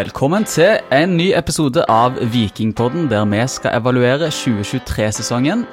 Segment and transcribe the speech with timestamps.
[0.00, 5.66] Velkommen til en ny episode av Vikingpodden, der vi skal evaluere 2023-sesongen.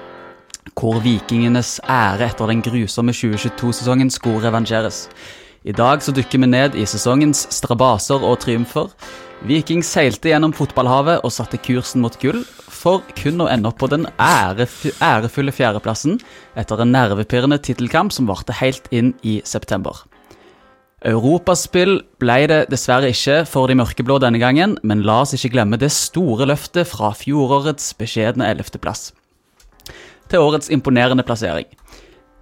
[0.73, 5.05] Hvor vikingenes ære etter den grusomme 2022-sesongen skulle revansjeres.
[5.63, 8.91] I dag så dykker vi ned i sesongens strabaser og triumfer.
[9.47, 13.91] Viking seilte gjennom fotballhavet og satte kursen mot gull, for kun å ende opp på
[13.93, 16.19] den ærefu ærefulle fjerdeplassen
[16.59, 20.03] etter en nervepirrende tittelkamp som varte helt inn i september.
[21.05, 25.77] Europaspill ble det dessverre ikke for de mørkeblå denne gangen, men la oss ikke glemme
[25.77, 29.11] det store løftet fra fjorårets beskjedne 11.-plass
[30.27, 31.69] til årets imponerende plassering.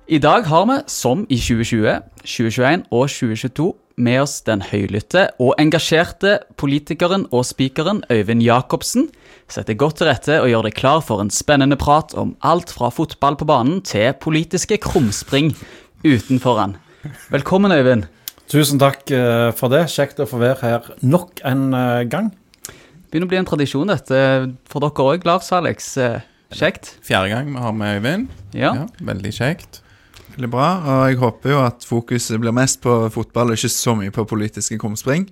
[0.08, 3.68] I dag har vi, som i 2020, 2021 og 2022,
[4.08, 9.10] med oss den høylytte og engasjerte politikeren og spikeren Øyvind Jacobsen.
[9.52, 12.90] Setter godt til rette og gjør deg klar for en spennende prat om alt fra
[12.90, 15.54] fotball på banen til politiske krumspring
[16.08, 16.78] utenfor han.
[17.30, 18.08] Velkommen, Øyvind.
[18.52, 19.88] Tusen takk eh, for det.
[19.94, 22.10] Kjekt å få være her nok en gang.
[22.12, 22.34] gang.
[23.10, 24.22] Begynner å bli en tradisjon, dette
[24.68, 25.94] for dere òg, Lars Alex.
[26.02, 26.24] Eh,
[26.56, 26.94] Kjekt.
[27.04, 28.28] Fjerde gang vi har med Øyvind.
[28.54, 28.72] Ja.
[28.76, 29.82] Ja, veldig kjekt.
[30.36, 33.96] Veldig bra, og jeg håper jo at fokuset blir mest på fotball og ikke så
[33.98, 35.30] mye på politiske krumspring.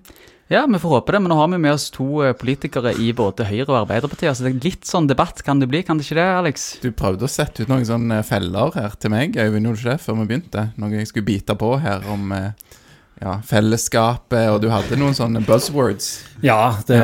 [0.52, 1.22] ja, vi får håpe det.
[1.22, 4.36] Men nå har vi med oss to eh, politikere i både Høyre og Arbeiderpartiet.
[4.36, 6.68] Så det er litt sånn debatt kan det bli, kan det ikke det, Alex?
[6.84, 9.98] Du prøvde å sette ut noen sånne feller her til meg, Øyvind, gjorde du ikke
[9.98, 10.66] det, før vi begynte?
[10.78, 12.52] Noe jeg skulle bite på her om eh,
[13.24, 16.10] ja, fellesskapet, og du hadde noen sånne buzzwords.
[16.44, 16.98] Ja, det,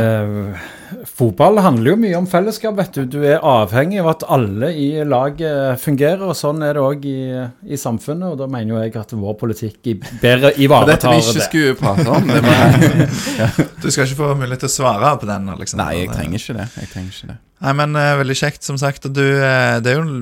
[1.07, 3.05] fotball handler jo mye om fellesskap, vet du.
[3.07, 7.17] Du er avhengig av at alle i laget fungerer, og sånn er det òg i,
[7.71, 8.33] i samfunnet.
[8.33, 10.55] Og da mener jo jeg at vår politikk i bedre det.
[10.57, 11.47] dette ivaretar vi ikke det.
[11.47, 12.27] skulle prate om.
[12.27, 15.47] Det var, Du skal ikke få mulighet til å svare på den.
[15.55, 15.85] Alexander.
[15.85, 16.67] nei, jeg trenger ikke det.
[16.83, 17.39] Jeg trenger ikke det.
[17.59, 19.07] Nei, men uh, Veldig kjekt, som sagt.
[19.09, 20.19] Og du, uh, det er jo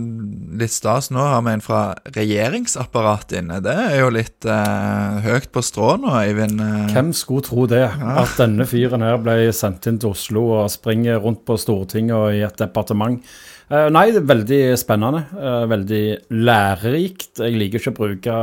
[0.58, 1.12] litt stas.
[1.14, 1.82] Nå har vi en fra
[2.16, 3.60] regjeringsapparatet inne.
[3.66, 6.62] Det er jo litt uh, høyt på strå nå, Eivind.
[6.96, 7.84] Hvem skulle tro det?
[7.94, 12.34] At denne fyren her ble sendt inn til Oslo og springer rundt på Stortinget og
[12.34, 13.22] i et departement.
[13.68, 15.26] Nei, det er veldig spennende.
[15.68, 17.42] veldig lærerikt.
[17.44, 18.36] Jeg liker ikke å bruke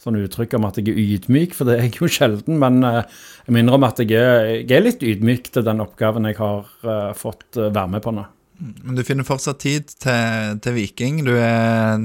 [0.00, 2.60] sånne uttrykk om at jeg er ydmyk, for det er jeg jo sjelden.
[2.62, 3.02] Men eh,
[3.46, 6.70] jeg minner om at jeg er, jeg er litt ydmyk til den oppgaven jeg har
[6.84, 8.26] eh, fått eh, være med på nå.
[8.60, 11.22] Men du finner fortsatt tid til, til Viking.
[11.24, 12.00] Du er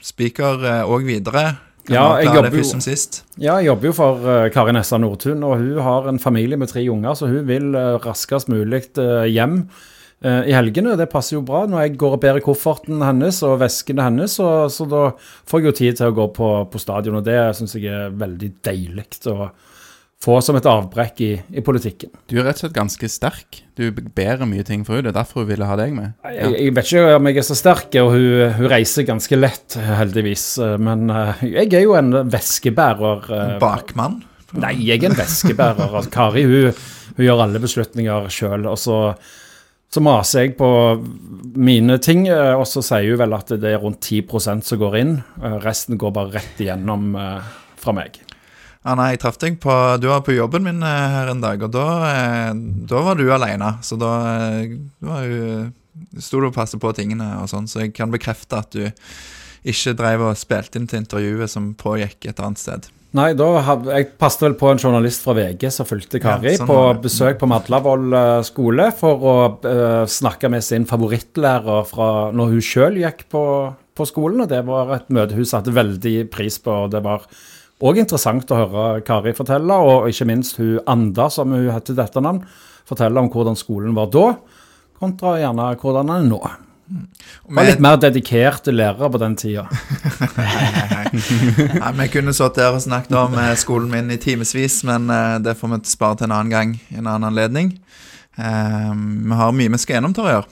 [0.00, 1.50] speaker òg videre.
[1.88, 2.64] Ja, jeg jo-.
[3.40, 6.68] Ja, jeg jobber jo for uh, Kari Nessa Nordtun, og hun har en familie med
[6.72, 9.62] tre unger, så hun vil uh, raskest mulig uh, hjem
[10.24, 10.96] i helgene.
[10.98, 14.48] Det passer jo bra når jeg går og bærer kofferten hennes og veskene hennes, så,
[14.72, 15.04] så da
[15.46, 18.10] får jeg jo tid til å gå på, på stadion, og det syns jeg er
[18.18, 19.50] veldig deilig å
[20.18, 22.10] få som et avbrekk i, i politikken.
[22.26, 23.60] Du er rett og slett ganske sterk.
[23.78, 25.06] Du bærer mye ting for henne.
[25.06, 26.16] Det er derfor hun ville ha deg med.
[26.34, 28.26] Jeg, jeg vet ikke om jeg er så sterk, og hun,
[28.58, 30.48] hun reiser ganske lett, heldigvis.
[30.66, 33.30] eh, Men eh, jeg er jo en veskebærer.
[33.38, 34.18] eh, Bakmann.
[34.58, 35.86] Nei, jeg er en veskebærer.
[36.00, 36.72] Altså, Kari hun,
[37.14, 38.66] hun gjør alle beslutninger sjøl.
[38.74, 38.98] Og så,
[39.88, 40.68] så maser jeg på
[41.56, 44.96] mine ting, eh, og så sier hun vel at det er rundt 10% som går
[45.00, 45.14] inn.
[45.40, 48.20] Eh, Resten går bare rett igjennom eh, fra meg.
[48.84, 51.72] Ja, nei, jeg traff deg på Du var på jobben min her en dag, og
[51.74, 51.86] da,
[52.88, 53.74] da var du alene.
[53.84, 54.12] Så da
[55.04, 55.26] var
[56.22, 58.86] sto du og passet på tingene og sånn, så jeg kan bekrefte at du
[59.68, 62.88] ikke drev og spilte inn til intervjuet som pågikk et annet sted.
[63.16, 66.58] Nei, da hadde, jeg passet vel på en journalist fra VG som fulgte Kari Ja,
[66.60, 72.08] sånn på besøk på Madlavoll eh, skole for å uh, snakke med sin favorittlærer fra
[72.36, 73.42] når hun sjøl gikk på,
[73.96, 74.44] på skolen.
[74.44, 76.74] Og det var et møte hun satte veldig pris på.
[76.84, 77.24] og det var
[77.80, 82.04] òg interessant å høre Kari fortelle, og ikke minst hun Anda, som hun heter til
[82.04, 82.44] etternavn,
[82.88, 84.34] fortelle om hvordan skolen var da,
[85.00, 86.42] kontra gjerne hvordan den er nå.
[87.48, 89.66] Var litt mer dedikerte lærere på den tida.
[91.78, 95.36] Nei, Vi kunne sittet der og snakket om eh, skolen min i timevis, men eh,
[95.44, 97.74] det får vi spare til en annen gang, en annen anledning.
[98.38, 100.46] Eh, vi har mye vi skal gjennom, Torjer.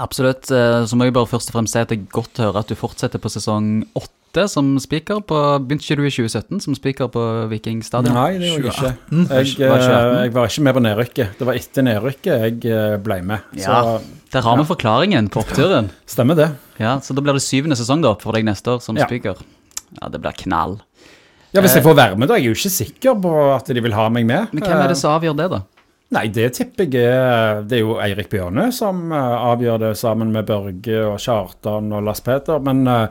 [0.00, 0.50] Absolutt.
[0.54, 2.62] eh, Så må jeg bare først og fremst si at det er godt å høre
[2.64, 5.20] at du fortsetter på sesong åtte som speaker.
[5.26, 8.14] på- Begynte ikke du i 2017 som speaker på Viking stadion?
[8.14, 8.94] Nei, det gjorde jeg ikke.
[9.10, 10.22] Jeg, Var det 2018?
[10.22, 11.38] jeg var ikke med på nedrykket.
[11.40, 13.38] Det var etter nedrykket jeg ble med.
[13.58, 13.98] Så Ja.
[14.32, 15.90] Der har vi forklaringen på oppturen.
[16.06, 16.50] stemmer det.
[16.78, 19.06] Ja, Så da blir det syvende sesong da for deg neste år som Ja.
[19.06, 19.36] speaker.
[20.00, 20.78] Ja, det blir knall.
[21.52, 22.36] Ja, Hvis jeg får være med, da.
[22.38, 24.52] Jeg er jo ikke sikker på at de vil ha meg med.
[24.54, 25.62] Men hvem er det som avgjør det, da?
[26.10, 30.46] Nei, det tipper jeg Det er jo Eirik Bjørne som eh, avgjør det sammen med
[30.46, 32.58] Børge og Kjartan og Lars Peter.
[32.62, 33.06] Men eh,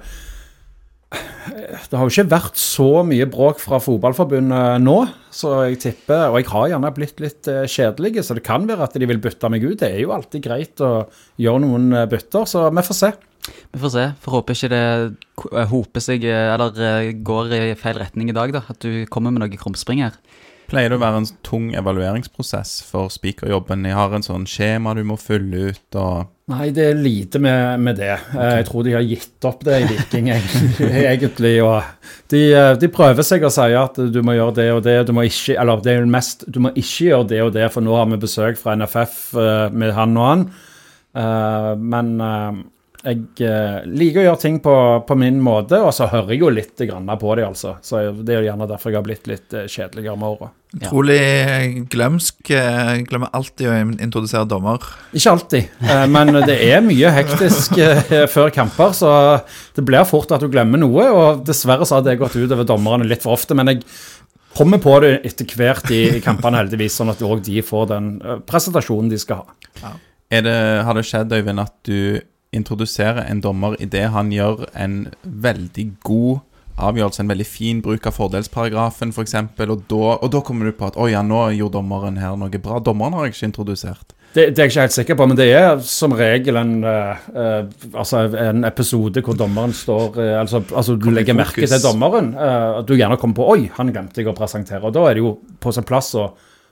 [1.09, 4.97] det har jo ikke vært så mye bråk fra Fotballforbundet nå,
[5.33, 8.85] så jeg tipper Og jeg har gjerne blitt litt eh, kjedelig, så det kan være
[8.85, 9.79] at de vil bytte meg ut.
[9.81, 11.07] Det er jo alltid greit å
[11.41, 13.11] gjøre noen eh, bytter, så vi får se.
[13.73, 14.05] Vi får se.
[14.21, 18.63] Får håpe ikke det eh, hoper seg eller går i feil retning i dag, da.
[18.69, 20.19] At du kommer med noe krumspring her.
[20.69, 23.87] Pleier det å være en tung evalueringsprosess for spikerjobben?
[23.89, 27.77] Jeg har en sånn skjema du må fylle ut, og Nei, det er lite med,
[27.85, 28.15] med det.
[28.31, 28.55] Okay.
[28.57, 31.51] Jeg tror de har gitt opp det i Viking, egentlig.
[32.33, 34.95] de, eh, de prøver seg å si at du må gjøre det og det.
[35.05, 37.67] Du må ikke, eller det er jo mest, du må ikke gjøre det og det,
[37.75, 40.47] for nå har vi besøk fra NFF eh, med han og han.
[41.21, 42.63] Eh, Men eh,
[42.99, 44.73] jeg eh, liker å gjøre ting på,
[45.07, 47.77] på min måte, og så hører jeg jo litt grann på det, altså.
[47.85, 50.49] Så det er jo gjerne derfor jeg har blitt litt eh, kjedeligere med åra.
[50.75, 51.19] Utrolig
[51.89, 52.51] glemsk.
[52.53, 54.83] eh, Glemmer alltid å introdusere dommer.
[55.15, 59.11] Ikke alltid, eh, men det er mye hektisk eh, før kamper, så
[59.77, 61.05] det blir fort at du glemmer noe.
[61.09, 63.85] Og dessverre så har det gått utover dommerne litt for ofte, men jeg
[64.57, 68.11] kommer på det etter hvert i, i kampene, heldigvis, sånn at òg de får den
[68.49, 69.45] presentasjonen de skal
[69.85, 69.93] ha.
[70.29, 72.19] er det, har det skjedd, Øyvind, at du
[72.55, 76.39] introduserer en dommer idet han gjør en veldig god
[76.79, 80.87] avgjørelse, en veldig fin bruk av fordelsparagrafen f.eks., og, da- og da kommer du på
[80.87, 82.79] at oi, ja, nå gjorde dommeren her noe bra.
[82.83, 84.15] Dommeren har jeg ikke introdusert.
[84.29, 87.63] Det, det er jeg ikke helt sikker på, men det er som regel en, uh,
[87.97, 92.35] altså en episode hvor dommeren står uh, Altså, altså du legger merke til dommeren.
[92.37, 94.85] at du gjerne kommer på Oi, han glemte jeg å presentere.
[94.85, 96.29] Og da er det jo på sin plass å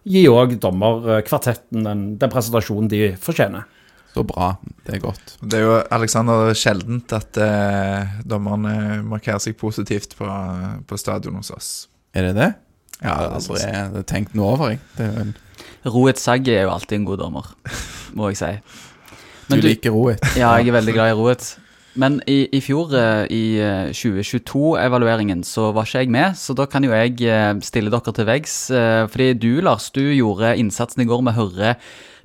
[0.07, 3.65] gi òg dommerkvartetten den, den presentasjonen de fortjener.
[4.17, 4.55] Så bra.
[4.87, 5.35] Det er godt.
[5.45, 10.27] Det er jo Alexander sjeldent at eh, dommerne markerer seg positivt på,
[10.89, 11.69] på stadion hos oss.
[12.17, 12.47] Er det det?
[13.03, 14.81] Ja, det har aldri jeg tenkt noe over, jeg.
[14.97, 15.35] Det er vel,
[15.87, 17.51] Roet Saggi er jo alltid en god dommer,
[18.17, 18.51] må jeg si.
[19.53, 20.23] du, liker Roet.
[20.39, 21.45] Ja, jeg er veldig glad i Roet.
[21.97, 26.67] Men i, i fjor, eh, i eh, 2022-evalueringen, så var ikke jeg med, så da
[26.69, 28.57] kan jo jeg eh, stille dere til veggs.
[28.69, 31.71] eh, Fordi du, Lars, du gjorde innsatsen i går med å høre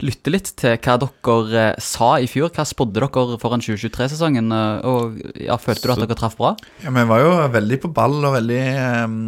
[0.02, 2.50] lytte litt til hva dere eh, sa i fjor.
[2.54, 4.50] Hva spådde dere foran 2023-sesongen?
[4.54, 6.54] eh, Og ja, følte du at dere traff bra?
[6.82, 8.62] Ja, Vi var jo veldig på ball og veldig,
[9.06, 9.18] um,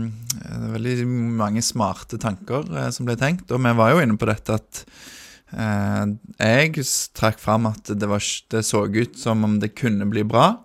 [0.74, 0.96] veldig
[1.40, 3.50] mange smarte tanker uh, som ble tenkt.
[3.54, 4.84] Og vi var jo inne på dette at
[5.54, 6.04] uh,
[6.42, 6.86] jeg
[7.16, 10.56] trakk fram at det, var, det så ut som om det kunne bli bra.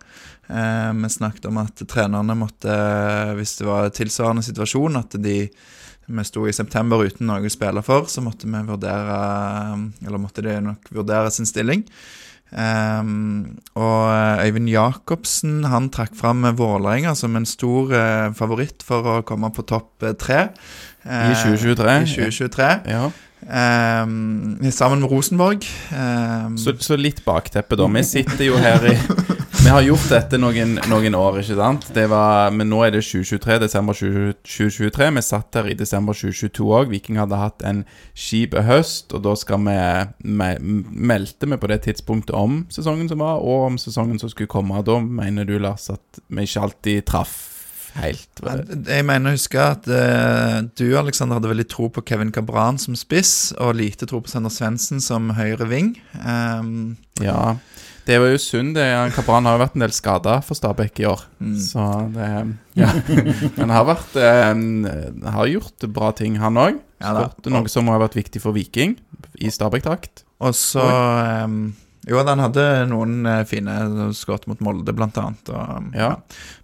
[0.49, 2.73] Uh, vi snakket om at trenerne måtte,
[3.37, 5.43] hvis det var tilsvarende situasjon, at de
[6.09, 9.19] vi sto i september uten noe å spille for, så måtte vi vurdere
[10.05, 11.85] Eller måtte de nok vurdere sin stilling.
[12.49, 19.05] Um, og eh, Øyvind Jacobsen han trakk fram Vålerenga som en stor uh, favoritt for
[19.05, 20.15] å komme på topp tre.
[20.17, 20.39] tre.
[21.05, 21.93] I Eh, 2023.
[22.01, 22.69] I 2023.
[22.91, 23.05] Ja.
[24.03, 25.63] Um, sammen med Rosenborg.
[25.93, 27.87] Um, Så, så litt bakteppe, da.
[27.87, 28.97] Vi sitter jo her i
[29.69, 31.83] Vi har gjort dette noen, noen år, ikke sant?
[31.93, 35.09] Det var, men nå er det 2023, desember 2023.
[35.13, 36.89] Vi satt her i desember 2022 òg.
[36.89, 37.83] Viking hadde hatt en
[38.17, 39.75] kjip høst, og da skal vi
[40.25, 40.47] me,
[41.13, 44.81] meldte vi på det tidspunktet om sesongen som var, og om sesongen som skulle komme.
[44.89, 47.35] Da mener du, Lars, at vi ikke alltid traff
[47.99, 48.41] helt?
[48.41, 52.97] Jeg mener å huske at uh, du Alexander, hadde veldig tro på Kevin Cabran som
[52.97, 55.93] spiss, og lite tro på Sander Svendsen som høyre ving.
[56.25, 57.57] Um, Ja.
[58.09, 58.73] Det var jo synd.
[58.73, 58.87] det.
[59.13, 61.21] Kabran har jo vært en del skada for Stabæk i år.
[61.37, 61.57] mm.
[61.61, 61.83] Så
[62.15, 62.29] det
[62.79, 62.89] Ja.
[63.57, 66.79] Men har vært eh, Har gjort bra ting, han òg.
[66.99, 68.97] Ja noe som har vært viktig for Viking
[69.39, 70.25] i Stabæk-drakt.
[70.41, 70.83] Og så
[72.09, 73.73] Jo, han hadde noen eh, fine
[74.17, 75.49] skudd mot Molde, blant annet.
[75.53, 76.15] Og, Ja.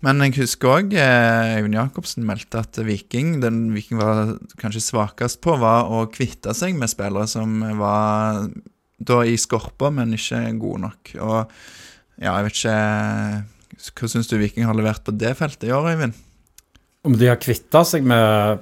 [0.02, 5.42] Men jeg husker òg eh, Øyvind Jacobsen meldte at Viking, den Viking var kanskje svakest
[5.46, 8.48] på, var å kvitte seg med spillere som var
[9.00, 11.12] da i skorpa, men ikke gode nok.
[11.20, 11.52] Og
[12.22, 12.76] ja, jeg vet ikke
[14.00, 16.14] Hva syns du Viking har levert på det feltet i år, Øyvind?
[17.06, 18.62] Om de har kvitta seg med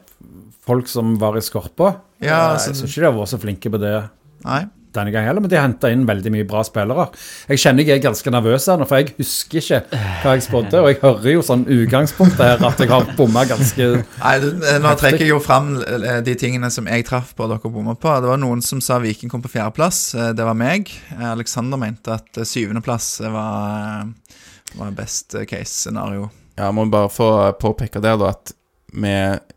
[0.66, 1.94] folk som var i skorpa?
[2.20, 4.10] Ja, Eh, altså- jeg syns ikke de har vært så flinke på det
[4.44, 4.66] Nei?
[4.96, 7.08] Denne gangen heller, men de har henta inn veldig mye bra spillere.
[7.50, 9.82] Jeg kjenner jeg er ganske nervøs her nå, for jeg husker ikke
[10.24, 10.84] hva jeg spådde.
[10.84, 14.94] Og jeg hører jo sånn utgangspunktet her at jeg har bomma ganske Nei, eh, Nå
[15.00, 18.14] trekker jeg jo fram eh, de tingene som jeg traff på og dere bomma på.
[18.24, 20.04] Det var noen som sa Viking kom på fjerdeplass.
[20.16, 20.92] Eh, Det var meg.
[21.18, 24.40] Aleksander Alexander mente at eh, syvendeplass var, eh,
[24.80, 26.30] var best eh, case-scenario.
[26.58, 28.54] Ja, jeg må bare få påpeke der da at
[28.94, 29.14] vi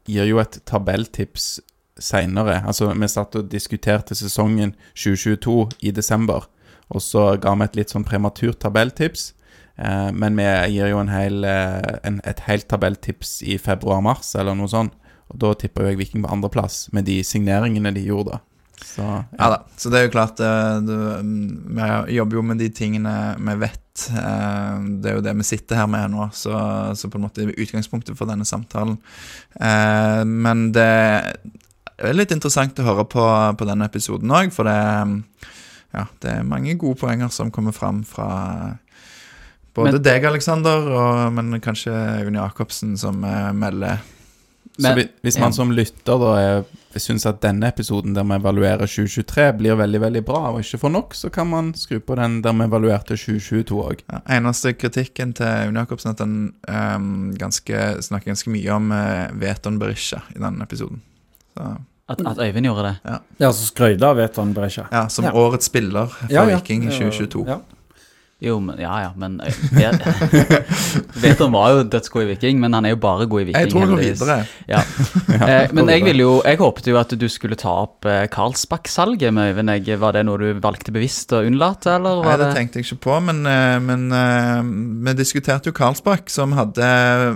[0.09, 1.59] gir jo et tabelltips
[1.99, 2.61] seinere.
[2.67, 6.47] Altså, vi satt og diskuterte sesongen 2022 i desember,
[6.93, 9.33] og så ga vi et litt sånn prematurt tabelltips.
[9.77, 14.57] Eh, men vi gir jo en hel, eh, en, et helt tabelltips i februar-mars, eller
[14.57, 14.95] noe sånt.
[15.33, 18.39] Og da tipper jo jeg Viking på andreplass, med de signeringene de gjorde.
[18.77, 19.03] Så
[19.39, 19.63] Ja da.
[19.81, 20.93] Så det er jo klart eh, du,
[21.25, 24.05] mm, Vi jobber jo med de tingene vi vet.
[24.13, 26.53] eh, Det er jo det vi sitter her med nå, så,
[26.95, 28.99] så på en måte er utgangspunktet for denne samtalen.
[30.27, 30.91] Men det
[31.99, 33.23] er litt interessant å høre på,
[33.57, 34.75] på denne episoden òg, for det,
[35.97, 38.77] ja, det er mange gode poenger som kommer fram fra
[39.77, 41.93] både Men- deg, Aleksander, men kanskje
[42.27, 43.99] Unni Jacobsen, som eh, melder
[44.79, 45.57] Så Men- vi- hvis man ja.
[45.57, 46.65] som lytter da er,
[47.01, 50.93] syns at denne episoden der vi evaluerer 2023 blir veldig veldig bra og ikke får
[50.93, 54.03] nok, så kan man skru på den der vi evaluerte 2022 òg.
[54.13, 58.91] Ja, eneste kritikken til Unni Jacobsen er at han um, ganske, snakker ganske mye om
[58.93, 61.01] uh, Veton Berisha i denne episoden.
[61.57, 61.77] Så,
[62.09, 62.97] At, at Øyvind gjorde det.
[63.41, 64.85] Ja, så skrøyta av Veton Berisha.
[64.93, 65.33] ja, som Ja.
[65.35, 66.57] årets spiller for Ja, ja.
[66.57, 67.61] Viking i 2022.
[68.45, 70.03] Jo, men, ja ja, men eh, vet-
[71.23, 73.63] Veton var jo dødsgod i Viking, men han er jo bare god i Viking.
[73.65, 74.37] Jeg tror vi går videre.
[74.69, 74.83] Ja.
[75.47, 79.35] Eh, men jeg ville jo Jeg håpet jo at du skulle ta opp eh, Karlsbakk-salget
[79.37, 79.89] med Øyvind.
[80.01, 82.23] Var det noe du valgte bevisst å unnlate, eller?
[82.25, 83.43] Nei, det tenkte jeg ikke på, men,
[83.87, 84.07] men
[85.07, 86.89] vi diskuterte jo Karlsbakk, som hadde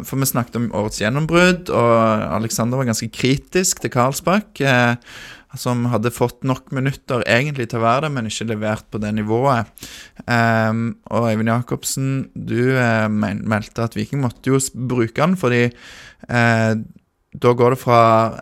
[0.08, 1.92] For vi snakket om årets gjennombrudd, og
[2.40, 4.64] Alexander var ganske kritisk til Karlsbakk.
[4.64, 4.96] eh,
[5.58, 9.10] som hadde fått nok minutter egentlig til å være det, men ikke levert på det
[9.16, 9.66] nivået.
[10.26, 15.66] Um, og Eivind Jacobsen, du uh, meldte at Viking måtte jo bruke han, fordi
[16.30, 16.78] uh,
[17.30, 17.98] da går det fra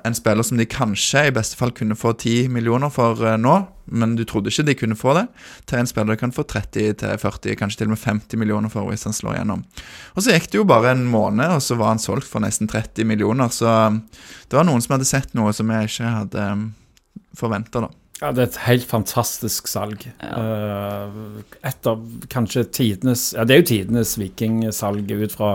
[0.08, 3.56] en spiller som de kanskje i beste fall kunne få 10 millioner for uh, nå,
[3.88, 5.24] men du trodde ikke de kunne få det,
[5.68, 9.06] til en spiller du kan få 30-40, kanskje til og med 50 millioner for hvis
[9.08, 9.64] han slår gjennom.
[10.12, 12.68] Og så gikk det jo bare en måned, og så var han solgt for nesten
[12.68, 14.02] 30 millioner, så um,
[14.48, 16.50] det var noen som hadde sett noe som jeg ikke hadde
[17.36, 17.90] forventa, da.
[18.18, 20.08] Ja, det er et helt fantastisk salg.
[20.18, 21.10] Ja.
[21.62, 22.00] et av
[22.32, 25.52] kanskje tidenes Ja, det er jo tidenes vikingsalg ut fra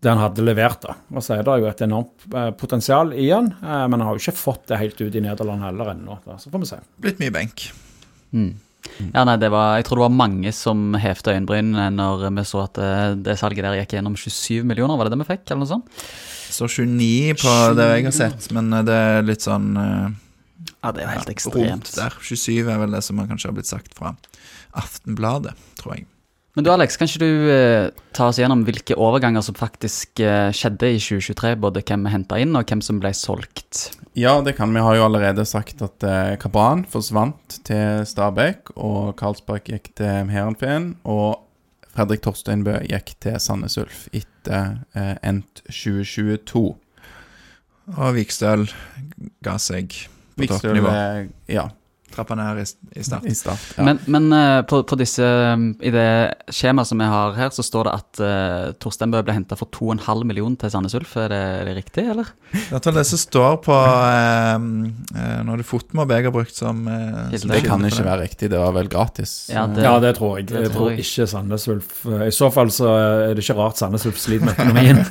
[0.00, 0.94] det han hadde levert, da.
[1.12, 4.16] Og så er det jo et enormt eh, potensial i han, eh, men han har
[4.16, 6.16] jo ikke fått det helt ut i Nederland heller ennå.
[6.40, 6.78] Så får vi se.
[7.04, 7.66] Blitt mye benk.
[8.32, 8.54] Mm.
[9.12, 12.64] Ja, nei, det var, Jeg tror det var mange som hevte øyenbrynene når vi så
[12.64, 12.92] at det,
[13.26, 14.96] det salget der gikk gjennom 27 millioner.
[14.96, 15.44] Var det det vi fikk?
[15.50, 16.02] eller noe sånt?
[16.50, 20.08] Så 29 på det jeg har sett, men eh, det er litt sånn eh,
[20.80, 21.90] Ja, det er jo helt ekstremt.
[21.96, 22.16] der.
[22.24, 24.14] 27 er vel det som kanskje har blitt sagt fra
[24.76, 26.06] Aftenbladet, tror jeg.
[26.58, 30.50] Men du Alex, kan ikke du eh, ta oss gjennom hvilke overganger som faktisk eh,
[30.56, 31.52] skjedde i 2023?
[31.62, 33.92] Både hvem vi henta inn, og hvem som ble solgt.
[34.18, 34.82] Ja, det kan vi.
[34.82, 40.96] har jo allerede sagt at eh, Kabran forsvant til Stabæk, og Karlsberg gikk til Heerenveen,
[41.06, 41.46] og
[41.94, 46.64] Fredrik Torsteinbø gikk til Sandnes Ulf etter eh, endt 2022.
[47.94, 48.66] Og Vikstøl
[49.46, 49.94] ga seg
[50.48, 50.88] på toppnivå.
[51.46, 51.70] ja,
[52.10, 52.64] Trappa her i,
[52.98, 53.26] i start.
[53.26, 53.62] i start.
[53.76, 53.84] Ja.
[53.86, 56.06] Men, men eh, på, på disse, um, i det
[56.50, 59.70] skjemaet som vi har her, så står det at uh, Torstein Bø ble henta for
[59.76, 61.12] 2,5 millioner til Sandnes Ulf.
[61.20, 62.32] Er det, er det riktig, eller?
[62.50, 66.82] Det er det som står på uh, eh, Når det fotmobb jeg har brukt som,
[66.88, 68.08] uh, som det kan ikke det.
[68.08, 68.50] være riktig.
[68.54, 69.36] Det var vel gratis.
[69.52, 70.48] Ja, det- Ja, det tror jeg.
[70.50, 71.04] det jeg tror tror jeg.
[71.06, 71.94] ikke Sandnes Ulf
[72.26, 75.04] I så fall så er det ikke rart Sandnes Ulf sliter med økonomien.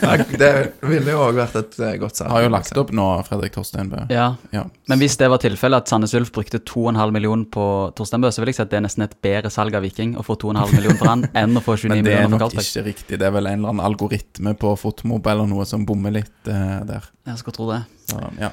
[0.00, 0.50] Ja, det
[0.86, 2.30] ville jo òg vært et godt salg.
[2.32, 4.06] Har jo lagt opp nå, Fredrik Torsteinbø.
[4.12, 4.34] Ja.
[4.54, 4.64] Ja.
[4.90, 7.64] Men hvis det var tilfellet at Sandnes Ulf brukte 2,5 millioner på
[7.96, 10.12] Torstein Bø, så vil jeg si at det er nesten et bedre salg av Viking
[10.20, 12.84] å få 2,5 millioner for han enn å få 29 Men det er nok ikke
[12.90, 13.16] riktig.
[13.16, 16.84] Det er vel en eller annen algoritme på Fotmob eller noe som bommer litt uh,
[16.88, 17.08] der.
[17.32, 17.82] Jeg skal tro det.
[18.12, 18.52] Så, ja.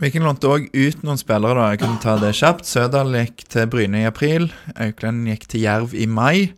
[0.00, 1.70] Viking lånte òg ut noen spillere, da.
[1.74, 2.64] Jeg kunne ta det kjapt.
[2.68, 4.48] Sødal gikk til Bryne i april.
[4.80, 6.52] Auklend gikk til Jerv i mai.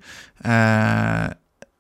[0.44, 1.24] Eh,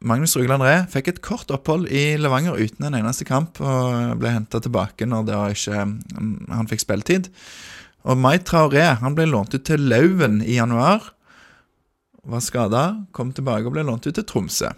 [0.04, 4.34] Magnus Rugland Ree fikk et kort opphold i Levanger uten en eneste kamp, og ble
[4.34, 7.30] henta tilbake når det var ikke, mm, han fikk spilletid.
[8.04, 11.06] Og Mai Traoré han ble lånt ut til Lauven i januar.
[12.24, 12.82] Var skada,
[13.16, 14.70] kom tilbake og ble lånt ut til Tromsø.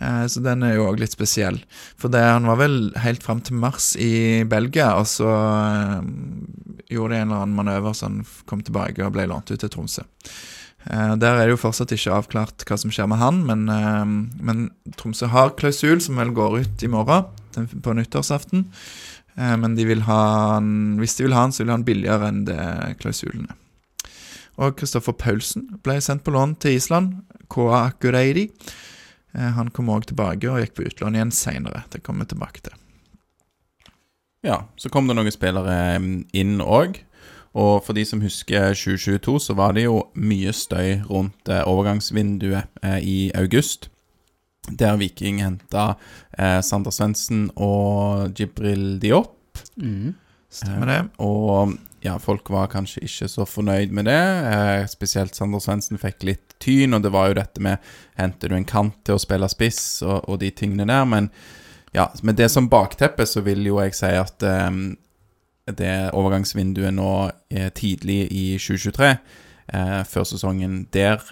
[0.00, 1.60] Eh, Så den er jo òg litt spesiell.
[2.00, 6.00] For det, han var vel helt fram til mars i Belgia, og så eh,
[6.96, 9.72] gjorde de en eller annen manøver så han kom tilbake og ble lånt ut til
[9.72, 10.04] Tromsø.
[10.88, 13.64] Eh, Der er det jo fortsatt ikke avklart hva som skjer med han, men,
[14.40, 18.64] men Tromsø har klausul som vel går ut i morgen, på nyttårsaften.
[19.36, 22.28] Eh, Men de han, hvis de vil ha han, så vil de ha han billigere
[22.30, 23.60] enn det klausulen er.
[24.56, 27.24] Og Kristoffer Paulsen ble sendt på lån til Island.
[27.48, 28.48] Koa Akureidi.
[29.34, 31.84] Eh, Han kom òg tilbake og gikk på utlån igjen seinere.
[31.90, 32.72] Det kommer vi tilbake til.
[34.42, 34.68] ja.
[34.76, 37.00] Så kom det noen spillere mm, inn òg.
[37.54, 42.66] Og for de som husker 2022, så var det jo mye støy rundt eh, overgangsvinduet
[43.02, 43.88] i august.
[44.70, 45.94] Der Viking henta
[46.38, 49.58] eh, Sander Svendsen og Jibril Diop.
[49.76, 50.14] Mm.
[50.54, 51.00] Stemmer det?
[51.24, 54.22] Og ja, folk var kanskje ikke så fornøyd med det.
[54.50, 57.80] Eh, spesielt Sander Svendsen fikk litt tyn, og det var jo dette med
[58.20, 61.06] Henter du en kant til å spille spiss, og, og de tingene der.
[61.08, 61.30] Men
[61.96, 64.70] ja, med det som bakteppe, så vil jo jeg si at eh,
[65.72, 67.10] det overgangsvinduet nå
[67.48, 69.12] er tidlig i 2023,
[69.72, 70.82] eh, før sesongen.
[70.92, 71.24] Der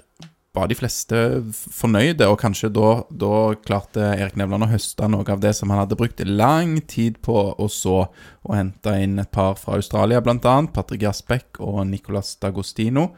[0.53, 1.19] var de fleste
[1.53, 5.81] fornøyde, og kanskje da, da klarte Erik Nevland å høste noe av det som han
[5.81, 8.03] hadde brukt lang tid på å så,
[8.45, 10.59] og hente inn et par fra Australia, bl.a.
[10.75, 13.11] Patrick Jasbekk og Nicolas D'Agostino.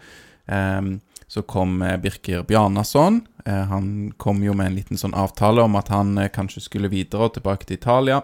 [0.47, 0.99] Um,
[1.35, 3.27] så kom eh, Birker Bjarnason.
[3.45, 6.93] Eh, han kom jo med en liten sånn avtale om at han eh, kanskje skulle
[6.93, 8.21] videre og tilbake til Italia.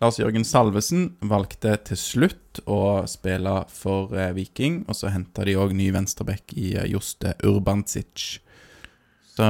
[0.00, 5.72] Lars Jørgen Salvesen valgte til slutt å spille for Viking, og så henta de òg
[5.76, 8.42] ny venstreback i Joste Urbancic.
[9.36, 9.46] Så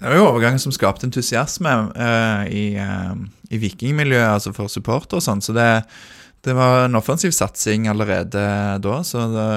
[0.00, 3.14] Det var jo overgangen som skapte entusiasme uh, i, uh,
[3.50, 5.42] i vikingmiljøet, altså for supporter og sånn.
[5.44, 5.68] Så det,
[6.46, 8.42] det var en offensiv satsing allerede
[8.82, 9.50] da, så det,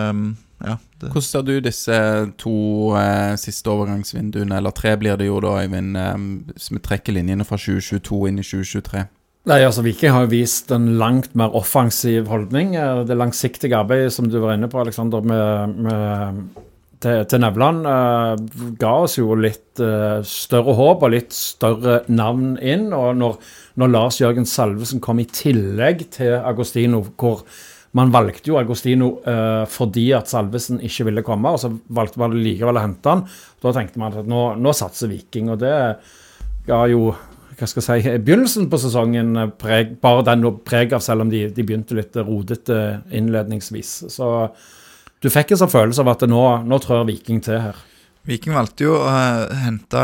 [0.64, 0.78] ja.
[1.00, 1.98] Det, hvordan ser du disse
[2.40, 2.56] to
[2.96, 6.14] eh, siste overgangsvinduene, eller tre blir det jo da, Øyvind, eh,
[6.54, 9.04] hvis vi trekker linjene fra 2022 inn i 2023?
[9.52, 12.78] Nei, altså Viking har jo vist en langt mer offensiv holdning.
[12.80, 16.64] Eh, Det langsiktige arbeidet som du var inne på, Alexander, med, med,
[17.04, 22.56] til, til Nevland, uh, ga oss jo litt uh, større håp og litt større navn
[22.62, 22.90] inn.
[22.96, 23.38] Og når,
[23.82, 27.44] når Lars Jørgen Salvesen kom i tillegg til Agostino, hvor
[27.94, 32.40] man valgte jo Agostino uh, fordi at Salvesen ikke ville komme, og så valgte man
[32.40, 33.28] likevel å hente han.
[33.62, 35.76] Da tenkte man at nå, nå satser Viking, og det
[36.68, 37.12] ga jo
[37.54, 41.46] hva skal jeg si, begynnelsen på sesongen preg, bare den preg av, selv om de,
[41.54, 42.80] de begynte litt rodete
[43.14, 43.92] innledningsvis.
[44.10, 44.30] Så
[45.24, 47.80] du fikk en sånn følelse av at nå, nå trør Viking til her.
[48.28, 50.04] Viking valgte jo å eh, hente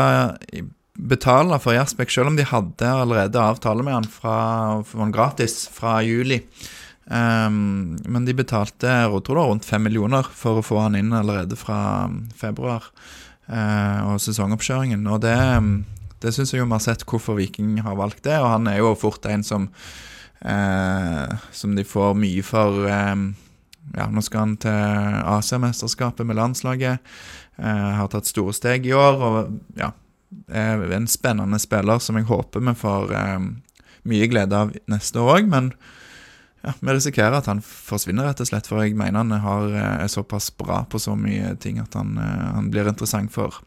[1.00, 4.36] betale for Jasbekk, selv om de hadde allerede avtale med han fra,
[4.84, 6.42] for gratis fra juli.
[7.10, 12.06] Um, men de betalte var rundt fem millioner for å få han inn allerede fra
[12.06, 12.84] um, februar
[13.50, 15.02] uh, og sesongoppkjøringen.
[15.10, 15.72] Og det, um,
[16.22, 18.78] det syns jeg jo vi har sett hvorfor Viking har valgt det, og han er
[18.82, 19.70] jo fort en som
[20.44, 23.16] uh, Som de får mye for eh,
[23.96, 27.00] Ja, nå skal han til Asia-mesterskapet med landslaget.
[27.58, 29.92] Eh, har tatt store steg i år, og ja
[30.46, 33.40] er en spennende spiller som jeg håper vi får eh,
[34.10, 35.72] mye glede av neste år òg, men
[36.60, 40.04] ja, vi risikerer at han forsvinner, rett og slett, for jeg mener han har, eh,
[40.04, 43.62] er såpass bra på så mye ting at han, eh, han blir interessant for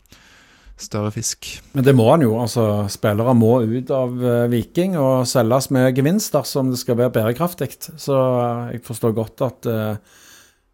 [0.79, 1.47] større fisk.
[1.73, 2.35] Men det må han jo.
[2.41, 7.13] altså Spillere må ut av eh, Viking og selges med gevinst dersom det skal være
[7.17, 7.69] bærekraftig.
[8.01, 10.21] Så eh, jeg forstår godt at eh,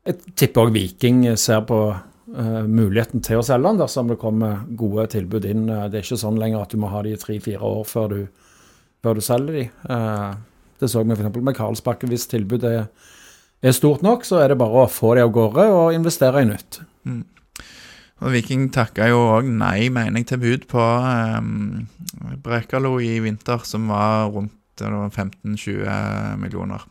[0.10, 1.82] Jeg tipper òg Viking ser på
[2.30, 5.64] muligheten til å selge han dersom det kommer gode tilbud inn.
[5.66, 8.20] Det er ikke sånn lenger at du må ha de i tre-fire år før du,
[9.02, 9.64] før du selger de.
[10.78, 11.40] Det så vi f.eks.
[11.42, 12.10] med Karlsbakke.
[12.10, 12.86] Hvis tilbudet er,
[13.66, 16.52] er stort nok, så er det bare å få de av gårde og investere i
[16.52, 16.84] nytt.
[18.20, 21.88] Og Viking takka jo òg nei, mener jeg, til bud på um,
[22.44, 26.84] Brekalo i vinter, som var rundt 15-20 millioner.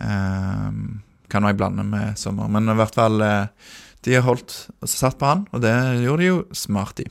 [0.00, 3.72] Um, kan jeg blande med sommer, men i hvert fall eh,
[4.04, 7.06] De har holdt og satt på han, og det gjorde de jo smart i.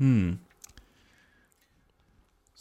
[0.00, 0.36] Hmm.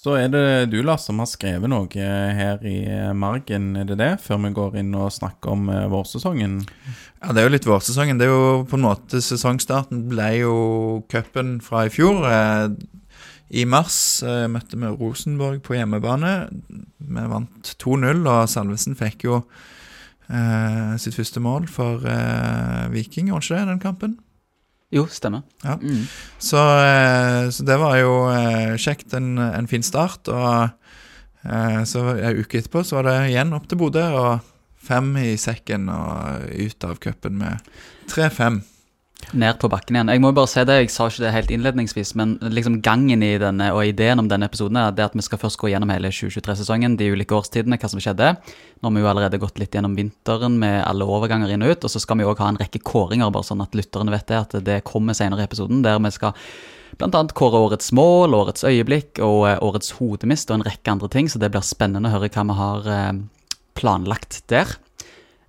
[0.06, 3.88] Så er det du, Lars, som har skrevet noe eh, her i eh, margen, er
[3.89, 4.12] det det?
[4.21, 6.60] Før vi går inn og snakker om eh, vårsesongen?
[7.26, 8.20] Ja, det er jo litt vårsesongen.
[8.22, 10.58] Det er jo på en måte Sesongstarten ble jo
[11.10, 12.22] cupen fra i fjor.
[12.30, 12.68] Eh,
[13.50, 16.36] I mars eh, møtte vi Rosenborg på hjemmebane.
[16.70, 19.40] Vi vant 2-0, og Salvesen fikk jo
[20.30, 24.18] eh, sitt første mål for eh, Viking, gjorde ikke det, den kampen?
[24.94, 25.42] Jo, stemmer.
[25.66, 25.80] Ja.
[25.82, 26.06] Mm.
[26.38, 28.16] Så, eh, så det var jo
[28.78, 29.18] kjekt.
[29.18, 30.30] En, en fin start.
[30.30, 30.70] Og
[31.90, 34.52] så en uke etterpå så var det igjen opp til Bodø, og
[34.86, 37.76] fem i sekken og ut av cupen med
[38.13, 38.63] 3-5.
[39.34, 40.10] Ned på bakken igjen.
[40.12, 43.24] Jeg må jo bare si det, jeg sa ikke det helt innledningsvis, men liksom gangen
[43.26, 46.12] i denne og ideen om denne episoden er at vi skal først gå gjennom hele
[46.13, 48.36] 2023-sesongen, de ulike årstidene, hva som skjedde.
[48.36, 51.88] Nå har vi jo allerede gått litt gjennom vinteren med alle overganger inn og ut,
[51.88, 54.41] og så skal vi òg ha en rekke kåringer, bare sånn at lytterne vet det,
[54.43, 56.38] at det kommer senere i episoden, der vi skal
[57.04, 61.28] annet kåre årets mål, årets øyeblikk og eh, årets hodemist og en rekke andre ting,
[61.30, 63.13] så det blir spennende å høre hva vi har eh,
[63.78, 64.78] planlagt der.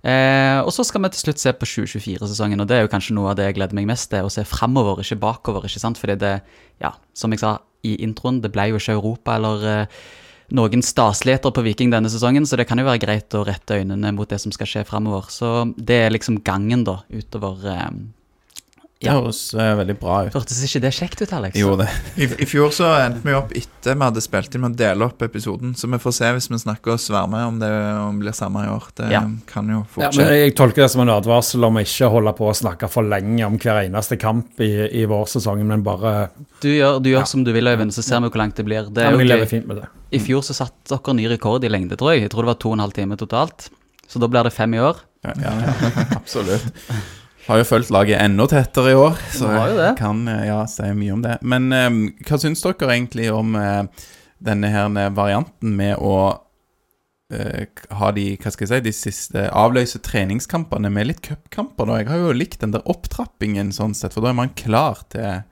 [0.07, 3.15] Eh, og så skal vi til slutt se på 2024-sesongen, og det er jo kanskje
[3.17, 4.27] noe av det jeg gleder meg mest til.
[4.27, 5.65] Å se framover, ikke bakover.
[5.67, 5.99] ikke sant?
[5.99, 6.37] Fordi det,
[6.83, 9.99] ja, som jeg sa i introen, det ble jo ikke Europa eller eh,
[10.57, 14.13] noen staseligheter på Viking denne sesongen, så det kan jo være greit å rette øynene
[14.15, 15.27] mot det som skal skje framover.
[15.33, 17.89] Så det er liksom gangen, da, utover eh,
[18.97, 20.33] Det høres uh, veldig bra ut.
[20.33, 21.53] Hørtes ikke det kjekt ut, Alex?
[21.59, 21.85] Jo, det.
[22.17, 25.05] I, I fjor så endte vi opp etter vi hadde spilt inn med å dele
[25.05, 28.23] opp episoden, så vi får se hvis vi snakker og svermer om det om det
[28.25, 28.87] blir samme i år.
[28.97, 29.21] Det Ja.
[29.45, 30.39] kan jo Ja, fort men skje.
[30.41, 33.45] jeg tolker det som en advarsel om å ikke holde på å snakke for lenge
[33.45, 36.29] om hver eneste kamp i, i vårsesongen, men bare
[36.61, 37.25] Du gjør, du gjør Ja.
[37.25, 38.89] som du vil, Øyvind, så ser vi hvor langt det blir.
[38.89, 39.87] Det ja, er Jeg lever fint med det.
[40.11, 42.21] I fjor så satte dere ny rekord i lengde, tror jeg.
[42.25, 43.69] Jeg tror det var to og en halv time totalt.
[44.09, 44.97] Så da blir det fem i år.
[45.23, 45.73] Ja, ja,
[46.17, 46.63] absolutt.
[47.47, 51.13] Har jo fulgt laget enda tettere i år, så jeg kan eh, ja, si mye
[51.15, 51.37] om det.
[51.47, 54.09] Men um, hva syns dere egentlig om uh,
[54.43, 60.03] denne her varianten med å uh, ha de hva skal jeg si, de siste avløse
[60.03, 61.95] treningskampene med litt cupkamper?
[62.01, 65.45] Jeg har jo likt den der opptrappingen, sånn sett, for da er man klar til,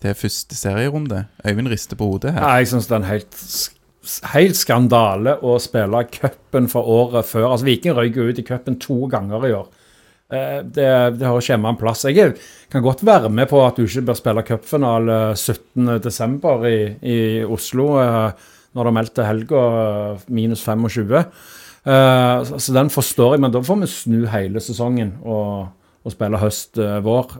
[0.00, 1.26] til første serierunde.
[1.44, 2.46] Øyvind rister på hodet her.
[2.46, 3.42] Ja, jeg syns det er en helt,
[4.32, 7.50] helt skandale å spille cupen for året før.
[7.50, 9.74] Altså, Viking røyk ut i cupen to ganger i år.
[10.32, 12.04] Eh, Det, det ikke hjemme en plass.
[12.08, 12.34] Jeg
[12.72, 16.66] kan godt være med på at du ikke bør spille cupfinale 17.12.
[16.66, 21.16] I, i Oslo, eh, når det er meldt til helga eh, minus 25.
[21.86, 25.68] Eh, Så den forstår jeg, men da får vi snu hele sesongen og,
[26.02, 27.36] og spille høst-vår.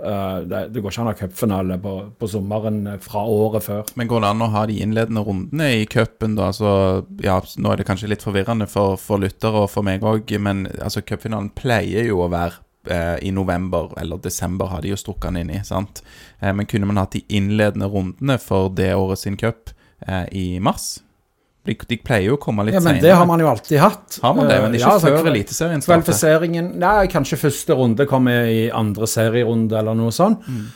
[0.46, 3.82] Det, det går ikke an å ha cupfinale på, på sommeren eh, fra året før.
[3.98, 6.52] Men går det an å ha de innledende rundene i cupen, da?
[6.52, 10.30] Altså, ja, nå er det kanskje litt forvirrende for, for lyttere og for meg òg,
[10.38, 11.02] men altså,
[11.58, 15.56] pleier jo å være eh, i november eller desember, har de jo strukket den inn
[15.58, 15.64] i.
[15.64, 16.02] sant?
[16.40, 19.72] Eh, men kunne man hatt de innledende rundene for det året sin cup
[20.06, 20.96] eh, i mars?
[21.66, 23.02] De, de pleier jo å komme litt Ja, men senere.
[23.08, 24.20] det har man jo alltid hatt.
[24.22, 26.04] Har man det, men ikke ja, altså, før Eliteserien starter.
[26.04, 30.46] Kvalifiseringen Nei, kanskje første runde kommer i andre serierunde eller noe sånt.
[30.46, 30.68] Mm.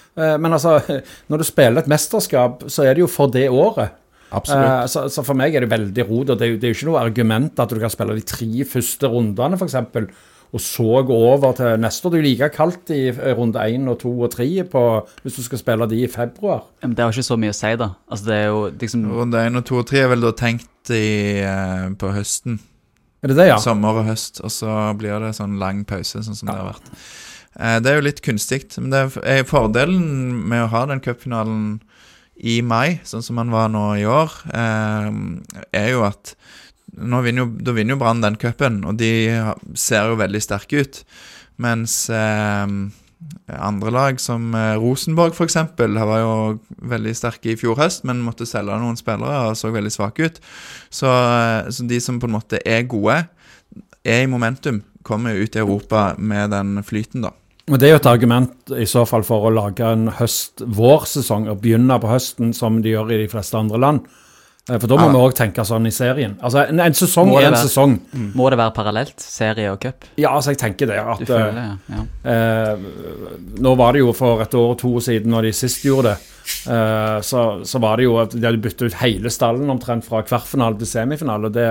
[0.43, 0.81] Men altså,
[1.31, 3.95] når du spiller et mesterskap, så er det jo for det året.
[4.31, 4.91] Absolutt.
[4.91, 6.31] Så, så for meg er det veldig rot.
[6.31, 8.27] og Det er jo det er jo ikke noe argument at du kan spille de
[8.27, 9.79] tre første rundene, f.eks.,
[10.53, 12.11] og så gå over til neste år.
[12.11, 13.01] Det er jo like kaldt i
[13.39, 16.65] runde én og to og tre hvis du skal spille de i februar.
[16.83, 17.91] Men det har ikke så mye å si, da.
[18.11, 20.91] Altså, det er jo liksom Runde 1 og 2 og 3 er vel da tenkt
[20.91, 21.07] i,
[21.45, 22.59] eh, på høsten.
[23.23, 23.59] Er det det, ja?
[23.61, 26.91] Sommer og høst, og så blir det sånn lang pause, sånn som det har vært.
[27.61, 31.81] Eh, Det er jo litt kunstig, men det er- fordelen med å ha den cupfinalen
[32.43, 35.11] i mai, sånn som han var nå i år, eh,
[35.75, 36.35] er jo at
[37.01, 39.13] vinner jo, da vinner jo Brann den cupen, og de
[39.79, 41.01] ser jo veldig sterke ut.
[41.61, 42.67] Mens eh,
[43.61, 46.35] andre lag, som eh, Rosenborg f.eks., var jo
[46.91, 50.41] veldig sterke i fjor høst, men måtte selge noen spillere og så veldig svake ut.
[50.89, 53.23] Så, eh, så de som på en måte er gode,
[54.01, 57.35] er i momentum, kommer ut i Europa med den flyten, da.
[57.71, 61.61] Og Det er jo et argument i så fall for å lage en høst-vårsesong og
[61.63, 64.09] begynne på høsten, som de gjør i de fleste andre land.
[64.71, 65.13] Eh, For da må Ja.
[65.17, 66.37] vi òg tenke sånn i serien.
[66.43, 67.99] Altså, En, en sesong er en være- sesong.
[68.39, 70.05] Må det være parallelt, serie og cup?
[70.17, 70.97] Ja, altså, jeg tenker det.
[70.97, 71.97] Du at føler eh, ja.
[71.97, 72.31] ja.
[72.31, 72.77] eh,
[73.61, 76.19] Nå var det jo for et år og to siden, når de sist gjorde det,
[76.71, 80.23] eh, så, så var det jo at de hadde byttet ut hele stallen omtrent fra
[80.23, 81.47] kvartfinale til semifinale.
[81.51, 81.71] og Det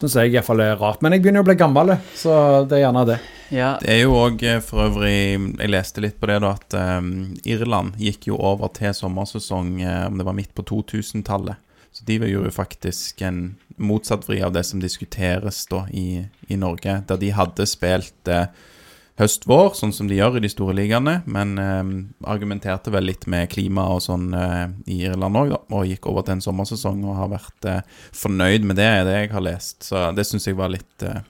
[0.00, 1.00] syns jeg iallfall er rart.
[1.02, 3.18] Men jeg begynner jo å bli gammel, så det er gjerne det.
[3.54, 3.76] ja.
[3.80, 7.94] Det er jo òg for øvrig Jeg leste litt på det, da, at um, Irland
[7.96, 11.56] gikk jo over til sommersesong om om det var midt på 2000-tallet.
[11.94, 13.42] Så de gjorde jo faktisk en
[13.78, 18.48] motsatt vri av det som diskuteres da i, i Norge, der de hadde spilt eh,
[19.20, 21.92] høst-vår, sånn som de gjør i de store ligaene, men eh,
[22.30, 26.38] argumenterte vel litt med klima og sånn eh, i Irland òg, og gikk over til
[26.38, 29.86] en sommersesong og har vært eh, fornøyd med det, det jeg har lest.
[29.86, 31.22] Så det syns jeg var litt, eh,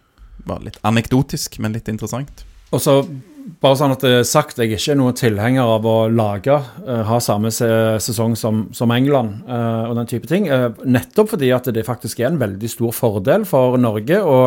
[0.48, 2.46] var litt anekdotisk, men litt interessant.
[2.72, 3.02] Og så,
[3.44, 6.54] bare sånn at det er sagt, jeg er ikke noen tilhenger av å lage,
[6.86, 7.68] uh, ha samme se
[8.00, 10.48] sesong som, som England uh, og den type ting.
[10.48, 14.38] Uh, nettopp fordi at det faktisk er en veldig stor fordel for Norge å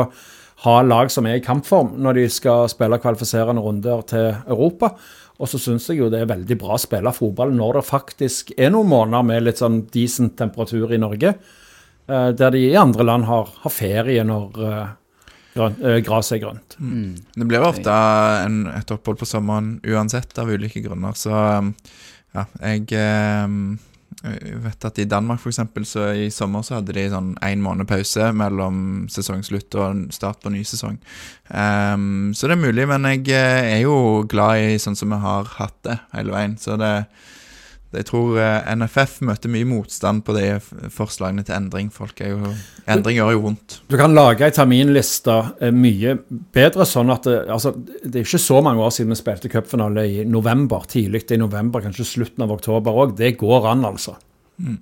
[0.66, 4.96] ha lag som er i kampform når de skal spille kvalifiserende runder til Europa.
[5.38, 8.56] Og så syns jeg jo det er veldig bra å spille fotball når det faktisk
[8.58, 11.36] er noen måneder med litt sånn decent temperatur i Norge,
[12.08, 14.58] der de i andre land har, har ferie når
[15.58, 16.78] uh, gresset er grønt.
[16.80, 17.18] Mm.
[17.36, 17.94] Det blir ofte
[18.44, 21.18] en, et opphold på sommeren uansett, av ulike grunner.
[21.18, 21.74] Så um,
[22.36, 23.78] ja, jeg um,
[24.26, 27.62] jeg vet at i Danmark for eksempel, så i sommer så hadde de sånn én
[27.62, 30.98] måned pause mellom sesongslutt og start på ny sesong.
[31.52, 35.22] Um, så det er mulig, men jeg eh, er jo glad i sånn som vi
[35.22, 36.58] har hatt det hele veien.
[36.58, 37.14] Så det, det
[37.96, 40.58] jeg tror eh, NFF møter mye motstand på de
[40.92, 41.88] forslagene til endring.
[41.94, 42.52] Folk er jo
[42.88, 43.78] Endring gjør jo vondt.
[43.88, 46.18] Du kan lage ei terminliste eh, mye
[46.56, 47.72] bedre, sånn at det, altså,
[48.04, 50.84] det er ikke så mange år siden vi spilte cupfinale i november.
[50.92, 53.16] Tidlig i november, kanskje slutten av oktober òg.
[53.20, 54.18] Det går an, altså.
[54.60, 54.82] Mm.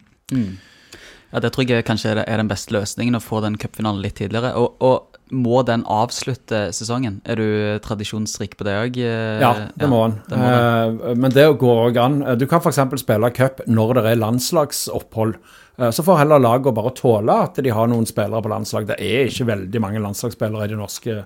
[1.36, 4.54] Ja, det tror jeg kanskje er den beste løsningen, å få den cupfinalen litt tidligere.
[4.56, 7.18] Og, og må den avslutte sesongen?
[7.28, 7.46] Er du
[7.84, 9.00] tradisjonsrik på det òg?
[9.42, 10.16] Ja, det må den.
[10.32, 12.16] må Eh, men det går òg an.
[12.24, 12.80] Eh, Du kan f.eks.
[13.04, 15.36] spille cup når det er landslagsopphold.
[15.76, 18.88] Eh, Så får heller lagene bare tåle at de har noen spillere på landslag.
[18.88, 21.26] Det er ikke veldig mange landslagsspillere i den norske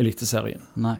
[0.00, 0.62] eliteserien.
[0.80, 0.96] Nei.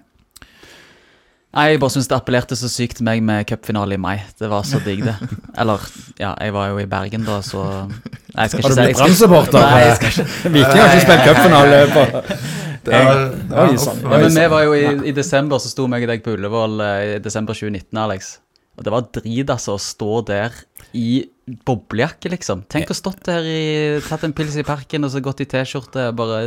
[1.52, 4.18] Nei, jeg bare syns det appellerte så sykt til meg med cupfinale i mai.
[4.40, 5.16] Det var så digg, det.
[5.60, 5.80] Eller,
[6.20, 7.64] ja, jeg var jo i Bergen da, så
[8.32, 9.64] Nei, jeg skal Har ikke du si blitt jeg skal- Brann-supporter?
[9.66, 12.04] Nei, jeg skal ikke Viking har ikke spilt cupfinale på
[12.82, 15.70] Det var, det var, Oi, uff, Ja, men vi var jo i, i desember, så
[15.70, 18.32] sto meg og deg på Ullevål eh, i desember 2019, Alex.
[18.78, 20.56] Og det var drit, altså, å stå der
[20.98, 21.22] i
[21.68, 22.64] boblejakke, liksom.
[22.72, 23.60] Tenk å stått der i
[24.08, 26.40] Tatt en pils i parken og så gått i T-skjorte og bare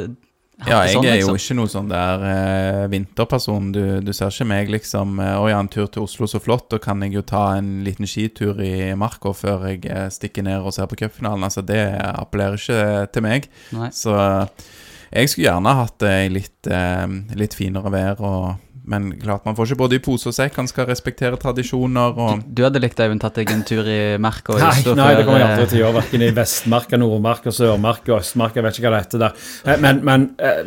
[0.63, 1.39] Ja, jeg sånn, er jo liksom.
[1.41, 3.71] ikke noe sånn der eh, vinterperson.
[3.75, 6.69] Du, du ser ikke meg liksom eh, Å ja, en tur til Oslo, så flott.
[6.71, 10.63] Da kan jeg jo ta en liten skitur i marka før jeg eh, stikker ned
[10.63, 11.43] og ser på cupfinalen.
[11.47, 13.49] Altså, det appellerer ikke til meg.
[13.75, 13.91] Nei.
[13.95, 14.69] Så eh,
[15.11, 18.23] jeg skulle gjerne hatt det i litt, eh, litt finere vær.
[18.23, 20.55] Og, men klart, man får ikke både i pose og sekk.
[20.61, 24.53] Han skal respektere tradisjoner og Du hadde likt, Øyvind, tatt deg en tur i Merka
[24.59, 25.95] Nei, nei, det kommer jeg eh, aldri til å gjøre.
[25.99, 28.59] Verken i Vestmarka, Nordmarka, Sørmarka, Østmarka.
[28.61, 29.39] Jeg vet ikke hva det heter der.
[29.65, 30.61] Eh, Men, men eh,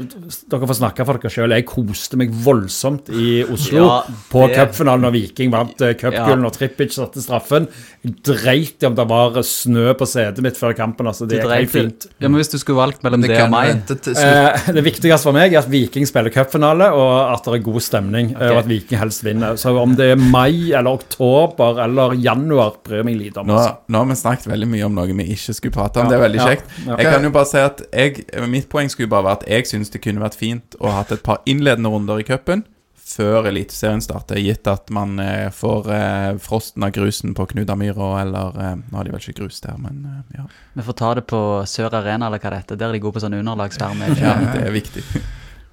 [0.50, 1.54] dere får snakke for dere sjøl.
[1.56, 4.00] Jeg koste meg voldsomt i Oslo Ja,
[4.32, 6.50] på det- cupfinalen når Viking vant cupgullet Ja.
[6.50, 7.68] og Trippic satte straffen.
[8.02, 11.06] Dreit i om det var snø på setet mitt før kampen.
[11.06, 12.06] altså Det er helt fint.
[12.18, 15.52] Ja, men hvis du skulle valgt mellom Det det, og meg det viktigste for meg
[15.54, 18.07] er at Viking spiller cupfinale, og at det er god stemning.
[18.14, 19.56] Eh, Og at Viking helst vinner.
[19.60, 23.46] Så om det er mai eller oktober eller januar, bryr meg lite om.
[23.46, 23.76] Nå, Altså.
[23.88, 26.08] nå har vi snakket veldig mye om noe vi ikke skulle prate om.
[26.08, 26.64] Det er veldig Ja, kjekt.
[26.86, 26.96] ja.
[26.96, 29.90] Jeg kan jo bare si at jeg, Mitt poeng skulle bare være at jeg syns
[29.90, 32.64] det kunne vært fint å ha hatt et par innledende runder i cupen
[33.08, 38.58] før Eliteserien starter, gitt at man eh, får eh, frosten av grusen på Knudamyra, eller
[38.60, 40.44] eh, Nå har de vel ikke grus der, men eh, ja.
[40.76, 42.76] Vi får ta det på Sør Arena, eller hva det heter.
[42.76, 44.10] Der er de gode på sånn underlagsvarme.
[44.20, 44.34] ja.
[44.52, 45.02] Det er viktig.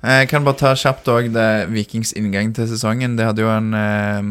[0.06, 1.32] Jeg kan bare ta kjapt òg
[1.74, 3.18] Vikings inngang til sesongen.
[3.18, 4.28] De hadde jo en uh,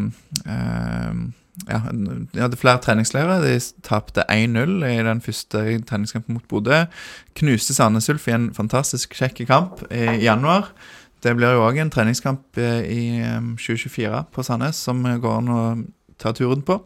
[0.46, 1.24] uh,
[1.68, 3.42] ja, De hadde flere treningsleirer.
[3.42, 6.84] De tapte 1-0 i den første treningskampen mot Bodø.
[7.38, 10.70] Knuste Sandnes Ulf i en fantastisk kjekk kamp i januar.
[11.24, 15.52] Det blir jo òg en treningskamp eh, i eh, 2024 på Sandnes som går an
[15.54, 15.62] å
[16.20, 16.76] ta turen på.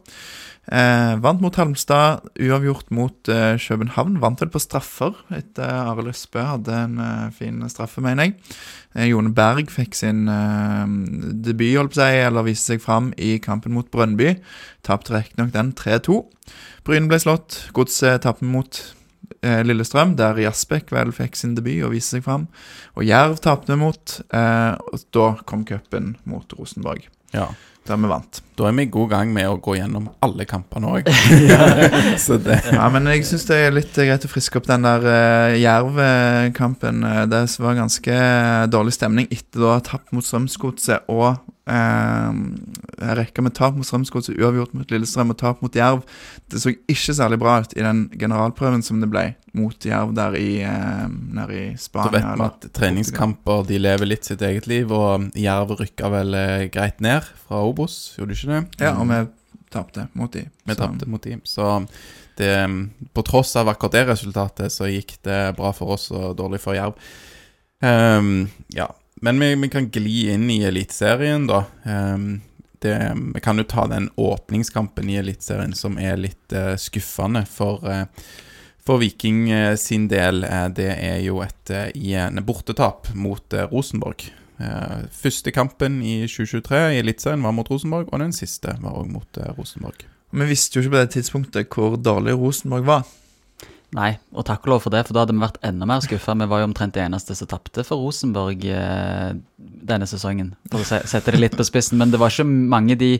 [0.69, 4.19] Eh, vant mot Halmstad, uavgjort mot eh, København.
[4.21, 8.35] Vant vel på straffer etter Arild Østbø hadde en eh, fin straffe, mener jeg.
[8.95, 10.85] Eh, Jone Berg fikk sin eh,
[11.47, 14.35] debut, holdt på si, eller viste seg fram i kampen mot Brønnby.
[14.85, 16.21] Tapte riktignok den 3-2.
[16.85, 17.63] Bryne ble slått.
[17.77, 18.83] Godset tapte mot
[19.41, 22.45] eh, Lillestrøm, der Jasbekk vel fikk sin debut og viste seg fram.
[22.99, 24.19] Og Jerv tapte mot.
[24.29, 27.49] Eh, og da kom cupen mot Rosenborg, Ja.
[27.89, 28.41] Der vi vant.
[28.59, 31.09] Da er vi i god gang med å gå gjennom alle kampene òg.
[32.75, 37.03] Ja, men jeg syns det er litt greit å friske opp den der uh, Jerv-kampen.
[37.07, 38.19] Eh, Det var ganske
[38.73, 42.33] dårlig stemning etter da å ha tapt mot Strømsgodset og uh,
[43.19, 46.03] rekka med tap mot Strømsgodset, uavgjort mot Lillestrøm og tap mot Jerv.
[46.51, 49.25] Det så ikke særlig bra ut i den generalprøven som det ble
[49.59, 51.07] mot Jerv der i, eh,
[51.55, 56.13] i Så vet vi at treningskamper de lever litt sitt eget liv, og Jerv rykka
[56.13, 58.87] vel eh, greit ned fra Obos, gjorde du ikke det?
[58.87, 59.25] Ja, og vi
[59.73, 60.47] tapte mot de.
[60.65, 61.43] Vi tapte mot dem.
[61.45, 61.85] Så
[62.39, 62.55] det,
[63.13, 66.79] på tross av akkurat det resultatet, så gikk det bra for oss og dårlig for
[66.79, 66.97] Jerv.
[67.83, 68.89] Um, ja.
[69.21, 71.65] Men vi, vi kan gli inn i Eliteserien, da.
[71.85, 72.41] Ehm,
[72.79, 77.83] det, vi kan jo ta den åpningskampen i Eliteserien som er litt uh, skuffende for,
[77.83, 78.05] uh,
[78.79, 80.47] for Viking uh, sin del.
[80.77, 84.29] Det er jo et igjen bortetap mot Rosenborg.
[85.15, 89.39] Første kampen i 2023 i Eliteserien var mot Rosenborg, og den siste var òg mot
[89.55, 90.03] Rosenborg.
[90.35, 93.05] Vi visste jo ikke på det tidspunktet hvor dårlig Rosenborg var.
[93.97, 96.35] Nei, og takk og lov for det, for da hadde vi vært enda mer skuffa.
[96.37, 100.89] Vi var jo omtrent de eneste som tapte for Rosenborg eh, denne sesongen, for å
[101.09, 101.97] sette det litt på spissen.
[102.01, 103.15] Men det var ikke mange de,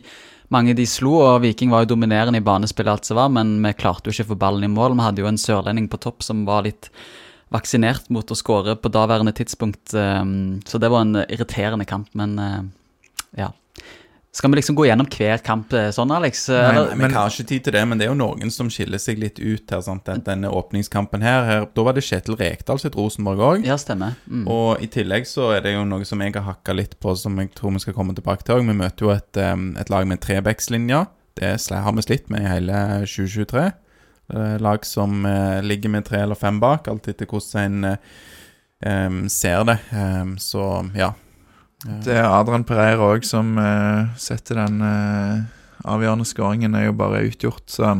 [0.53, 3.73] mange de slo, og Viking var jo dominerende i banespillet, alt som var, men vi
[3.81, 4.93] klarte jo ikke å få ballen i mål.
[4.99, 6.91] Vi hadde jo en sørlending på topp som var litt
[7.49, 10.21] vaksinert mot å skåre på daværende tidspunkt, eh,
[10.69, 12.59] så det var en irriterende kamp, men eh,
[13.41, 13.49] ja.
[14.31, 16.43] Skal vi liksom gå gjennom hver kamp eh, sånn, Alex?
[16.53, 19.01] Nei, men, Vi har ikke tid til det, men det er jo noen som skiller
[19.01, 19.81] seg litt ut her.
[19.81, 20.05] sant?
[20.05, 23.65] Den- Denne åpningskampen her, her Da var det Kjetil Rekdal sitt Rosenborg òg.
[23.65, 24.13] Ja, stemmer.
[24.29, 24.45] Mm.
[24.47, 27.35] Og i tillegg så er det jo noe som jeg har hakka litt på, som
[27.41, 28.67] jeg tror vi skal komme tilbake til òg.
[28.69, 29.37] Vi møter jo et,
[29.81, 31.07] et lag med trebeckslinje.
[31.39, 33.71] Det har vi slitt med i hele 2023.
[34.33, 37.97] Eh, Lag som eh, ligger med tre eller fem bak, alt etter hvordan en
[38.85, 39.77] um, ser det.
[39.91, 40.61] Um, så
[40.95, 41.13] ja.
[41.85, 45.39] Det er Adrian Pereira òg som uh, setter den uh,
[45.87, 47.95] avgjørende skåringen, er jo bare utgjort, så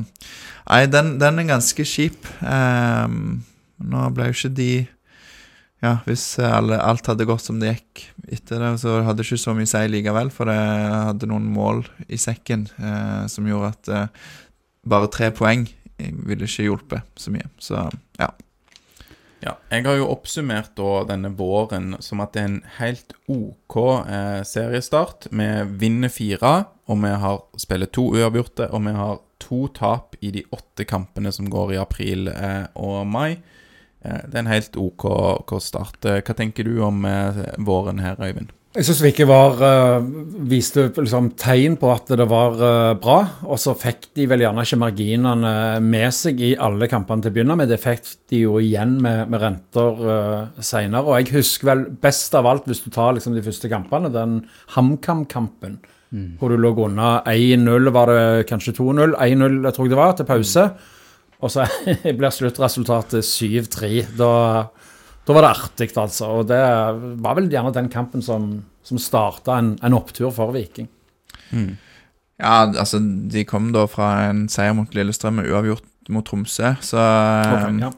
[0.69, 2.27] Nei, den, den er ganske kjip.
[2.45, 3.39] Um,
[3.81, 4.71] nå ble jo ikke de
[5.79, 8.03] Ja, hvis alle, alt hadde gått som det gikk
[8.35, 11.47] etter det, så hadde det ikke så mye å si likevel, for det hadde noen
[11.55, 14.19] mål i sekken uh, som gjorde at
[14.89, 15.65] bare tre poeng
[15.97, 17.47] ville ikke hjulpet så mye.
[17.63, 17.87] Så
[18.19, 18.29] ja.
[19.39, 23.78] Ja, jeg har jo oppsummert da denne våren som at det er en helt OK
[24.04, 25.30] eh, seriestart.
[25.32, 25.47] Vi
[25.80, 30.43] vinner fire, og vi har spiller to uavgjorte, og vi har to tap i de
[30.52, 33.38] åtte kampene som går i april eh, og mai.
[34.04, 35.08] eh, det er en helt OK,
[35.63, 36.04] start.
[36.04, 38.52] Eh, Hva tenker du om eh, våren her, Øyvind?
[38.79, 40.03] Jeg syns var, eh,
[40.47, 43.17] viste liksom tegn på at det var uh, bra.
[43.43, 45.51] Og så fikk de vel gjerne ikke marginene
[45.83, 47.67] med seg i alle kampene til å begynne med.
[47.67, 51.03] Det fikk de jo igjen med, med renter uh, seinere.
[51.03, 54.45] Og jeg husker vel best av alt, hvis du tar liksom de første kampene, den
[54.77, 55.81] HamKam-kampen.
[56.39, 59.19] Hvor du lå unna 1-0, var det kanskje 2-0?
[59.19, 60.69] 1-0, jeg tror det var, til pause.
[61.43, 61.67] Og så
[62.17, 63.91] blir sluttresultatet 7-3.
[64.15, 64.31] Da,
[65.29, 66.31] da var det artig, altså.
[66.39, 66.57] Og det
[67.21, 68.49] var vel gjerne den kampen som,
[68.81, 70.89] som starta en, en opptur for Viking.
[72.39, 76.97] Ja, altså, de kom da fra en seier mot Lillestrøm og uavgjort mot Tromsø, så
[76.97, 77.91] okay, ja.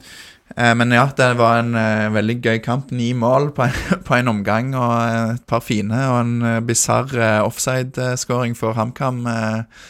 [0.57, 2.91] Eh, Men ja, det var en eh, veldig gøy kamp.
[2.91, 6.59] Ni mål på en, på en omgang, og eh, et par fine og en uh,
[6.59, 7.15] bisarr
[7.45, 9.87] offside-skåring for HamKam eh,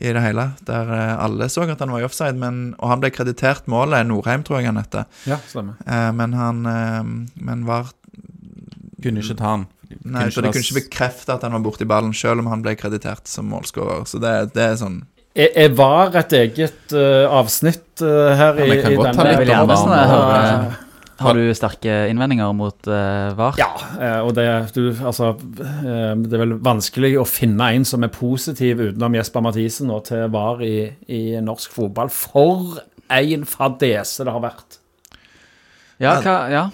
[0.00, 0.46] i det hele.
[0.66, 4.06] Der eh, alle så at han var i offside, men, og han ble kreditert målet.
[4.08, 5.04] Norheim, tror jeg han heter.
[5.28, 5.76] ja, stemmer.
[5.86, 7.02] Eh, men han eh,
[7.44, 7.92] Men var
[9.00, 9.68] Kunne ikke ta han.
[10.04, 12.76] Nei, for de kunne ikke bekrefte at han var borti ballen, selv om han ble
[12.78, 14.04] kreditert som målskårer.
[14.06, 15.00] Så det, det er sånn
[15.34, 19.16] Jeg, jeg var et eget uh, avsnitt uh, her Ja, i, vi kan i godt
[19.16, 20.78] ta denne Jeg vil
[21.20, 23.58] Har du sterke innvendinger mot uh, VAR?
[23.60, 28.06] Ja, eh, og det, du, altså, eh, det er vel vanskelig å finne en som
[28.06, 30.76] er positiv utenom Jesper Mathisen og til VAR i,
[31.12, 32.12] i norsk fotball.
[32.14, 32.80] For
[33.10, 34.78] en fadese det har vært.
[36.00, 36.64] Ja, hva, ja.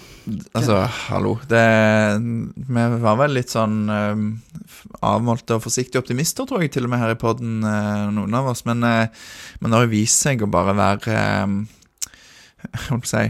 [0.55, 0.79] Altså,
[1.09, 1.33] hallo.
[1.51, 1.63] Det,
[2.55, 4.15] vi var vel litt sånn uh,
[5.03, 7.59] avmålte og forsiktige optimister, tror jeg, til og med her i poden,
[8.15, 8.63] noen av oss.
[8.69, 9.27] Men, uh,
[9.59, 11.57] men det har jo vist seg å bare være uh,
[12.63, 13.25] Jeg skal jeg si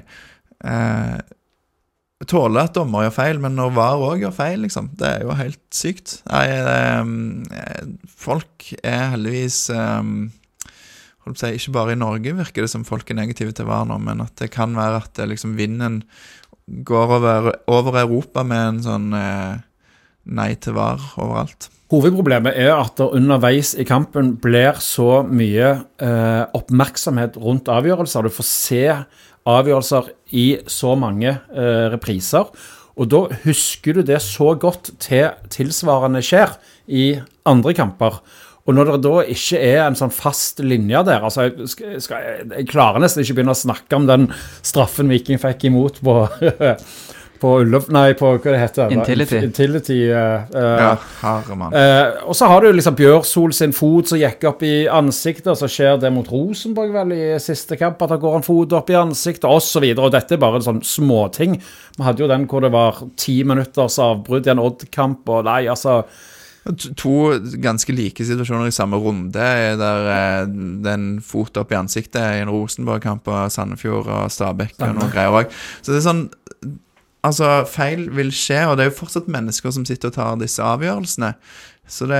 [0.64, 1.18] eh,
[2.28, 4.88] Tåle at dommer gjør feil, men når VAR òg gjør feil, liksom.
[4.98, 6.16] Det er jo helt sykt.
[6.26, 10.10] Nei, eh, folk er heldigvis eh,
[11.28, 13.70] holdt på å si, Ikke bare i Norge virker det som folk er negative til
[13.70, 16.02] VAR nå, men at det kan være at det liksom vinden
[16.68, 19.58] går over, over Europa med en sånn eh,
[20.28, 21.70] nei til VAR overalt.
[21.88, 25.70] Hovedproblemet er at det underveis i kampen blir så mye
[26.04, 28.28] eh, oppmerksomhet rundt avgjørelser.
[28.28, 28.84] Du får se
[29.48, 32.50] avgjørelser i så mange eh, repriser.
[32.98, 36.58] Og da husker du det så godt til tilsvarende skjer
[36.88, 37.12] i
[37.48, 38.20] andre kamper.
[38.68, 42.68] Og når det da ikke er en sånn fast linje der altså Jeg, skal, jeg
[42.68, 44.28] klarer nesten ikke begynne å snakke om den
[44.66, 46.18] straffen Viking fikk imot på
[47.42, 47.88] På Ullov...
[47.94, 49.40] Nei, på hva det heter Intility.
[49.46, 51.76] Intility uh, eh, Ja, herremann.
[51.76, 55.60] Uh, og så har du liksom Bjørsol sin fot som gikk opp i ansiktet, og
[55.60, 58.94] så skjer det mot Rosenborg vel i siste kamp, at det går en fot opp
[58.94, 59.84] i ansiktet, osv.
[59.94, 61.60] Og, og dette er bare en sånn småting.
[61.98, 65.64] Vi hadde jo den hvor det var ti minutters avbrudd i en Odd-kamp, og nei,
[65.72, 66.02] altså
[66.68, 67.12] To to
[67.64, 69.46] ganske like situasjoner i samme runde,
[69.80, 70.50] der
[70.84, 75.32] den fot opp i ansiktet i en Rosenborg-kamp og Sandefjord og Stabæk og noen greier
[75.32, 75.54] òg.
[75.82, 76.26] Så det er sånn
[77.28, 80.64] Altså, feil vil skje, og det er jo fortsatt mennesker som sitter og tar disse
[80.64, 81.34] avgjørelsene.
[81.88, 82.20] Så det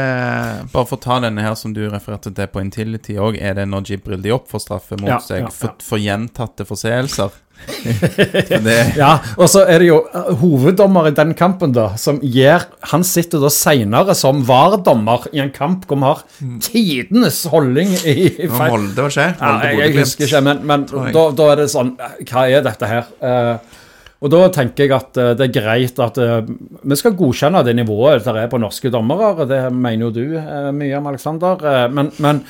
[0.72, 3.66] Bare for å ta denne her som du refererte til på Intility òg, er det
[3.68, 5.84] når Jibril de opp får straffe mot Ja, seg ja, for, ja.
[5.84, 7.36] for gjentatte forseelser?
[9.02, 13.02] Ja, og så er det jo eh, hoveddommer i den kampen, da, som gir Han
[13.08, 16.22] sitter da seinere som VAR-dommer i en kamp hvor vi har
[16.64, 19.32] tidenes holdning i, feil Holde, skje.
[19.42, 22.92] Ja, jeg, jeg husker ikke, men, men da, da er det sånn Hva er dette
[22.94, 23.12] her?
[23.26, 23.84] Eh,
[24.18, 27.76] og da tenker jeg at eh, det er greit at eh, vi skal godkjenne det
[27.78, 29.46] nivået der er på norske dommere.
[29.50, 31.66] Det mener jo du eh, mye om, Aleksander.
[31.94, 32.42] Men men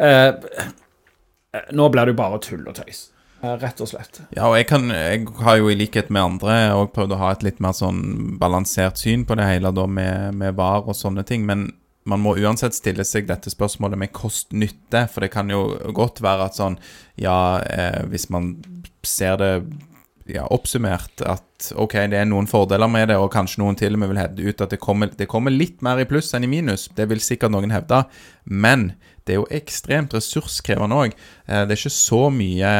[0.00, 0.32] eh,
[1.76, 3.08] nå blir det jo bare tull og tøys.
[3.40, 4.20] rett og slett.
[4.36, 7.30] Ja, og jeg, kan, jeg har jo i likhet med andre òg prøvd å ha
[7.32, 11.24] et litt mer sånn balansert syn på det hele da med, med VAR og sånne
[11.24, 11.70] ting, men
[12.08, 16.48] man må uansett stille seg dette spørsmålet med kost-nytte, for det kan jo godt være
[16.48, 16.78] at sånn
[17.20, 18.54] Ja, eh, hvis man
[19.04, 19.52] ser det
[20.34, 24.00] ja, oppsummert at ok, det er noen fordeler med det, og kanskje noen til og
[24.02, 26.50] med vil hevde ut at det kommer, det kommer litt mer i pluss enn i
[26.50, 26.88] minus.
[26.96, 28.04] Det vil sikkert noen hevde.
[28.44, 28.92] Men
[29.26, 31.16] det er jo ekstremt ressurskrevende òg.
[31.46, 32.70] Det er ikke så mye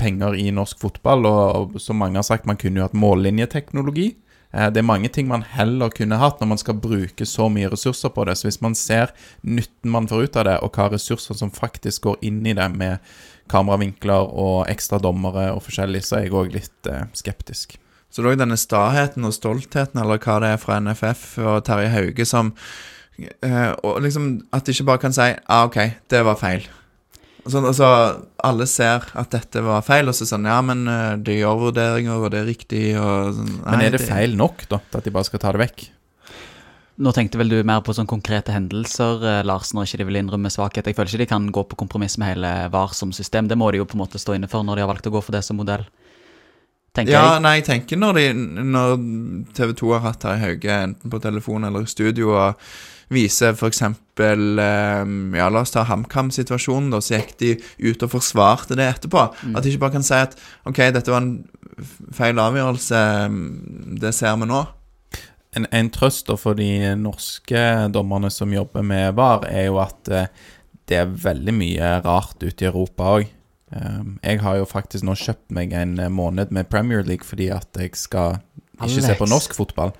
[0.00, 4.14] penger i norsk fotball, og, som mange har sagt, man kunne jo hatt mållinjeteknologi.
[4.52, 7.70] Eh, Det er mange ting man heller kunne hatt når man skal bruke så mye
[7.70, 8.38] ressurser på det.
[8.38, 9.12] Så hvis man ser
[9.42, 12.70] nytten man får ut av det, og hva ressurser som faktisk går inn i det
[12.74, 12.98] med
[13.50, 17.76] kameravinkler og ekstra dommere og forskjellig, så er jeg òg litt eh, skeptisk.
[18.10, 21.60] Så det er òg denne staheten og stoltheten, eller hva det er fra NFF og
[21.66, 22.54] Terje Hauge, som
[23.18, 25.80] eh, Og liksom at de ikke bare kan si ah, OK,
[26.10, 26.68] det var feil.
[27.46, 27.88] Så altså,
[28.42, 32.18] alle ser at dette var feil, og så sånn Ja, men det de gjør vurderinger,
[32.18, 35.28] og det er riktig, og sånn Men er det feil nok, da, at de bare
[35.28, 35.86] skal ta det vekk?
[36.96, 40.48] Nå tenkte vel du mer på sånn konkrete hendelser, Lars, når ikke de vil innrømme
[40.52, 40.86] svakhet.
[40.88, 43.50] Jeg føler ikke de kan gå på kompromiss med hele VAR som system.
[43.50, 45.12] Det må de jo på en måte stå inne for når de har valgt å
[45.12, 45.84] gå for det som modell.
[46.96, 47.42] tenker Ja, jeg.
[47.44, 48.26] nei, jeg tenker når, de,
[48.64, 48.94] når
[49.52, 52.62] TV 2 har hatt Terje Hauge enten på telefon eller i studio og
[53.12, 53.82] viser f.eks.
[53.82, 55.04] Eh,
[55.36, 57.52] ja, la oss ta HamKam-situasjonen, da, så gikk de
[57.92, 59.26] ut og forsvarte det etterpå.
[59.52, 60.32] At de ikke bare kan si at
[60.66, 61.36] OK, dette var en
[62.16, 64.64] feil avgjørelse, mm, det ser vi nå.
[65.56, 66.68] En, en trøst for de
[67.00, 67.62] norske
[67.94, 70.28] dommerne som jobber med VAR, er jo at eh,
[70.86, 73.32] det er veldig mye rart ute i Europa òg.
[74.22, 77.68] jeg har jo faktisk nå kjøpt meg en eh, måned med Premier League fordi at
[77.74, 78.38] jeg skal
[78.76, 79.96] ikke se på norsk fotball.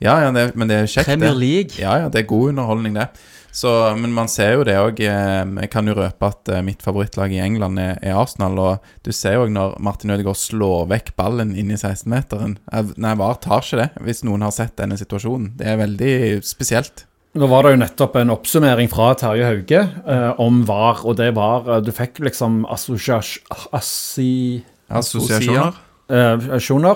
[0.00, 1.42] Ja, ja, det, men det er kjekt, Premier det.
[1.42, 1.78] League.
[1.78, 3.08] Ja, ja, det er god underholdning, det.
[3.52, 5.00] Så, men man ser jo det òg.
[5.00, 8.58] Jeg kan jo røpe at eh, mitt favorittlag i England er, er Arsenal.
[8.60, 12.58] Og du ser jo òg når Martin Ødegaard slår vekk ballen inn i 16-meteren.
[13.00, 15.54] Nei, VAR tar ikke det, hvis noen har sett denne situasjonen.
[15.58, 16.12] Det er veldig
[16.46, 17.06] spesielt.
[17.38, 21.32] Nå var det jo nettopp en oppsummering fra Terje Hauge eh, om VAR, og det
[21.36, 25.76] var eh, Du fikk liksom assi- Assosiasjoner.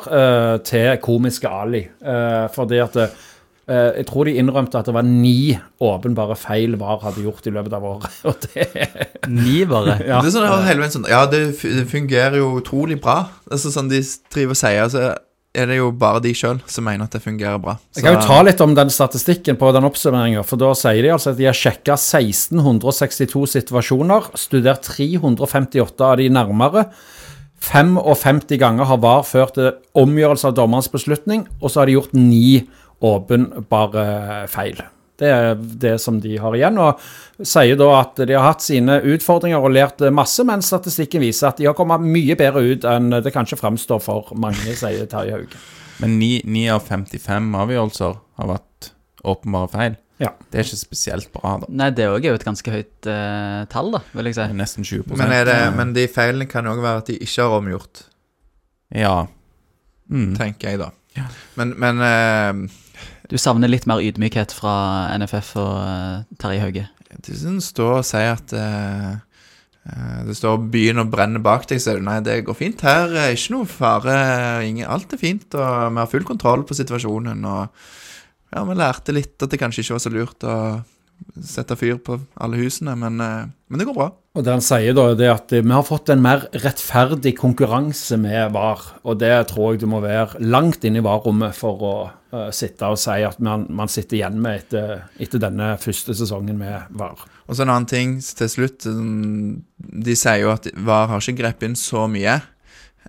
[0.08, 1.82] eh, til komiske Ali.
[2.00, 3.12] Eh, fordi at eh,
[3.70, 7.76] Jeg tror de innrømte at det var ni åpenbare feil VAR hadde gjort i løpet
[7.78, 8.16] av året.
[8.28, 8.66] Og det
[9.30, 10.00] Ni, bare.
[10.02, 10.18] ja.
[10.18, 11.44] Det er sånn, hele sånn, ja, det,
[11.90, 13.20] fungerer jo utrolig bra.
[13.50, 14.02] Altså, sånn de
[14.34, 15.04] driver og sier, så
[15.52, 17.76] er det jo bare de sjøl som mener at det fungerer bra.
[17.94, 20.44] Jeg kan jo ta litt om den statistikken på den oppsummeringa.
[20.48, 26.30] For da sier de altså at de har sjekka 1662 situasjoner, studert 358 av de
[26.32, 26.86] nærmere.
[27.62, 29.68] 55 ganger har VAR ført til
[30.02, 32.64] omgjørelse av dommerens beslutning, og så har de gjort ni
[33.02, 34.82] åpenbare feil.
[35.22, 36.78] Det er det som de har igjen.
[36.82, 36.98] Og
[37.46, 41.60] sier da at de har hatt sine utfordringer og lært masse, men statistikken viser at
[41.60, 45.60] de har kommet mye bedre ut enn det kanskje fremstår for mange, sier Terje Hauge.
[46.02, 48.92] Men 9, av 55 avgjørelser har vært
[49.28, 49.98] åpenbare feil.
[50.22, 50.30] Ja.
[50.50, 51.68] Det er ikke spesielt bra, da.
[51.82, 54.46] Nei, det òg er jo et ganske høyt uh, tall, da, vil jeg si.
[54.58, 57.46] Nesten 20 Men, er det, men de feilene kan jo òg være at de ikke
[57.46, 58.04] har omgjort,
[58.94, 59.14] Ja.
[60.12, 60.32] Mm.
[60.36, 60.90] tenker jeg, da.
[61.16, 61.26] Ja.
[61.56, 62.78] Men, men eh,
[63.32, 66.82] Du savner litt mer ydmykhet fra NFF og uh, Terje Hauge.
[67.24, 69.12] som står og sier at eh,
[70.28, 73.08] det står 'byen og brenner bak deg', så er det nei, det går fint her.
[73.32, 74.14] Ikke noe fare.
[74.68, 77.44] Ingen, alt er fint, og vi har full kontroll på situasjonen.
[77.44, 77.66] Og
[78.52, 80.56] ja, vi lærte litt at det kanskje ikke var så lurt å
[81.42, 84.08] sette fyr på alle husene, men, eh, men det går bra.
[84.32, 88.54] Og det han sier da, er at vi har fått en mer rettferdig konkurranse med
[88.54, 88.80] VAR.
[89.04, 91.92] Og det tror jeg du må være langt inn i VAR-rommet for å
[92.32, 96.56] uh, sitte og si at man, man sitter igjen med etter, etter denne første sesongen
[96.62, 97.26] med VAR.
[97.44, 98.88] Og så en annen ting til slutt.
[98.88, 102.38] De sier jo at VAR har ikke grepet inn så mye.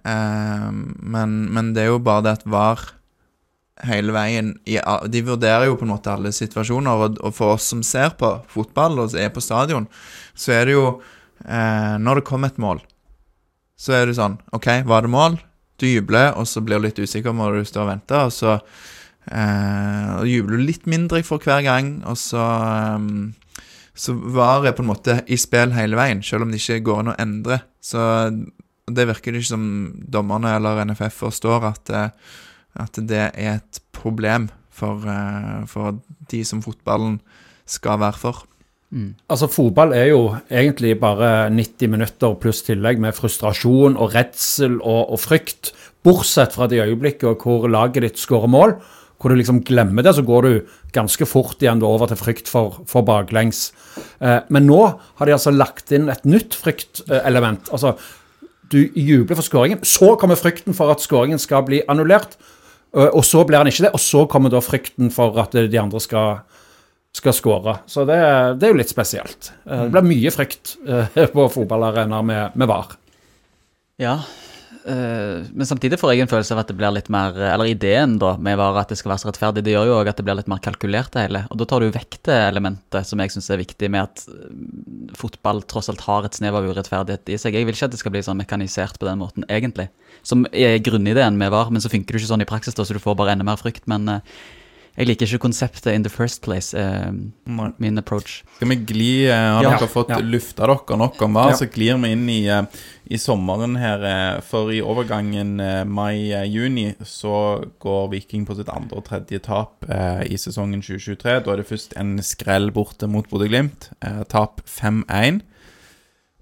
[0.04, 0.68] Uh,
[1.00, 2.84] men, men det er jo bare det at VAR
[3.82, 4.54] hele veien
[5.10, 9.02] De vurderer jo på en måte alle situasjoner, og, for oss som ser på fotball
[9.02, 9.88] og er på stadion,
[10.36, 10.88] så er det jo
[11.46, 12.84] eh, Når det kommer et mål,
[13.78, 15.40] så er det sånn OK, var det mål?
[15.82, 18.60] Du jubler, og så blir du litt usikker når du står og venter, og så
[18.60, 23.08] eh, og jubler du litt mindre for hver gang, og så eh,
[23.94, 27.02] så VAR er på en måte i spill hele veien, selv om det ikke går
[27.04, 27.60] an å endre.
[27.78, 28.02] Så
[28.90, 29.68] det virker det ikke som
[30.16, 32.10] dommerne eller NFF forstår at, eh,
[32.80, 36.00] at det er et problem for, eh, for
[36.32, 37.20] de som fotballen
[37.70, 38.44] skal være for.
[38.94, 39.16] Mm.
[39.30, 45.14] Altså, fotball er jo egentlig bare 90 minutter pluss tillegg med frustrasjon og redsel og,
[45.16, 45.74] og frykt.
[46.06, 48.76] Bortsett fra de øyeblikkene hvor laget ditt skårer mål,
[49.18, 52.82] hvor du liksom glemmer det, så går du ganske fort igjen over til frykt for,
[52.90, 53.72] for baklengs.
[54.22, 57.72] Eh, men nå har de altså lagt inn et nytt fryktelement.
[57.74, 57.96] Altså,
[58.70, 62.36] du jubler for skåringen, så kommer frykten for at skåringen skal bli annullert.
[62.94, 66.02] Og så blir han ikke det, og så kommer da frykten for at de andre
[66.04, 66.44] skal
[67.14, 67.76] skal skåre.
[67.86, 68.16] Så det,
[68.58, 69.52] det er jo litt spesielt.
[69.70, 72.96] Eh, Det blir mye frykt eh, på fotballarenaer med, med VAR.
[74.02, 74.16] Ja,
[74.86, 78.34] men samtidig får jeg en følelse av at det blir litt mer Eller ideen da
[78.36, 80.36] med VAR at det skal være så rettferdig, det gjør jo òg at det blir
[80.36, 81.44] litt mer kalkulert, det hele.
[81.54, 85.14] Og da tar du vekk det elementet som jeg syns er viktig med at eh,
[85.20, 87.56] fotball tross alt har et snev av urettferdighet i seg.
[87.56, 89.88] Jeg vil ikke at det skal bli sånn mekanisert på den måten, egentlig.
[90.28, 92.98] Som er grunnideen med VAR, men så funker det ikke sånn i praksis, da, så
[92.98, 93.88] du får bare enda mer frykt.
[93.92, 94.36] Men eh,
[94.98, 97.12] jeg liker ikke konseptet in the first place, eh,
[97.46, 97.72] Nei.
[97.80, 98.44] min approach.
[98.58, 99.78] Skal vi gli eh, Har Ja.
[99.78, 100.20] dere fått Ja.
[100.20, 101.50] lufta dere nok om hva?
[101.50, 101.56] Ja.
[101.56, 102.64] Så glir vi inn i, eh,
[103.10, 104.04] i sommeren her.
[104.04, 109.84] eh, For i overgangen eh, mai-juni så går Viking på sitt andre og tredje tap
[109.90, 111.44] eh, i sesongen 2023.
[111.44, 113.90] Da er det først en skrell borte mot Bodø-Glimt.
[114.30, 115.42] Tap 5-1.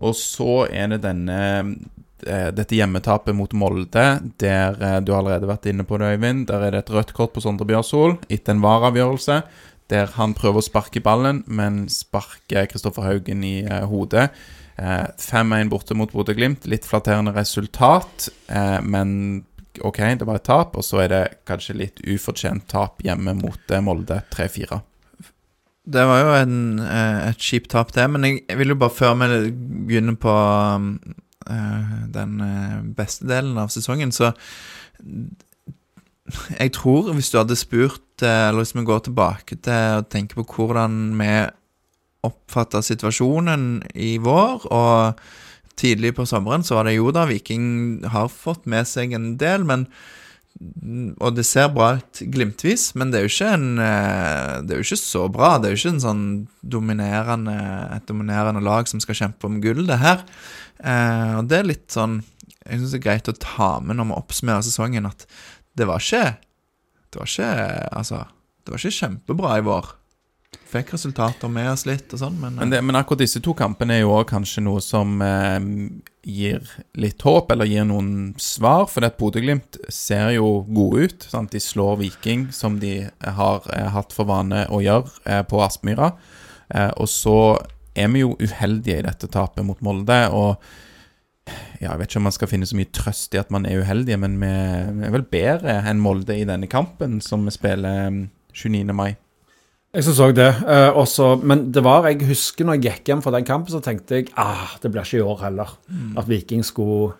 [0.02, 1.76] Og så er det denne
[2.24, 4.06] dette hjemmetapet mot Molde,
[4.42, 6.48] der eh, du allerede vært inne på det, Øyvind.
[6.52, 9.42] Der er det et rødt kort på Sondre Bjørsol etter en VAR-avgjørelse.
[9.92, 14.30] Der han prøver å sparke ballen, men sparker Kristoffer Haugen i eh, hodet.
[14.78, 16.68] Eh, 5-1 borte mot Bodø-Glimt.
[16.72, 19.44] Litt flatterende resultat, eh, men
[19.80, 23.72] OK, det var et tap, og så er det kanskje litt ufortjent tap hjemme mot
[23.72, 24.82] eh, Molde 3-4.
[25.92, 28.06] Det var jo en, eh, et kjipt tap, det.
[28.12, 29.52] Men jeg, vil jo bare, før vi
[29.88, 31.16] begynner på eh,
[31.48, 34.34] den eh, beste delen av sesongen, så
[36.60, 40.38] Jeg tror hvis du hadde spurt, eh, eller hvis vi går tilbake til å tenke
[40.38, 41.32] på hvordan vi
[42.24, 45.20] oppfatta situasjonen i vår, og
[45.76, 49.66] tidlig på sommeren, så var det jo da Viking har fått med seg en del,
[49.66, 49.88] men
[51.22, 55.00] og det ser bra ut glimtvis, men det er en eh, Det er jo ikke
[55.00, 55.56] så bra.
[55.58, 56.26] Det er jo ikke en sånn
[56.62, 57.56] dominerende
[57.96, 60.22] et dominerende lag som skal kjempe om gull, det her.
[60.82, 62.22] Eh, og det er litt sånn
[62.66, 65.28] Jeg syns det er greit å ta med når vi oppsummerer sesongen, at
[65.78, 66.38] det var ikke
[67.14, 67.50] Det var ikke
[68.00, 68.24] Altså,
[68.66, 69.92] det var ikke kjempebra i vår.
[70.72, 73.98] Fikk resultater med oss litt og sånn, men, Men, det, men akkurat disse to kampene
[73.98, 75.58] er jo òg kanskje noe som eh,
[76.28, 76.68] gir
[77.00, 78.86] litt håp, eller gir noen svar.
[78.92, 81.28] For at Bodø-Glimt ser jo gode ut.
[81.32, 81.52] Sant?
[81.56, 86.14] De slår Viking, som de har eh, hatt for vane å gjøre eh, på Aspmyra.
[86.72, 87.38] Eh, og så
[87.96, 90.22] er vi jo uheldige i dette tapet mot Molde.
[90.32, 90.62] og
[91.82, 93.82] ja, Jeg vet ikke om man skal finne så mye trøst i at man er
[93.82, 94.52] uheldige, men vi
[95.08, 98.22] er vel bedre enn Molde i denne kampen, som vi spiller eh,
[98.54, 98.94] 29.
[98.96, 99.16] mai.
[99.92, 100.48] Jeg syns òg det.
[100.72, 103.82] Eh, også, men det var, jeg husker når jeg gikk hjem fra den kampen, så
[103.84, 105.74] tenkte jeg ah, det blir ikke i år heller.
[106.18, 107.12] At Viking skulle,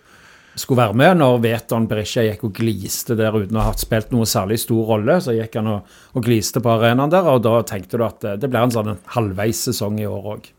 [0.56, 1.18] skulle være med.
[1.22, 5.18] Når Veton Berisha gikk og gliste der uten å ha spilt noe særlig stor rolle,
[5.24, 8.40] så gikk han og, og gliste på arenaen der, og da tenkte du at eh,
[8.42, 10.50] det blir en sånn halvveis sesong i år òg.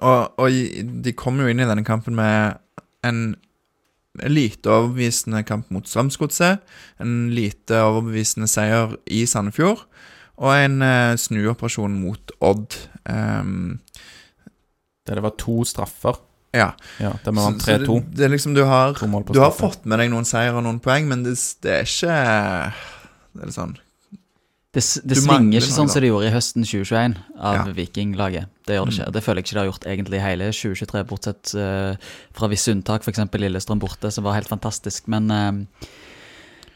[0.00, 0.60] Og, og
[1.06, 2.60] de kom jo inn i denne kampen med
[3.06, 3.24] en
[4.28, 6.60] lite overbevisende kamp mot Strømsgodset,
[7.00, 9.86] en lite overbevisende seier i Sandefjord,
[10.42, 12.76] og en eh, snuoperasjon mot Odd.
[13.08, 13.80] Um,
[15.02, 16.20] Der det var to straffer.
[16.52, 16.72] Ja.
[17.00, 18.00] Ja, det Så- så 3-2.
[18.00, 20.24] Det, det er liksom du har, To mål på du har fått med deg noen
[20.28, 22.18] seier og noen poeng, men det, det er ikke
[23.32, 23.72] Det er litt sånn
[24.72, 25.92] Det, det svinger ikke sånn da.
[25.92, 27.64] som det gjorde i høsten 2021 av Ja.
[27.76, 28.46] Vikinglaget.
[28.66, 29.12] Det gjør det ikke.
[29.12, 31.96] Det føler jeg ikke det har gjort egentlig hele 2023, bortsett uh,
[32.32, 33.18] fra visse unntak, f.eks.
[33.36, 35.08] Lillestrøm borte, som var helt fantastisk.
[35.12, 35.52] Men uh,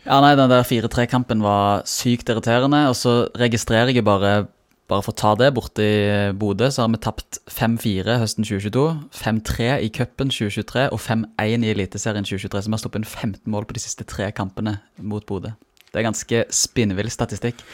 [0.05, 2.83] ja, nei, den der 4-3-kampen var sykt irriterende.
[2.91, 4.47] Og så registrerer jeg bare,
[4.87, 8.87] bare for å ta det, borte i Bodø, så har vi tapt 5-4 høsten 2022,
[9.19, 12.63] 5-3 i cupen 2023 og 5-1 i Eliteserien 2023.
[12.63, 15.57] Så vi har sluppet inn 15 mål på de siste tre kampene mot Bodø.
[15.91, 17.65] Det er ganske spinnvill statistikk.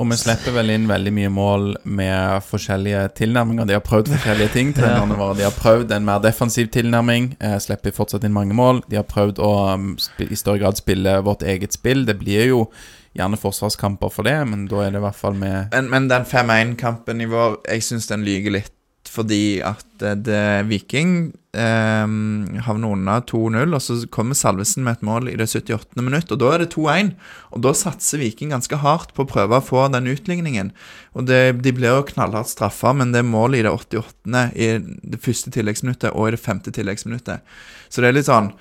[0.00, 3.66] Og vi slipper vel inn veldig mye mål med forskjellige tilnærminger.
[3.68, 4.70] De har prøvd forskjellige ting.
[4.76, 5.36] trenerne våre.
[5.36, 7.34] De har prøvd en mer defensiv tilnærming.
[7.36, 8.80] Eh, slipper fortsatt inn mange mål.
[8.88, 9.92] De har prøvd å um,
[10.24, 12.06] i større grad spille vårt eget spill.
[12.08, 12.62] Det blir jo
[13.16, 16.26] gjerne forsvarskamper for det, men da er det i hvert fall med Men, men den
[16.28, 18.76] 5-1-kampen i vår, jeg syns den lyger litt.
[19.10, 22.10] Fordi at det, det Viking eh,
[22.66, 25.96] havner unna 2-0, og så kommer Salvesen med et mål i det 78.
[26.04, 27.10] minutt, og da er det 2-1.
[27.56, 30.70] Og da satser Viking ganske hardt på å prøve å få den utligningen.
[31.18, 34.70] Og det, de blir jo knallhardt straffa, men det er mål i det 88., i
[35.16, 37.42] det første tilleggsminuttet og i det femte tilleggsminuttet.
[37.90, 38.52] Så det er litt sånn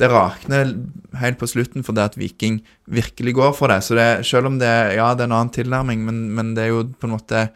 [0.00, 0.72] det rakner
[1.20, 2.58] helt på slutten fordi at Viking
[2.90, 3.80] virkelig går for det.
[3.86, 6.72] Så det, selv om det, ja, det er en annen tilnærming, men, men det er
[6.72, 7.46] jo på en måte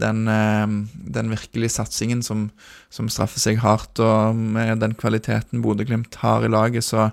[0.00, 0.66] den, eh,
[1.18, 2.48] den virkelige satsingen som,
[2.90, 4.00] som straffer seg hardt.
[4.00, 7.10] Og med den kvaliteten Bodø-Glimt har i laget, så,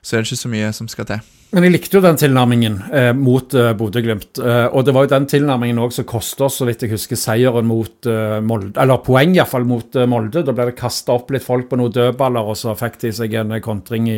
[0.00, 1.32] så er det ikke så mye som skal til.
[1.52, 4.38] Men jeg likte jo den tilnærmingen eh, mot eh, Bodø-Glimt.
[4.40, 7.18] Eh, og det var jo den tilnærmingen også som kosta oss, så vidt jeg husker,
[7.20, 8.72] seieren mot eh, Molde.
[8.80, 10.40] Eller poeng iallfall mot eh, Molde.
[10.46, 13.36] Da ble det kasta opp litt folk på noen dødballer, og så fikk de seg
[13.42, 14.16] en eh, kontring i,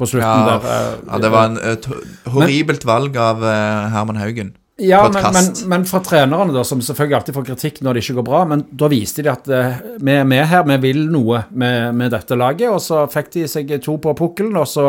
[0.00, 0.72] på slutten Ja, der.
[0.72, 1.88] eh, Ja, det var en, et
[2.32, 4.54] horribelt valg av eh, Herman Haugen.
[4.80, 8.16] Ja, men, men, men fra trenerne, da, som selvfølgelig alltid får kritikk når det ikke
[8.22, 11.92] går bra, men da viste de at vi er med her, vi vil noe med,
[12.00, 12.72] med dette laget.
[12.72, 14.86] Og så fikk de seg to på pukkelen, og så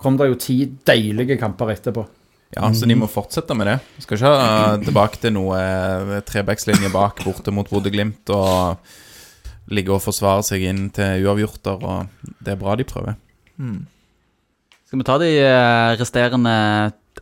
[0.00, 2.06] kom det jo ti deilige kamper etterpå.
[2.54, 3.80] Ja, så de må fortsette med det.
[4.04, 8.78] Skal ikke ha tilbake til noe eh, trebackslinje bak borte mot Bodø-Glimt og
[9.74, 13.18] ligge og forsvare seg inn til uavgjorter, og det er bra de prøver.
[14.86, 16.52] Skal vi ta de eh, resterende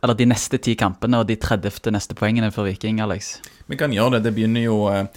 [0.03, 1.89] Eller de neste ti kampene og de 30.
[1.95, 3.37] neste poengene for Viking, Alex?
[3.71, 4.27] Vi kan gjøre det.
[4.27, 5.07] Det begynner jo eh,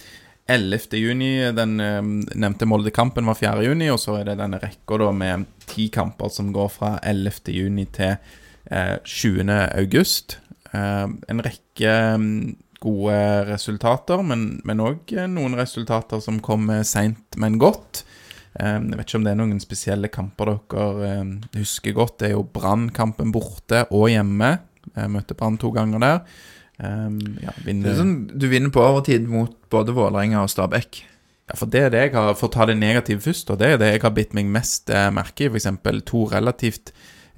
[0.49, 0.97] 11.
[0.97, 1.31] juni.
[1.55, 2.01] Den eh,
[2.35, 3.63] nevnte Molde-kampen var 4.
[3.67, 7.53] juni, og så er det denne rekka med ti kamper som går fra 11.
[7.53, 8.15] juni til
[8.71, 9.49] eh, 20.
[9.77, 10.39] august.
[10.73, 13.19] Eh, en rekke mm, gode
[13.49, 18.03] resultater, men òg noen resultater som kommer seint, men godt.
[18.59, 22.19] Eh, Jeg vet ikke om det er noen spesielle kamper dere eh, husker godt.
[22.19, 24.57] Det er jo Brann-kampen borte og hjemme.
[24.95, 26.23] Jeg møtte Brann to ganger der.
[26.79, 27.09] Eh,
[27.43, 31.03] Ja, vinner er sånn, du vinner på overtid mot både Vålerenga og Stabæk.
[31.49, 33.73] Ja, for det er det jeg har For å ta det negative først, og det
[33.73, 35.49] er det jeg har bitt meg mest eh, merke i.
[35.49, 35.67] F.eks.
[36.05, 36.91] to relativt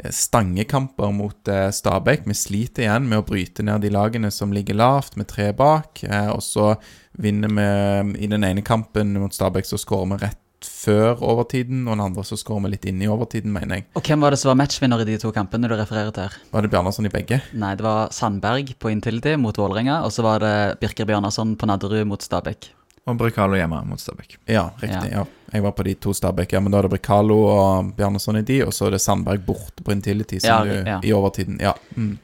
[0.03, 2.27] eh, stangekamper mot eh, Stabæk.
[2.27, 6.03] Vi sliter igjen med å bryte ned de lagene som ligger lavt, med tre bak.
[6.03, 6.73] Eh, og så
[7.21, 10.40] vinner vi i den ene kampen mot Stabæk, så skårer vi rett
[10.82, 13.86] før overtiden, og den andre så skårer vi litt inn i overtiden, mener jeg.
[13.97, 16.38] Og hvem var det som var matchvinner i de to kampene du refererer til her?
[16.53, 17.41] Var det Bjarnason i begge?
[17.53, 21.69] Nei, det var Sandberg på Intility mot Vålerenga, og så var det Birker Bjarnason på
[21.69, 22.71] Nadderud mot Stabæk.
[23.09, 24.36] Og Brekalo hjemme mot Stabæk.
[24.45, 25.09] Ja, riktig.
[25.11, 25.23] ja.
[25.51, 26.51] Jeg var på de to Stabæk.
[26.53, 29.41] Ja, men da er det Brekalo og Bjarnason i de, og så er det Sandberg
[29.45, 30.99] borte på Intility som Ja, du, ja.
[31.03, 31.57] i overtiden.
[31.59, 31.73] Ja.
[31.97, 32.19] Mm.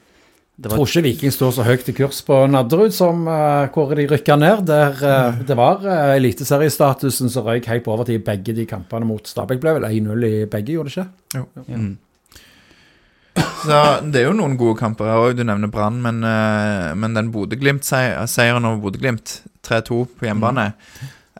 [0.58, 4.08] Jeg tror ikke Viking står så høyt i kurs på Nadderud som uh, hvor de
[4.10, 4.64] rykka ned.
[4.66, 9.05] Der, uh, det var uh, eliteseriestatusen som røyk helt på overtid i begge de kampene
[9.05, 9.62] mot Stabæk.
[9.62, 11.78] Ble vel 1-0 i begge, gjorde det ikke?
[11.78, 11.91] Mm.
[13.38, 13.78] Så
[14.12, 15.38] Det er jo noen gode kamper her òg.
[15.38, 20.72] Du nevner Brann, men, eh, men den Bodø-Glimt-seieren over Bodø-Glimt, 3-2 på hjemmebane,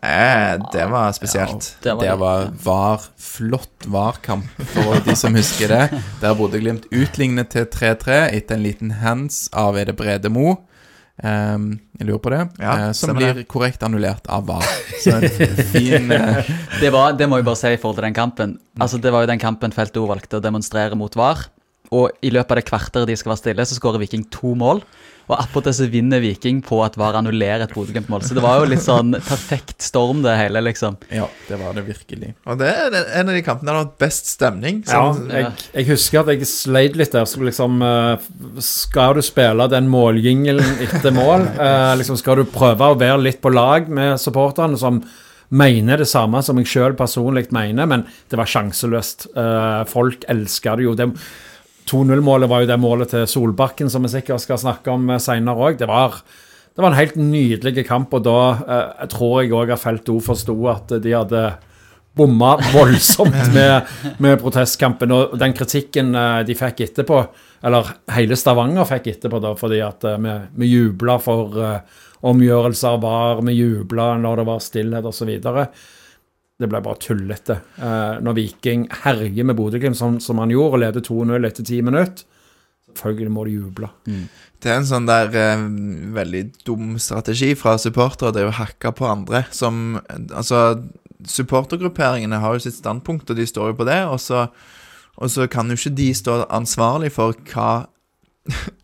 [0.02, 1.78] eh, det var spesielt.
[1.82, 2.16] Det var det det.
[2.20, 6.02] var var flott VAR-kamp, for de som husker det.
[6.22, 10.56] Der Bodø-Glimt utlignet til 3-3 etter en liten hands av Ede Brede Mo.
[11.18, 12.44] Um, jeg lurer på det.
[12.62, 14.66] Ja, uh, som blir blir korrekt annullert av VAR.
[15.02, 16.46] Så en fin uh...
[16.82, 18.58] det, var, det må jeg bare si i forhold til den kampen.
[18.78, 21.48] Altså, Det var jo den kampen Felto valgte å demonstrere mot VAR.
[21.96, 24.84] Og i løpet av det kvarteret de skal være stille, så skårer Viking to mål.
[25.28, 28.24] Og attpåtil så vinner Viking på at VAR annullerer et Bodø-Glimt-mål.
[28.24, 30.96] Så det var jo litt sånn perfekt storm, det hele, liksom.
[31.12, 32.32] Ja, det var det virkelig.
[32.48, 34.82] Og det er en av de kampene der det har vært best stemning.
[34.88, 37.28] Ja, Sånn, jeg, jeg husker at jeg sleit litt der.
[37.28, 38.28] Så liksom eh,
[38.64, 41.48] Skal du spille den målgingelen etter mål?
[41.68, 45.02] Eh, liksom Skal du prøve å være litt på lag med supporterne som
[45.50, 49.30] mener det samme som jeg sjøl personlig mener, men det var sjanseløst.
[49.36, 50.96] Eh, folk elska det jo.
[50.98, 51.10] Det
[51.88, 55.80] 2-0-målet var jo det målet til Solbakken, som vi sikkert skal snakke om seinere òg.
[55.80, 55.88] Det
[56.78, 60.10] det var en helt nydelig kamp, og da eh, jeg tror jeg òg at Felt
[60.14, 61.46] O forsto at de hadde
[62.18, 63.88] bomma voldsomt med,
[64.22, 65.14] med protestkampen.
[65.14, 67.24] Og den kritikken eh, de fikk etterpå,
[67.66, 73.02] eller hele Stavanger fikk etterpå, da, fordi at eh, vi, vi jubla for eh, omgjørelser
[73.02, 75.34] VAR, vi jubla når det var stillhet osv.
[76.58, 77.60] Det ble bare tullete.
[77.78, 81.82] Eh, når Viking herjer med Bodø-Glimt som, som han gjorde, og leder 2-0 etter ti
[81.86, 82.26] minutter,
[82.98, 83.90] selvfølgelig må de juble.
[84.58, 85.68] Det er en sånn der eh,
[86.18, 90.82] veldig dum strategi fra supportere, det er å hakke på andre som Altså,
[91.28, 94.48] supportergrupperingene har jo sitt standpunkt, og de står jo på det, og så,
[95.18, 97.88] og så kan jo ikke de stå ansvarlig for hva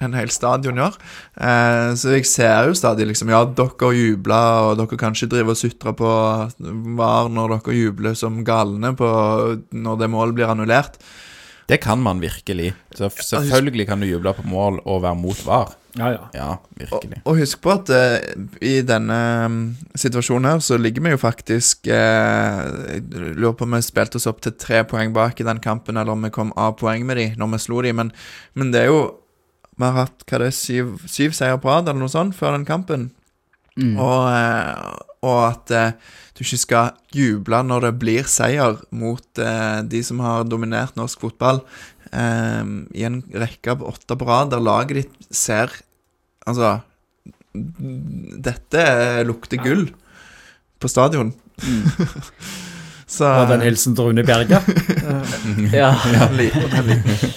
[0.03, 0.97] en hel stadion gjør.
[1.38, 5.55] Eh, så jeg ser jo stadig liksom Ja, dere jubler, og dere kan ikke drive
[5.55, 6.16] og sutre på
[6.99, 9.11] VAR når dere jubler som galne på
[9.72, 10.99] når det målet blir annullert.
[11.70, 12.74] Det kan man virkelig.
[12.95, 15.72] Så selvfølgelig kan du juble på mål og være mot VAR.
[15.97, 16.30] Ja, ja.
[16.34, 17.22] Ja, virkelig.
[17.26, 19.57] Og husk på at uh, i denne um,
[19.95, 23.03] situasjonen her, så ligger vi jo faktisk uh, Jeg
[23.38, 26.18] lurer på om vi spilte oss opp til tre poeng bak i den kampen, eller
[26.18, 28.09] om vi kom av poeng med de når vi slo de, men,
[28.57, 29.03] men det er jo
[29.74, 32.55] Vi har hatt hva det er, syv, syv seier på rad, eller noe sånt, før
[32.57, 33.09] den kampen.
[33.74, 33.95] Mm.
[33.97, 35.95] Og, eh, og at eh,
[36.38, 41.26] du ikke skal juble når det blir seier mot eh, de som har dominert norsk
[41.28, 41.63] fotball
[42.13, 45.71] i en rekke av åtte på rad, der laget ditt ser
[46.45, 46.76] Altså
[48.45, 48.84] Dette
[49.26, 49.88] lukter gull
[50.78, 51.32] på stadion.
[53.15, 54.59] Så Og den hilsen til Rune Bjerga.
[55.80, 55.93] Ja.
[56.38, 57.34] liten.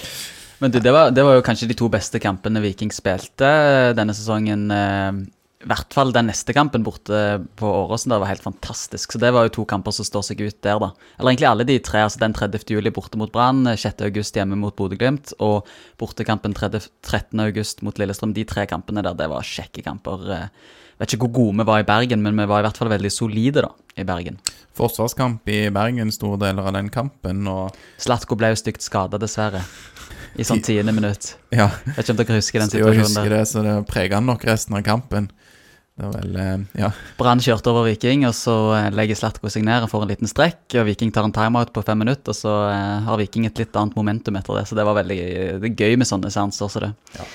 [0.59, 3.49] Men du, det, var, det var jo kanskje de to beste kampene Viking spilte
[3.97, 4.63] denne sesongen.
[4.73, 5.19] eh,
[5.61, 7.19] I hvert fall den neste kampen borte
[7.59, 9.13] på Åråsen der var helt fantastisk.
[9.13, 10.89] Så det var jo to kamper som står seg ut der, da.
[11.19, 12.01] Eller egentlig alle de tre.
[12.07, 12.65] altså Den 30.
[12.73, 14.01] juli borte mot Brann, 6.
[14.07, 15.69] august hjemme mot Bodø-Glimt og
[16.01, 17.45] bortekampen 30, 13.
[17.45, 18.33] august mot Lillestrøm.
[18.33, 20.25] De tre kampene der, det var kjekke kamper.
[20.33, 20.49] Jeg
[20.97, 23.11] Vet ikke hvor gode vi var i Bergen, men vi var i hvert fall veldig
[23.13, 23.69] solide da,
[24.01, 24.39] i Bergen.
[24.73, 29.61] Forsvarskamp i Bergen, store deler av den kampen, og Slatko ble jo stygt skada, dessverre.
[30.37, 31.35] I sånn tiende minutt.
[31.55, 31.69] ja.
[31.95, 33.37] Vet ikke om dere husker den situasjonen jeg husker der.
[33.41, 35.29] det, så det prega nok resten av kampen.
[35.97, 36.91] Det var vel eh, Ja.
[37.17, 40.29] Brann kjørte over Viking, og så eh, legger Slatko seg ned og får en liten
[40.29, 40.59] strekk.
[40.77, 43.73] og Viking tar en timeout på fem minutter, og så eh, har Viking et litt
[43.81, 44.67] annet momentum etter det.
[44.69, 45.17] Så det var veldig
[45.63, 46.69] det gøy med sånne seanser.
[46.69, 46.91] Så det.
[47.17, 47.25] Ja.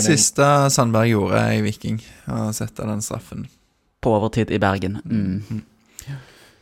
[0.00, 2.00] Siste Sandberg gjorde i Viking,
[2.32, 3.44] å sette den straffen.
[4.00, 5.02] På overtid i Bergen.
[5.04, 5.60] Mm.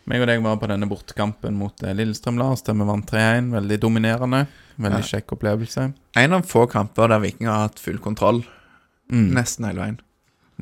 [0.07, 3.49] Meg og deg var på denne bortekampen mot eh, Lillestrøm, Lars, der vi vant 3-1.
[3.57, 4.45] Veldig dominerende.
[4.79, 5.09] Veldig Ja.
[5.19, 5.93] kjekk opplevelse.
[6.17, 8.45] En av få kamper der Viking har hatt full kontroll,
[9.11, 9.33] Mm.
[9.35, 9.99] nesten hele veien.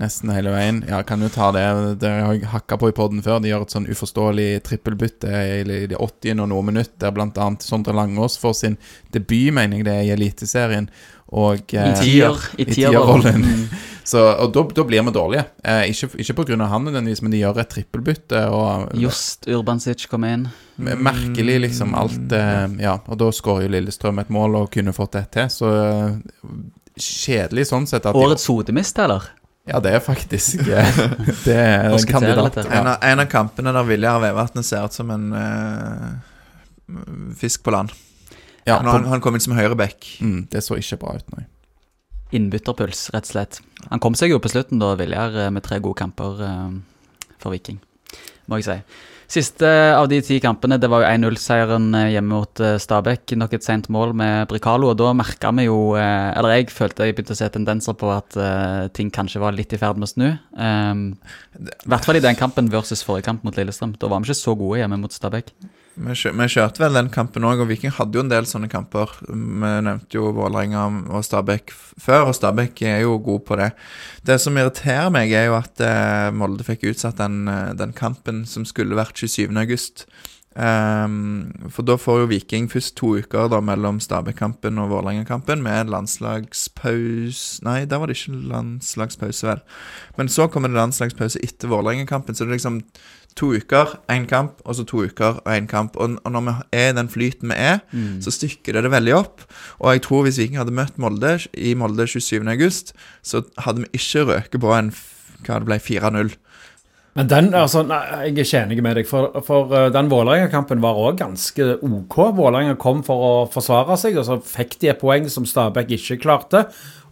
[0.00, 0.80] Nesten hele veien.
[0.90, 1.64] Ja, kan jo ta det.
[2.02, 3.38] Det har jeg hakka på i poden før.
[3.42, 6.40] De gjør et sånn uforståelig trippelbytte i det 80.
[6.42, 7.50] og noe minutt, der bl.a.
[7.62, 8.78] Sondre Langås får sin
[9.14, 10.88] debut, mener jeg det i Eliteserien.
[11.34, 12.48] Og I eh, tier.
[12.58, 13.22] I tierrollen.
[13.44, 13.68] tierrollen.
[14.04, 15.44] Så, og da, da blir vi dårlige.
[15.64, 18.42] Eh, ikke, ikke av han nødvendigvis, men de gjør et trippelbytte.
[18.52, 20.48] Og Just Urbansic kom inn.
[20.76, 21.94] merkelig, liksom.
[21.96, 25.48] Alt eh, Ja, og da skårer jo Lillestrøm et mål og kunne fått det til.
[25.54, 26.52] Så eh,
[27.00, 29.30] kjedelig sånn sett at Årets hodemist, eller?
[29.64, 30.98] Ja, det er faktisk eh,
[31.46, 32.58] Det er en kandidat.
[32.66, 36.10] En, av, en av kampene der Viljar Vevatnet ser ut som en uh,
[37.40, 37.94] fisk på land.
[38.64, 40.04] Ja, han, han, han kom inn som høyreback.
[40.20, 41.46] mm, det så ikke bra ut, nei.
[42.36, 43.60] Innbytterpuls, rett og slett.
[43.88, 46.70] Han kom seg jo på slutten, da, Viljar, eh, med tre gode kamper uh,
[47.40, 47.80] for Viking,
[48.48, 48.78] må jeg si.
[49.30, 53.34] Siste av de ti kampene, det var jo 1-0-seieren eh, hjemme mot eh, Stabæk.
[53.40, 57.08] Nok et sent mål med Bricalo, og da merka vi jo eh, Eller jeg følte
[57.08, 58.36] jeg begynte å se tendenser på at
[58.96, 60.26] ting kanskje var litt i ferd med å snu.
[60.58, 61.06] Um,
[61.56, 63.96] I hvert fall i den kampen versus forrige kamp mot Lillestrøm.
[64.00, 65.52] Da var vi ikke så gode hjemme mot Stabæk.
[65.94, 68.66] Vi, kjø vi kjørte vel den kampen òg, og Viking hadde jo en del sånne
[68.72, 69.12] kamper.
[69.28, 71.70] Vi nevnte jo Vålerenga og Stabæk
[72.02, 73.70] før, og Stabæk er jo god på det.
[74.26, 78.42] Det som irriterer meg, er jo at eh, Molde fikk utsatt den, eh, den kampen
[78.50, 79.54] som skulle vært 27.
[79.54, 80.08] august.
[80.54, 85.90] Ehm, for da får jo Viking først to uker da mellom Stabæk-kampen og Vålerenga-kampen med
[85.90, 89.64] landslagspause Nei, der var det ikke landslagspause, vel.
[90.16, 92.78] Men så kommer det landslagspause etter Vålerenga-kampen, så det er liksom
[93.36, 95.96] to uker, én kamp, og så to uker og én kamp.
[95.96, 97.80] Og, og når vi er i den flyten vi er,
[98.22, 99.42] så stykker det det veldig opp.
[99.80, 104.26] Og jeg tror hvis Viking hadde møtt Molde i Molde 27.8, så hadde vi ikke
[104.30, 104.94] røket på en
[105.44, 106.34] hva det ble 4-0.
[107.14, 110.80] Men den, altså, nei, jeg er ikke enig med deg, for, for uh, den Vålerenga-kampen
[110.82, 112.16] var òg ganske OK.
[112.34, 116.18] Vålerenga kom for å forsvare seg, og så fikk de et poeng som Stabæk ikke
[116.24, 116.64] klarte.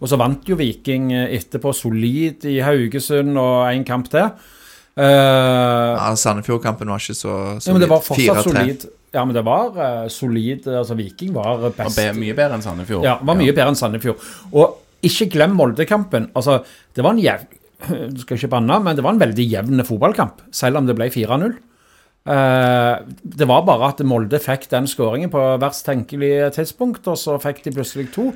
[0.03, 4.27] Og så vant jo Viking eh, etterpå solid i Haugesund og én kamp til.
[4.93, 8.45] Eh, Ja, Sandefjord-kampen var ikke så ja, men det var fortsatt 4-3.
[8.45, 8.85] solid.
[9.13, 10.67] Ja, men det var uh, solid.
[10.67, 11.97] Altså, Viking var best.
[11.97, 13.05] be, mye bedre enn Sandefjord.
[13.05, 14.21] Ja, var mye bedre enn Sandefjord.
[14.53, 16.31] Og ikke glem Molde-kampen.
[16.37, 16.61] Altså,
[16.95, 17.59] det var en jevn
[18.15, 21.09] Du skal ikke banne, men det var en veldig jevn fotballkamp, selv om det ble
[21.13, 21.57] 4-0.
[22.23, 27.35] Uh, det var bare at Molde fikk den skåringen på verst tenkelige tidspunkt, og så
[27.43, 28.29] fikk de plutselig to.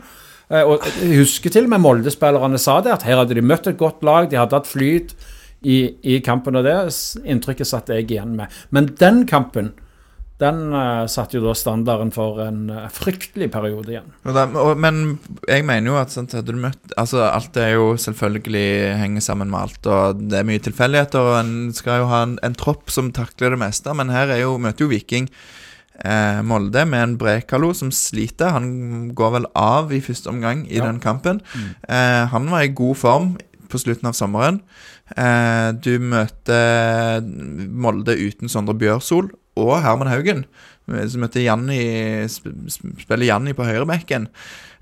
[0.51, 3.69] Uh, og jeg husker til og med Molde-spillerne sa det, at her hadde de møtt
[3.71, 5.15] et godt lag, de hadde hatt flyt
[5.65, 6.75] i, i kampen, og det
[7.25, 8.53] inntrykket satt jeg igjen med.
[8.69, 9.71] Men den kampen,
[10.37, 14.11] den uh, satte jo da standarden for en uh, fryktelig periode igjen.
[14.21, 15.17] Da, og, men
[15.49, 18.67] jeg mener jo at sant, hadde du møtt Altså, alt er jo selvfølgelig
[19.01, 22.37] henger sammen med alt, og det er mye tilfeldigheter, og en skal jo ha en,
[22.45, 25.25] en tropp som takler det meste, men her er jo, møter jo Viking
[26.05, 28.53] eh, Molde med en Brekalo som sliter.
[28.53, 30.85] Han går vel av i første omgang i Ja.
[30.85, 31.41] den kampen.
[31.89, 33.31] Eh, han var i god form
[33.67, 34.61] på slutten av sommeren.
[35.15, 40.45] Eh, du møter Molde uten Sondre Bjørsol og Herman Haugen.
[40.87, 41.79] Som møter Janni
[42.31, 44.27] sp sp- Spiller Janni på høyrebekken.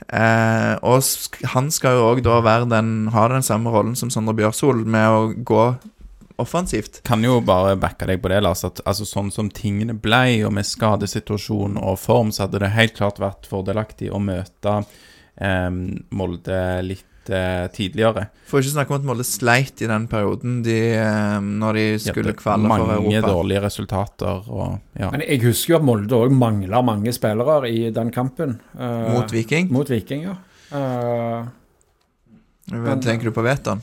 [0.09, 1.01] Eh, og
[1.53, 5.21] han skal jo òg da den, ha den samme rollen som Sondre Bjørsol, med å
[5.45, 5.65] gå
[6.41, 6.99] offensivt.
[7.07, 8.65] Kan jo bare backe deg på det, Lars.
[8.67, 12.97] At altså, sånn som tingene ble, og med skadesituasjon og form, så hadde det helt
[12.97, 14.82] klart vært fordelaktig å møte
[15.39, 15.69] eh,
[16.11, 18.28] Molde litt eh, tidligere.
[18.45, 22.34] For ikke snakke om at Molde sleit i den perioden de, eh, når de skulle
[22.34, 25.09] Ja, kvalle for Mange dårlige resultater og ja.
[25.11, 28.59] Men jeg husker jo at Molde òg mangla mange spillere i den kampen.
[28.78, 29.71] eh, Mot Viking.
[29.71, 30.36] Mot Viking, ja.
[30.71, 31.45] Eh,
[32.76, 33.82] Hva tenker du på Veton?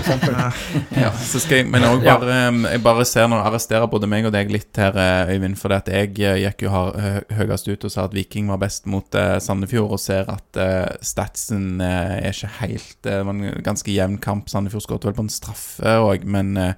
[0.00, 0.34] Eksempel.
[1.02, 4.08] Ja, så skal jeg, men også bare, um, jeg bare ser når du arresterer både
[4.08, 5.58] meg og deg litt her, eh, Øyvind.
[5.60, 8.86] For at jeg eh, gikk jo har- høyest ut og sa at Viking var best
[8.86, 13.34] mot eh, Sandefjord, og ser at eh, statsen eh, er ikke helt eh, Det var
[13.34, 14.48] en ganske jevn kamp.
[14.52, 16.74] Sandefjord skåret vel på en straffe òg, men eh,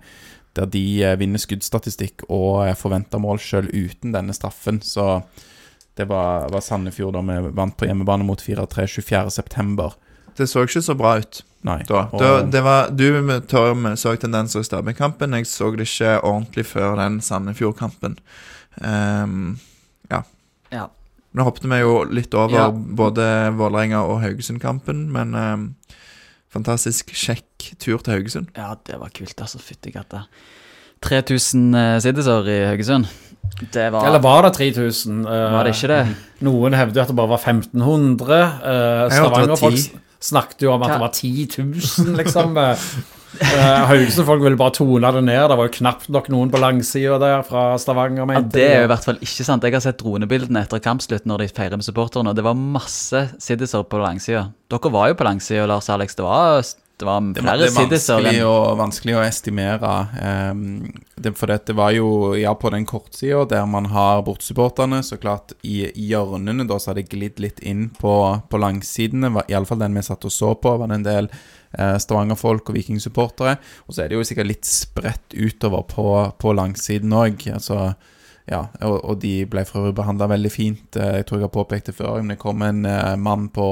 [0.55, 4.79] der de eh, vinner skuddstatistikk og eh, forventer mål sjøl uten denne straffen.
[4.87, 5.21] Så
[5.99, 9.93] det var, var Sandefjord da vi vant på hjemmebane mot 4-3 24.9.
[10.37, 11.83] Det så ikke så bra ut Nei.
[11.89, 12.09] da.
[12.13, 15.33] og- da det var, du med Torm så tendenser i Stabæk-kampen.
[15.35, 18.19] Jeg så det ikke ordentlig før den Sandefjord-kampen.
[18.83, 19.59] Um,
[20.73, 20.89] Ja.
[21.35, 22.71] Nå hoppet vi jo litt over Ja.
[22.71, 23.25] både
[23.59, 25.75] Vålerenga og Haugesund-kampen, men um,
[26.53, 28.47] fantastisk kjekk tur til Haugesund.
[28.57, 29.59] Ja, det var kult, altså.
[29.59, 30.25] Fytti katta.
[31.03, 33.07] 3000 uh, siddiser i Haugesund.
[33.75, 35.27] Det var Eller var det 3000?
[35.27, 36.17] Eh, Var det ikke det?
[36.41, 38.39] Noen hevder at det bare var 1500.
[38.65, 39.91] Uh, Jeg hørte
[40.25, 40.29] det var Stavanger-folk 10.
[40.31, 42.57] snakket jo om at det var 10 000, liksom.
[43.35, 45.43] Uh, Haugesund-folk ville bare tone det ned.
[45.51, 48.89] Det var jo knapt nok noen på langsida der fra Stavanger, Ja, det er jo
[48.89, 49.67] i hvert fall ikke sant.
[49.67, 53.27] Jeg har sett dronebildene etter kampslutt når de feirer med supporterne, og det var masse
[53.43, 54.49] siddiser på langsida.
[54.71, 56.15] Dere var jo på langsida, Lars Alex.
[56.19, 56.63] Det var
[56.97, 59.95] Det var flere flere det er vanskelig å, estimere.
[60.53, 60.61] Um,
[61.19, 65.57] det, for det var jo ja, på den kortsida der man har bortsupporterne, så klart
[65.67, 68.15] i hjørnene da så har det glidd litt inn på,
[68.51, 69.33] på langsidene.
[69.51, 73.59] Iallfall den vi satt og så på, var det en del eh, Stavanger-folk og Viking-supportere.
[73.89, 77.49] Og så er det jo sikkert litt spredt utover på, på langsiden òg.
[77.59, 77.95] Altså,
[78.51, 80.97] ja, og, og de ble for øvrig behandla veldig fint.
[81.01, 83.67] Eh, Jeg tror jeg har påpekt det før, men det kom en eh, mann på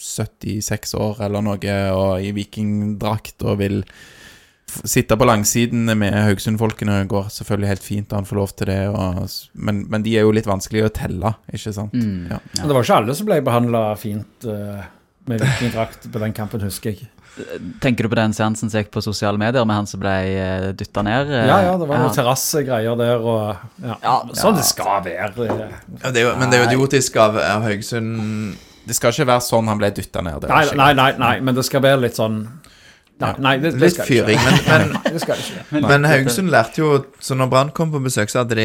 [0.00, 3.82] 76 år eller noe og i vikingdrakt og vil
[4.74, 7.02] sitte på langsiden med Haugesund-folkene.
[7.10, 8.80] Går selvfølgelig helt fint, han får lov til det.
[8.90, 9.20] Og,
[9.54, 11.94] men, men de er jo litt vanskelig å telle, ikke sant?
[11.94, 12.40] Mm, Ja.
[12.64, 14.86] Det var ikke alle som ble behandla fint eh,
[15.30, 17.10] med vikingdrakt på den kampen, husker jeg.
[17.82, 20.68] Tenker du på den seansen som gikk på sosiale medier med han som ble uh,
[20.78, 21.32] dytta ned?
[21.34, 21.46] eh?
[21.50, 22.14] Ja, ja, det var noen Ja.
[22.20, 23.96] terrassegreier der, og ja.
[24.04, 25.32] Ja, Sånn det skal være.
[25.48, 28.54] Ja, det er jo, men det er jo idiotisk av, av Haugesund
[28.86, 30.44] Det skal ikke være sånn han ble dytta ned.
[30.44, 32.44] Det Nei, nei, nei, nei, men det skal være litt sånn
[33.22, 34.40] Nei, nei det, det Litt fyring.
[34.42, 35.82] Men, men, det skal ikke.
[35.86, 36.88] men Haugesund lærte jo
[37.22, 38.64] Så når Brann kom på besøk, så hadde de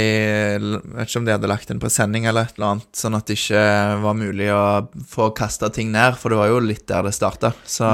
[0.98, 3.38] Vet ikke om de hadde lagt en presenning eller et eller annet, sånn at det
[3.38, 3.62] ikke
[4.02, 4.64] var mulig å
[5.12, 7.54] få kasta ting ned, for det var jo litt der det starta.
[7.70, 7.86] Så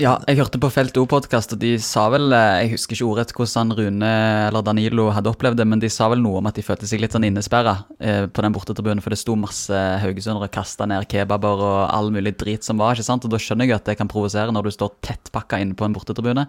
[0.00, 3.34] Ja, jeg hørte på Felt O-podkast, og de sa vel eh, Jeg husker ikke ordrett
[3.36, 4.12] hvordan Rune
[4.48, 7.02] eller Danilo hadde opplevd det, men de sa vel noe om at de følte seg
[7.02, 11.04] litt sånn innesperra eh, på den bortetribunen, for det sto masse haugesundere og kasta ned
[11.12, 13.28] kebaber og all mulig drit som var, ikke sant?
[13.28, 15.98] Og da skjønner jeg at det kan provosere når du står tettpakka inne på en
[15.98, 16.46] bortetribune.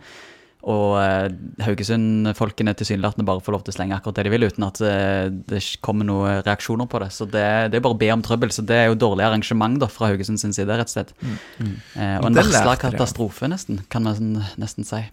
[0.72, 1.28] Og eh,
[1.66, 5.26] Haugesund-folkene tilsynelatende bare får lov til å slenge akkurat det de vil, uten at eh,
[5.52, 7.10] det kommer noen reaksjoner på det.
[7.12, 7.44] Så det,
[7.74, 8.54] det er bare å be om trøbbel.
[8.56, 11.12] Så det er jo dårlig arrangement da, fra Haugesund sin side, rett og slett.
[11.20, 15.04] Eh, og en varsla katastrofe, nesten, kan man sånn- nesten si.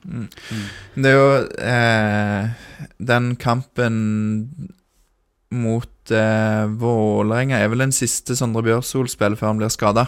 [0.94, 3.98] Det er jo eh, den kampen
[5.50, 10.06] mot eh, Vålerenga er vel den siste Sondre Bjørsol spiller før han blir skada.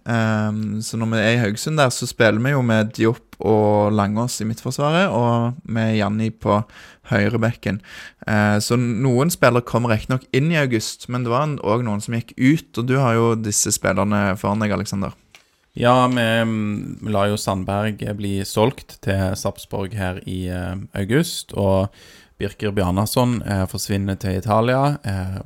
[0.00, 4.40] så når vi er i Haugesund der, så spiller vi jo med Diop og Langås
[4.40, 6.60] i midtforsvaret, og med Janni på
[7.10, 7.80] høyrebekken.
[8.26, 12.16] Uh, så noen spillere kom riktignok inn i august, men det var òg noen som
[12.16, 15.16] gikk ut, og du har jo disse spillerne foran deg, Aleksander.
[15.78, 16.22] Ja, vi,
[17.06, 21.54] lar la jo Sandberg bli solgt til Sarpsborg her i eh, august.
[21.54, 21.94] Og
[22.40, 24.96] Birker Bjarnason eh, forsvinner til Italia.
[25.04, 25.40] Eh,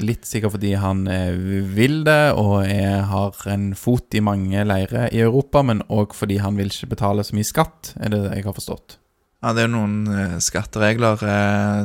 [0.00, 1.34] litt sikkert fordi han eh,
[1.74, 6.40] vil det og er, har en fot i mange leirer i Europa, men òg fordi
[6.42, 8.98] han vil ikke betale så mye skatt, er det jeg har forstått.
[9.40, 11.22] Ja, det er jo noen skatteregler.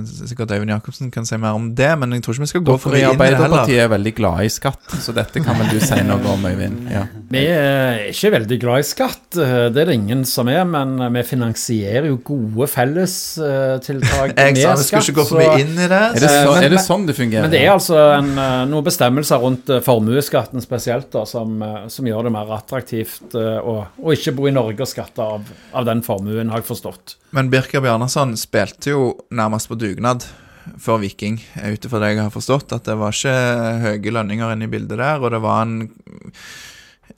[0.03, 2.75] Sikkert Øyvind Jacobsen kan si mer om det, men jeg tror ikke vi skal gå
[2.83, 3.37] for det inn i det heller.
[3.37, 6.81] Arbeiderpartiet er veldig glad i skatt, så dette kan vel du si noe om, Øyvind?
[6.91, 7.05] Ja.
[7.31, 10.93] Vi er ikke veldig glad i skatt, eh, det er det ingen som er, men
[11.15, 15.73] vi finansierer jo gode fellestiltak Jeg med sa vi skulle ikke gå for mye inn
[15.73, 16.01] i det.
[16.01, 17.45] Er, det Eh, så, men- er det sånn det fungerer?
[17.47, 21.87] Men det er altså en, eh, noen bestemmelser rundt eh, formuesskatten spesielt, da, som, eh,
[21.91, 25.49] som gjør det mer attraktivt eh, å, å ikke bo i Norge og skatte av,
[25.73, 27.17] av den formuen, har jeg forstått.
[27.35, 30.27] Men Birker Bjarnason spilte jo nærmest på dugnad
[30.81, 32.71] for Viking, ut ifra det jeg har forstått.
[32.73, 33.35] At det var ikke
[33.83, 35.75] høye lønninger inne i bildet der, og det var en,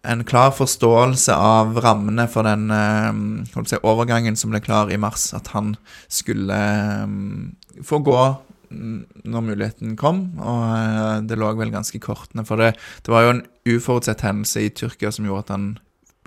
[0.08, 5.30] en klar forståelse av rammene for den eh, si, overgangen som ble klar i mars.
[5.36, 5.76] At han
[6.08, 8.20] skulle eh, få gå
[8.68, 12.46] når muligheten kom, og eh, det lå vel ganske kortene.
[12.48, 12.74] For det,
[13.06, 15.68] det var jo en uforutsett hendelse i Tyrkia som gjorde at han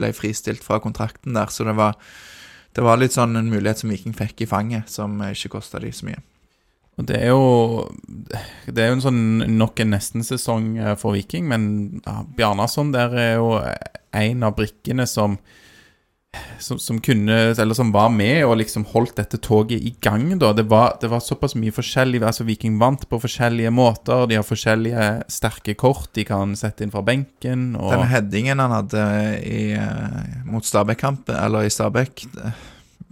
[0.01, 1.99] ble fristilt fra kontrakten der, så det var
[2.77, 5.91] det var litt sånn en mulighet som Viking fikk i fanget, som ikke kosta de
[5.91, 6.21] så mye.
[7.01, 7.87] Og det er jo
[8.69, 9.23] Det er jo en sånn
[9.57, 11.65] nok en nesten-sesong eh, for Viking, men
[12.05, 13.57] ja, Bjarnason der er jo
[14.17, 15.39] en av brikkene som,
[16.63, 20.53] som Som kunne Eller som var med og liksom holdt dette toget i gang, da.
[20.57, 24.27] Det var, det var såpass mye forskjellig Altså, Viking vant på forskjellige måter.
[24.31, 27.73] De har forskjellige sterke kort de kan sette inn fra benken.
[27.81, 29.07] Og Den headingen han hadde
[29.41, 32.61] i, eh, mot Stabæk-kampen, eller i Stabæk eh,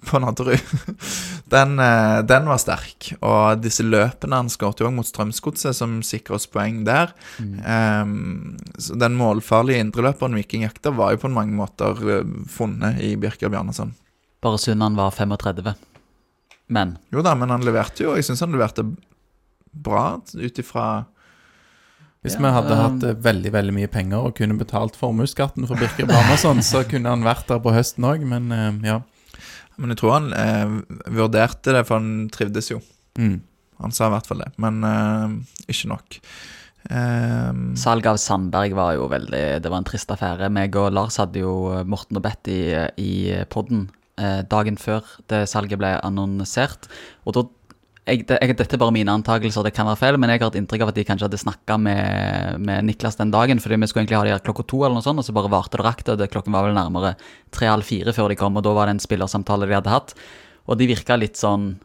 [0.06, 0.60] på Nadderud,
[1.54, 3.10] den, eh, den var sterk.
[3.18, 7.12] Og disse løpene han skåret òg mot Strømsgodset, som sikrer oss poeng der.
[7.42, 13.14] Ehm, så den målfarlige indreløperen Viking jakter var jo på mange måter eh, funnet i
[13.20, 13.94] Birker Bjarnason.
[14.44, 15.74] Bare synd han var 35.
[16.68, 18.14] Men Jo da, men han leverte jo.
[18.14, 18.84] Jeg syns han leverte
[19.72, 20.88] bra ut ifra
[22.24, 25.66] Hvis Ja, vi hadde um, hatt eh, veldig veldig mye penger og kunne betalt formuesskatten
[25.66, 28.52] for Birker Bjarnason, så kunne han vært der på høsten òg, men
[28.86, 29.00] ja.
[29.78, 30.76] Men jeg tror han eh,
[31.14, 32.80] vurderte det, for han trivdes jo.
[33.18, 33.40] Mm.
[33.82, 35.36] Han sa i hvert fall det, men eh,
[35.70, 36.20] ikke nok.
[36.88, 40.48] Um, salget av Sandberg var jo veldig Det var en trist affære.
[40.54, 41.52] Meg og Lars hadde jo
[41.84, 42.60] Morten og Betty
[43.02, 43.12] i
[43.52, 46.88] podden eh, dagen før det salget ble annonsert.
[47.26, 47.44] Og da
[48.08, 50.58] jeg, det, Dette er bare mine antakelser, det kan være feil, men jeg har et
[50.60, 54.04] inntrykk av at de kanskje hadde snakka med, med Niklas den dagen, fordi vi skulle
[54.06, 56.04] egentlig ha de her klokka to, eller noe sånt, og så bare varte det rakk
[56.06, 56.16] det.
[56.22, 56.30] det.
[56.32, 57.14] Klokken var vel nærmere
[57.54, 60.16] tre-halv fire før de kom, og da var det en spillersamtale de hadde hatt.
[60.68, 61.76] Og de virka litt sånn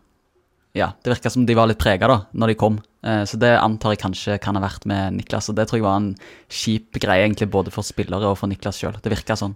[0.73, 2.79] Ja, det virka som de var litt prega da, når de kom.
[3.05, 5.85] Eh, så det antar jeg kanskje kan ha vært med Niklas, og det tror jeg
[5.85, 6.13] var en
[6.49, 8.97] kjip greie egentlig både for spillere og for Niklas sjøl.
[8.97, 9.53] Det virka sånn.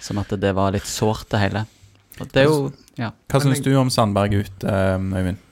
[0.00, 1.66] Som at det var litt sårt, det hele.
[2.16, 3.10] Og det er jo Ja.
[3.28, 5.42] Hva syns du om Sandberg ut, eh, Øyvind?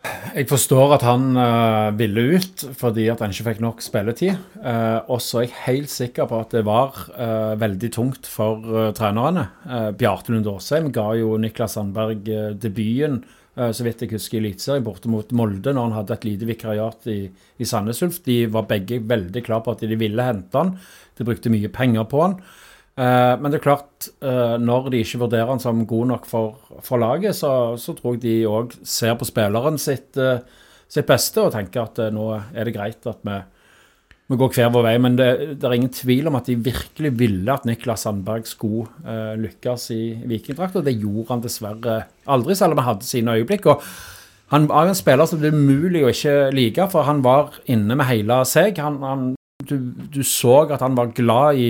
[0.00, 4.38] Jeg forstår at han uh, ville ut fordi at han ikke fikk nok spilletid.
[4.62, 8.64] Uh, og så er jeg helt sikker på at det var uh, veldig tungt for
[8.96, 9.44] trenerne.
[9.98, 12.24] Bjarte Lund Aasheim ga jo Niklas Sandberg
[12.60, 13.20] debuten,
[13.60, 17.08] så vidt jeg husker, i Eliteserien borte mot Molde når han hadde et lite vikariat
[17.12, 17.18] i,
[17.60, 18.22] i Sandnes Ulf.
[18.24, 20.72] De var begge veldig klare på at de ville hente han.
[21.18, 22.38] De brukte mye penger på han.
[23.00, 26.58] Eh, men det er klart, eh, når de ikke vurderer han som god nok for,
[26.84, 30.42] for laget, så, så, tror jeg de òg ser på spilleren sitt, eh,
[30.84, 33.38] sitt, beste og tenker at nå er det greit at vi,
[34.30, 34.94] vi går hver vår vei.
[35.00, 38.90] Men det, det, er ingen tvil om at de virkelig ville at Niklas Sandberg skulle
[39.06, 41.96] uh, lykkes i Vikingdrakt, og det gjorde han dessverre
[42.30, 43.70] aldri, selv om han hadde sine øyeblikk.
[43.70, 43.86] og
[44.50, 47.94] han var en spiller som det er umulig å ikke like, for han var inne
[47.94, 48.78] med hele seg.
[48.82, 49.26] Han, han,
[49.62, 49.76] du,
[50.10, 51.68] du, så at han var glad i,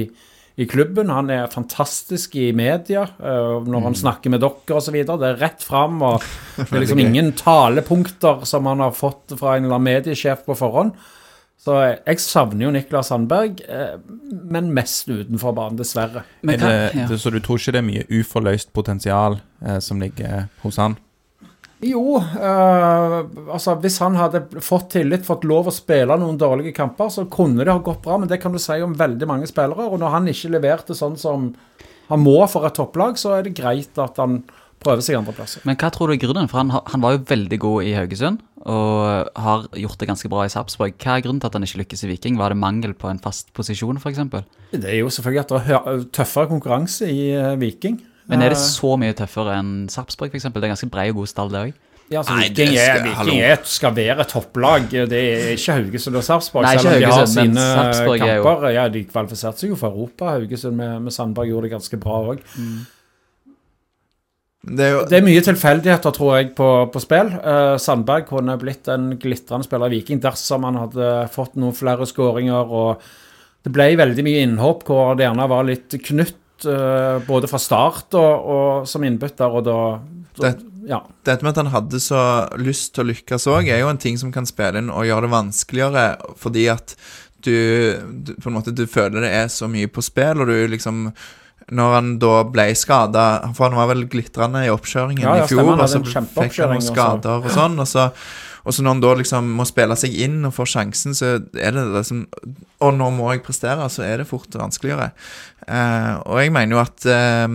[0.61, 1.11] i klubben.
[1.11, 4.01] Han er fantastisk i media uh, når han mm.
[4.03, 4.99] snakker med dere osv.
[5.09, 6.21] Det er rett fram, og
[6.59, 10.59] det er liksom ingen talepunkter som han har fått fra en eller annen mediesjef på
[10.59, 10.93] forhånd.
[11.61, 13.97] Så jeg savner jo Niklas Sandberg, uh,
[14.53, 16.25] men mest utenfor banen, dessverre.
[16.45, 17.09] Men, det, ja.
[17.17, 20.97] Så du tror ikke det er mye uforløst potensial eh, som ligger hos han?
[21.81, 23.15] Jo, øh,
[23.49, 27.65] altså hvis han hadde fått tillit, fått lov å spille noen dårlige kamper, så kunne
[27.65, 29.89] det ha gått bra, men det kan du si om veldig mange spillere.
[29.89, 31.51] Og når han ikke leverte sånn som
[32.11, 34.43] han må for et topplag, så er det greit at han
[34.81, 35.65] prøver seg andre plasser.
[35.69, 36.49] Men hva tror du er grunnen?
[36.51, 40.45] For han, han, var jo veldig god i Haugesund, og har gjort det ganske bra
[40.45, 40.97] i Sarpsborg.
[41.01, 42.37] Hva er grunnen til at han ikke lykkes i Viking?
[42.41, 44.21] Var det mangel på en fast posisjon, f.eks.?
[44.73, 48.01] Det er jo selvfølgelig at det er tøffere konkurranse i eh, Viking.
[48.29, 50.51] Men er det så mye tøffere enn Sarpsborg, f.eks.?
[50.53, 51.79] Det er ganske brei og god stall, det òg.
[52.11, 54.89] Ja, altså, Nei, Viking, er, Viking er, skal være topplag.
[54.91, 56.67] Det er ikke Haugesund og Sarpsborg.
[56.67, 58.65] Nei, ikke Haugesund, har sine kamper.
[58.67, 60.33] jo Ja, De kvalifiserte seg jo for Europa.
[60.35, 62.43] Haugesund med, med Sandberg gjorde det ganske bra òg.
[62.59, 62.81] Mm.
[64.61, 67.31] Det, det, er mye tilfeldigheter, tror jeg, på, på spill.
[67.41, 72.11] Uh, Sandberg kunne blitt en glitrende spiller i Viking dersom han hadde fått noen flere
[72.11, 72.75] skåringer.
[72.75, 73.07] og
[73.63, 78.17] Det ble veldig mye innhopp hvor det gjerne var litt knytt uh, både fra start
[78.19, 79.79] og, og som innbytter, og da,
[80.39, 80.53] da det,
[80.91, 81.01] ja.
[81.27, 82.21] Dette med at han hadde så
[82.61, 85.29] lyst til å lykkes òg, er jo en ting som kan spille inn og gjøre
[85.29, 86.07] det vanskeligere,
[86.41, 86.97] fordi at
[87.45, 87.55] du,
[88.27, 91.09] du, på en måte du føler det er så mye på spill, og du liksom
[91.71, 95.51] når han da ble skada For han var vel glitrende i oppkjøringen ja, ja, i
[95.51, 97.77] fjor, og så fikk han noen skader og sånn.
[97.79, 98.09] Og så
[98.61, 101.75] og så når han da liksom må spille seg inn og får sjansen, så er
[101.77, 102.27] det liksom
[102.85, 105.11] Og nå må jeg prestere, så er det fort vanskeligere.
[105.71, 107.53] Eh, og jeg mener jo at eh,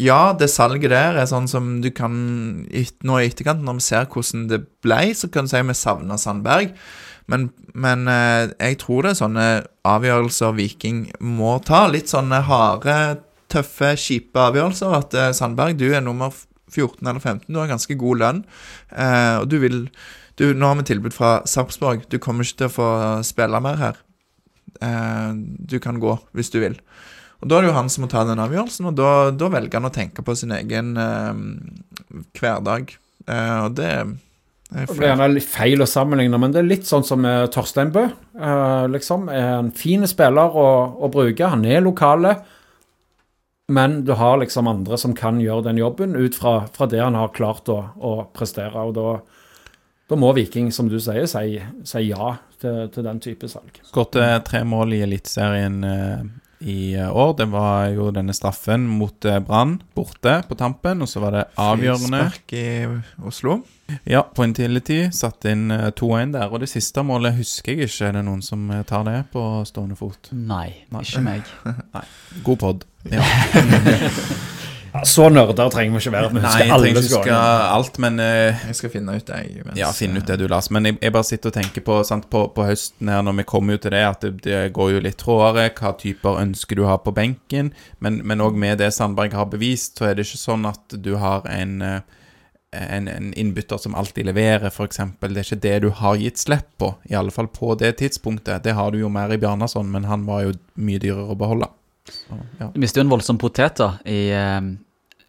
[0.00, 2.12] ja, det salget der er sånn som du kan
[2.68, 6.20] Nå i etterkant, når vi ser hvordan det ble, så kan du si vi savner
[6.20, 6.74] Sandberg.
[7.30, 9.48] Men, men eh, jeg tror det er sånne
[9.88, 11.86] avgjørelser Viking må ta.
[11.88, 12.96] Litt sånne harde,
[13.50, 14.96] tøffe, kjipe avgjørelser.
[14.98, 16.34] At eh, Sandberg, du er nummer
[16.70, 18.36] 14 eller 15, du har ganske god lønn,
[18.94, 19.80] og du vil
[20.38, 22.04] du, nå har vi tilbud fra Sarpsborg.
[22.06, 22.90] Du kommer ikke til å få
[23.26, 23.98] spille mer her.
[25.66, 26.78] Du kan gå hvis du vil.
[27.40, 29.80] Og Da er det jo han som må ta den avgjørelsen, og da, da velger
[29.80, 31.44] han å tenke på sin egen eh,
[32.36, 32.92] hverdag.
[33.26, 33.92] Eh, og det
[34.70, 37.88] det blir gjerne litt feil å sammenligne, men det er litt sånn som uh, Torstein
[37.90, 38.04] Bø.
[38.38, 41.48] Eh, liksom, er en fin spiller å, å, bruke.
[41.50, 42.36] Han er lokale.
[43.74, 47.18] Men du har liksom andre som kan gjøre den jobben ut fra, fra det han
[47.18, 48.78] har klart å, å prestere.
[48.78, 49.08] og da
[50.10, 53.76] da må Viking, som du sier, si, si ja til, til, den type salg.
[53.86, 56.24] Skåret tre mål i Eliteserien uh,
[56.60, 57.34] i eh, år.
[57.38, 61.44] Det var jo denne straffen mot uh, Brann borte på tampen, og så var det
[61.60, 63.60] avgjørende Frispark i Oslo.
[64.06, 65.00] Ja, på Intility.
[65.14, 66.52] Satt inn uh, 2-1 der.
[66.52, 68.10] Og det siste målet husker jeg ikke.
[68.10, 70.32] Er det noen som tar det på stående fot?
[70.36, 71.04] Nei, Nei.
[71.04, 71.52] ikke meg.
[71.96, 72.06] Nei.
[72.46, 72.88] God pod.
[73.10, 73.24] Ja.
[75.04, 76.30] Så nerder trenger vi ikke være.
[76.34, 79.40] Vi husker alle huske alt, men uh, Jeg skal finne ut det.
[79.64, 80.70] Mens, ja, finne ut det du, Lars.
[80.74, 83.48] Men jeg, jeg, bare sitter og tenker på sant, på, på, høsten her, når vi
[83.52, 85.70] kommer jo til det, at det, det går jo litt trådere.
[85.78, 87.74] Hva typer ønsker du har på benken?
[88.00, 91.46] Men òg med det Sandberg har bevist, så er det ikke sånn at du har
[91.50, 92.00] en uh,
[92.70, 95.00] en, en, innbytter som alltid leverer, f.eks.
[95.18, 98.62] Det er ikke det du har gitt slipp på, i alle fall på det tidspunktet.
[98.62, 101.66] Det har du jo mer i Bjarnason, men han var jo mye dyrere å beholde.
[102.10, 102.70] Så, ja.
[102.74, 104.60] Du mister jo en voldsom potet da, i, eh,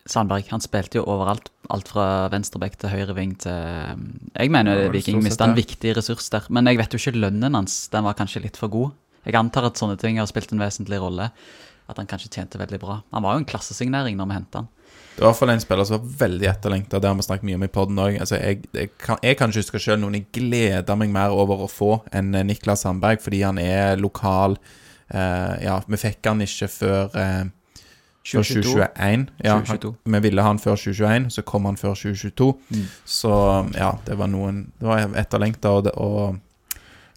[0.09, 1.51] Sandberg han spilte jo overalt.
[1.71, 6.47] Alt fra venstreback til høyreving til Jeg mener Ja, Viking mista en viktig ressurs der.
[6.49, 7.87] Men jeg vet jo ikke lønnen hans.
[7.93, 8.95] Den var kanskje litt for god.
[9.25, 11.29] Jeg antar at sånne ting har spilt en vesentlig rolle.
[11.87, 13.01] At han kanskje tjente veldig bra.
[13.13, 14.69] Han var jo en klassesignering når vi henta han.
[15.11, 16.99] Det var i hvert fall en spiller som var veldig etterlengta.
[16.99, 18.19] Det har vi snakket mye om i poden òg.
[18.23, 21.65] Altså, jeg, jeg, kan, jeg kan ikke huske sjøl noen jeg gleder meg mer over
[21.65, 24.57] å få enn eh, Niklas Sandberg, fordi han er lokal.
[25.13, 27.49] Eh, ja, vi fikk han ikke før eh,
[28.21, 29.25] før 2021.
[29.43, 29.95] Ja, 2022.
[30.05, 32.47] Han, vi ville ha han før 2021, så kom han før 2022.
[32.69, 32.85] Mm.
[33.05, 33.33] Så
[33.75, 36.37] ja, det var noen Det var etterlengta og, det- og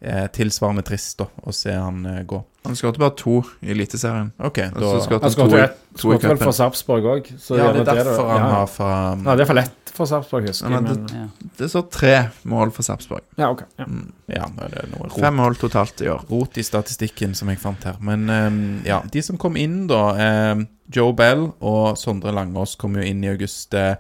[0.00, 2.40] eh, tilsvarende trist da, å se han eh, gå.
[2.64, 4.30] Han skåret bare to i Eliteserien.
[4.40, 5.00] OK, da Han
[5.30, 7.26] skåret vel- for Sarpsborg òg.
[7.58, 8.90] Ja, det er derfor han har fra
[9.24, 10.82] Ja, det er for lett for Sarpsborg, husker jeg.
[10.82, 11.26] men det, Ja.
[11.58, 13.20] Det står tre mål for Sarpsborg.
[13.38, 13.62] ja, ok.
[13.78, 13.84] Ja.
[14.28, 14.46] Ja,
[14.98, 15.12] rot.
[15.20, 16.24] Fem mål totalt i år.
[16.30, 17.96] rot i statistikken som jeg fant her.
[18.00, 22.94] Men ehm, ja, de som kom inn da ehm, Joe Bell og Sondre Langås kom
[22.96, 23.72] jo inn i august.
[23.74, 23.94] eh,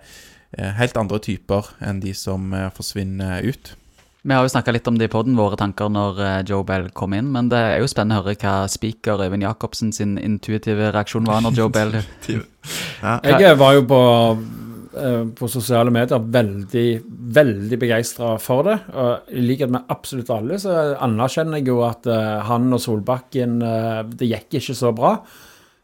[0.58, 3.74] eh, helt andre typer enn de som eh, forsvinner ut.
[4.24, 6.86] Vi har jo snakka litt om det i poden, våre tanker når eh, Joe Bell
[6.96, 7.26] kom inn.
[7.34, 11.42] Men det er jo spennende å høre hva speaker Øyvind Jacobsen sin intuitive reaksjon var
[11.44, 11.92] når Joe Bell
[13.04, 13.18] Ja.
[13.20, 13.98] Jeg var jo på,
[14.96, 16.86] eh, på sosiale medier veldig,
[17.36, 18.78] veldig begeistra for det.
[18.96, 23.58] Og I likhet med absolutt alle så anerkjenner jeg jo at eh, han og Solbakken
[23.60, 25.18] eh, Det gikk ikke så bra.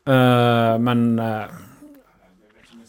[0.09, 1.59] Eh, men eh,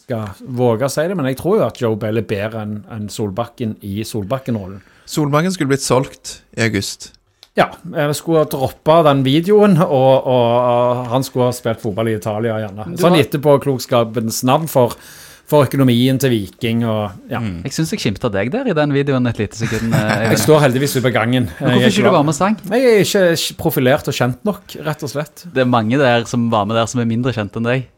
[0.06, 3.12] skal våge å si det, men jeg tror jo at Joe Bell er bedre enn
[3.12, 4.80] Solbakken i Solbakken-rollen.
[5.12, 7.12] Solbakken skulle blitt solgt i august.
[7.60, 12.08] Ja, jeg skulle ha droppa den videoen, og, og, og han skulle ha spilt fotball
[12.08, 12.86] i Italia, gjerne.
[13.02, 14.96] Sånn etterpå klokskapens navn for,
[15.52, 17.42] for økonomien til Viking og ja.
[17.66, 19.92] Jeg syns jeg skimta deg der i den videoen et lite sekund.
[19.92, 21.50] eh, Jeg står heldigvis ute på gangen.
[21.60, 22.56] Men Hvorfor ikke du var med og sang?
[22.72, 25.44] Jeg er ikke profilert og kjent nok, rett og slett.
[25.52, 27.90] Det er mange der som var med der som er mindre kjent enn deg.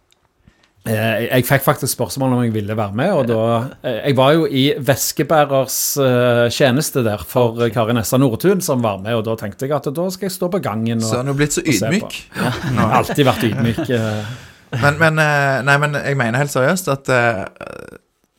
[0.83, 3.43] Eh, Jeg fikk faktisk spørsmål om jeg ville være med, og da
[3.87, 7.71] eh, Jeg var jo i veskebærers eh, tjeneste der for okay.
[7.71, 10.49] Kari Nessa Nordtun som var med, og da tenkte jeg at da skal jeg stå
[10.51, 11.87] på gangen og Så han er jo blitt så se på.
[11.87, 12.17] ydmyk.
[12.35, 12.51] Ja.
[12.81, 13.83] har alltid vært ydmyk.
[14.73, 15.21] Men, men,
[15.69, 17.11] nei, men jeg mener helt seriøst at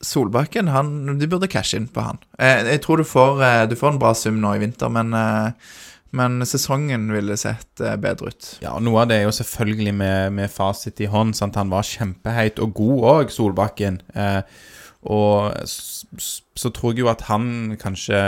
[0.05, 2.19] Solbakken, han, de burde cashe inn på han.
[2.37, 3.41] Jeg, jeg tror du får,
[3.71, 5.15] du får en bra sum nå i vinter, men,
[6.15, 8.49] men sesongen ville sett eh, bedre ut.
[8.63, 11.35] Ja, og Noe av det er jo selvfølgelig med, med fasit i hånd.
[11.39, 11.59] Sant?
[11.61, 14.01] Han var kjempeheit og god òg, Solbakken.
[14.15, 14.41] Eh,
[15.11, 18.21] og s- s- så tror jeg jo at han kanskje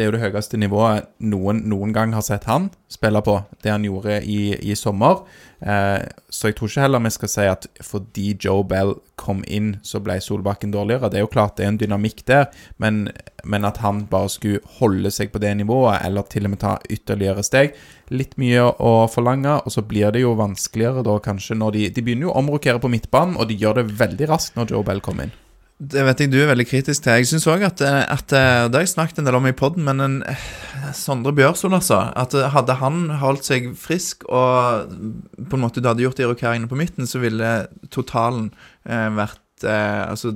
[0.00, 3.34] Det er jo det høyeste nivået noen noen gang har sett han spille på.
[3.60, 5.26] Det han gjorde i, i sommer.
[5.60, 9.74] Eh, så jeg tror ikke heller vi skal si at fordi Joe Bell kom inn,
[9.84, 11.10] så ble Solbakken dårligere.
[11.12, 12.48] Det er jo klart det er en dynamikk der,
[12.80, 13.10] men,
[13.44, 16.78] men at han bare skulle holde seg på det nivået, eller til og med ta
[16.88, 17.76] ytterligere steg,
[18.08, 19.58] litt mye å forlange.
[19.66, 22.80] Og så blir det jo vanskeligere da kanskje når de De begynner jo å omrokere
[22.80, 25.36] på midtbanen, og de gjør det veldig raskt når Joe Bell kommer inn.
[25.80, 27.22] Det vet jeg du er veldig kritisk til.
[27.22, 29.54] Jeg syns òg at, eh, at eh, Det har jeg snakket en del om i
[29.56, 30.48] poden, men en, eh,
[30.96, 32.02] Sondre Bjørsol, altså.
[32.20, 34.92] At hadde han holdt seg frisk og
[35.40, 37.54] på en måte du hadde gjort de rokeringene på midten, så ville
[37.88, 38.50] totalen
[38.84, 40.34] eh, vært eh, Altså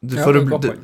[0.00, 0.74] du, Ja, det du, et det,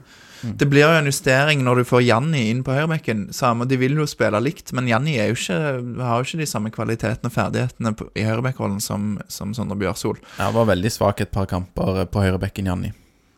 [0.60, 3.30] det blir jo en justering når du får Janni inn på høyrebekken.
[3.66, 5.58] De vil jo spille likt, men Janni er jo ikke,
[6.04, 10.20] har jo ikke de samme kvalitetene og ferdighetene på, i høyrebekkrollen som, som Sondre Bjørsol.
[10.36, 12.92] Ja, var veldig svak et par kamper på høyrebekken, Janni.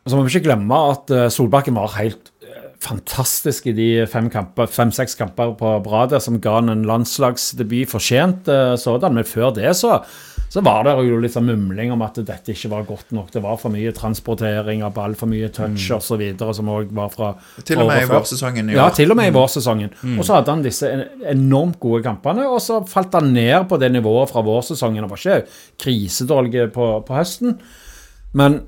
[0.08, 3.88] Og så må vi ikke glemme at eh, Solbakken var helt eh, fantastisk i de
[4.08, 9.18] fem kamper, fem-seks kamper på radet som ga han en landslagsdebut fortjent eh, sådan.
[9.18, 9.98] Men før det så,
[10.48, 13.28] så var det jo litt sånn mumling om at dette ikke var godt nok.
[13.34, 16.24] Det var for mye transportering av ball, for mye touch og osv.,
[16.56, 17.34] som òg var fra
[17.68, 18.80] Til og med i vårsesongen i år.
[18.80, 19.92] Ja, til og med i vårsesongen.
[20.14, 20.94] Og så hadde han disse
[21.34, 25.04] enormt gode kampene, og så falt han ned på det nivået fra vårsesongen.
[25.04, 27.60] Han var ikke krisedårlig på, på høsten,
[28.32, 28.62] men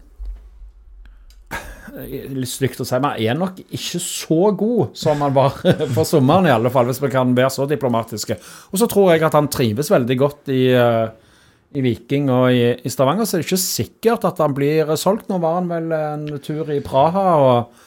[1.91, 5.57] Litt stygt å si, men er nok ikke så god som han var
[5.97, 8.37] for sommeren, i alle fall, hvis vi kan være så diplomatiske.
[8.71, 11.35] Og så tror jeg at han trives veldig godt i, eh,
[11.75, 15.29] i Viking og i, i Stavanger, så er det ikke sikkert at han blir solgt.
[15.31, 17.87] Nå var han vel en tur i Praha og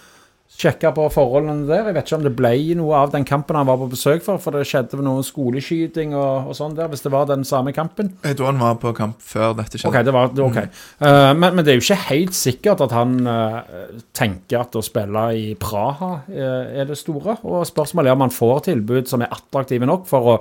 [0.63, 1.89] sjekka på forholdene der.
[1.89, 4.41] Jeg vet ikke om det ble noe av den kampen han var på besøk for,
[4.41, 8.13] for det skjedde noe skoleskyting og, og sånn der, hvis det var den samme kampen.
[8.23, 9.91] Jeg tror han var på kamp før dette skjedde.
[9.91, 10.69] Ok, det var det, Mm.
[10.99, 13.63] Uh, men, men det er jo ikke helt sikkert at han uh,
[14.15, 17.37] tenker at å spille i Praha uh, er det store.
[17.47, 20.37] Og spørsmålet er om han får tilbud som er attraktive nok for å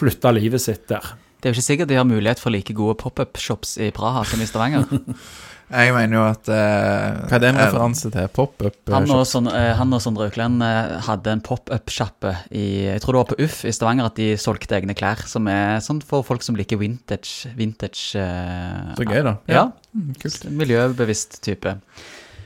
[0.00, 1.12] flytte livet sitt der.
[1.40, 4.42] Det er jo ikke sikkert de har mulighet for like gode pop-up-shops i Praha som
[4.42, 4.90] i Stavanger.
[5.70, 8.26] Jeg mener jo at eh, Hva er det en eh, referanse til?
[8.34, 8.74] Pop-up?
[8.90, 10.00] eh, Han og.
[10.02, 14.08] Sondre, eh, eh, hadde en pop-up-sjappe i Jeg tror det var på Uff i Stavanger
[14.10, 17.52] at de solgte egne klær, som er sånn for folk som liker vintage.
[17.54, 19.36] vintage eh, Så gøy, da.
[19.46, 19.68] Ja.
[19.94, 20.48] Mm, kult.
[20.50, 21.76] Miljøbevisst type.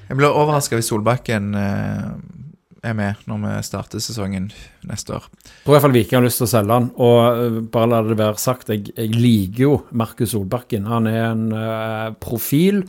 [0.04, 2.10] Jeg blir overraska hvis Solbakken eh,
[2.84, 4.50] er med når vi starter sesongen
[4.84, 5.30] neste år.
[5.32, 6.90] Jeg tror i hvert fall Viking har lyst til å selge han.
[7.00, 10.84] Og bare la det være sagt, jeg, jeg liker jo Markus Solbakken.
[10.92, 11.48] Han er en
[12.20, 12.84] profil.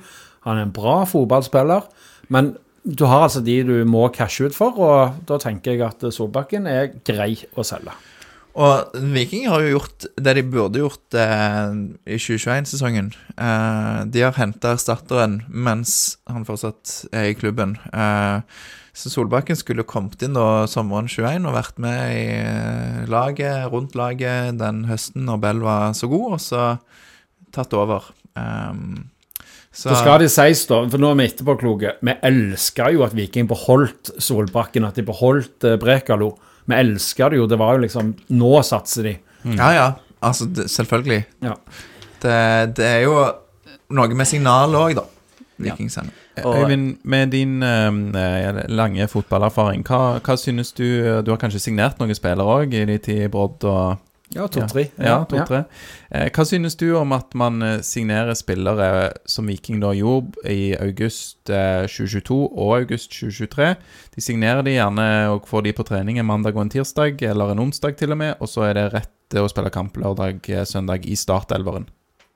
[0.46, 1.88] Han er en bra fotballspiller.
[2.34, 2.56] Men
[2.86, 6.70] du har altså de du må cashe ut for, og da tenker jeg at Solbakken
[6.70, 7.96] er grei å selge.
[8.56, 11.74] Og Viking har jo gjort det de burde gjort eh,
[12.08, 13.10] i 2021-sesongen.
[13.36, 17.76] Eh, de har henta erstatteren mens han fortsatt er i klubben.
[17.92, 18.40] Eh,
[18.96, 23.98] så Solbakken skulle kommet inn da sommeren 21 og vært med i eh, laget, rundt
[24.00, 26.64] laget den høsten når Bell var så god, og så
[27.56, 28.08] tatt over.
[28.40, 29.10] Um,
[29.76, 33.16] så, Så skal det sies, da, for nå er vi etterpåkloke, vi elsker jo at
[33.18, 36.30] Viking beholdt Solbakken, at de beholdt eh, Brekalo.
[36.66, 37.48] Vi elsker det jo.
[37.52, 39.18] Det var jo liksom Nå satser de.
[39.58, 39.88] Ja, ja.
[40.26, 41.20] Altså, det, selvfølgelig.
[41.44, 41.54] Ja.
[42.24, 42.38] Det,
[42.80, 43.18] det er jo
[43.94, 45.06] noe med signalet òg, da.
[45.62, 46.02] Viking Ja.
[46.44, 50.84] Og- Øyvind, med din eh, lange fotballerfaring, hva, hva synes du
[51.24, 53.98] Du har kanskje signert noen spillere òg i din tid i Brodd og
[54.36, 54.90] Ja, to-tre.
[55.00, 55.64] Ja, to, ja.
[56.12, 60.74] Eh, hva synes du om at man eh, signerer spillere som Viking da gjorde i
[60.76, 63.72] august eh, 2022 og august 2023?
[64.16, 67.54] De signerer de gjerne og får de på trening en mandag og en tirsdag, eller
[67.54, 70.68] en onsdag til og med, og så er det rett å spille kamp lørdag, eh,
[70.68, 71.88] søndag i startelveren.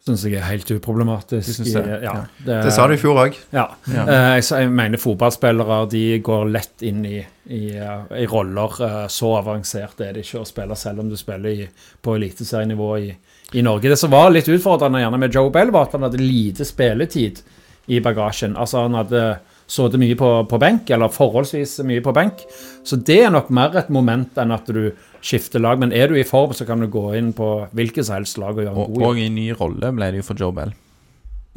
[0.05, 1.59] Syns jeg er helt uproblematisk.
[1.65, 1.81] Det?
[2.05, 2.13] Ja,
[2.45, 2.61] Ja.
[2.63, 3.35] Det sa du i fjor òg.
[3.51, 3.65] Ja.
[3.91, 4.05] Ja.
[4.07, 7.17] Eh, jeg, mener fotballspillere de går lett inn i,
[7.51, 8.79] i, eh, i roller.
[8.85, 11.67] eh, så avansert er det ikke å spille, selv om du spiller i,
[12.01, 13.11] på eliteserienivå i,
[13.59, 13.89] i Norge.
[13.91, 17.43] Det som var litt utfordrende gjerne med Joe Bell, var at han hadde lite spilletid
[17.89, 18.55] i bagasjen.
[18.55, 19.39] Altså Han hadde
[19.69, 22.41] sittet mye på, på benk, eller forholdsvis mye på benk.
[22.87, 25.79] Så det er nok mer et moment enn at du skifter lag.
[25.81, 28.55] Men er du i form, så kan du gå inn på hvilket som helst lag
[28.57, 29.09] og gjøre en Og, god jobb.
[29.09, 30.73] og i ny rolle ble det jo for Joe Bell.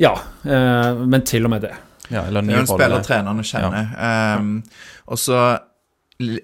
[0.01, 0.15] Ja,
[0.45, 1.75] eh, men til og med det.
[2.11, 3.93] Ja, eller Det ny er jo en spiller trenerne kjenner.
[4.39, 4.57] Um,
[5.07, 5.43] og så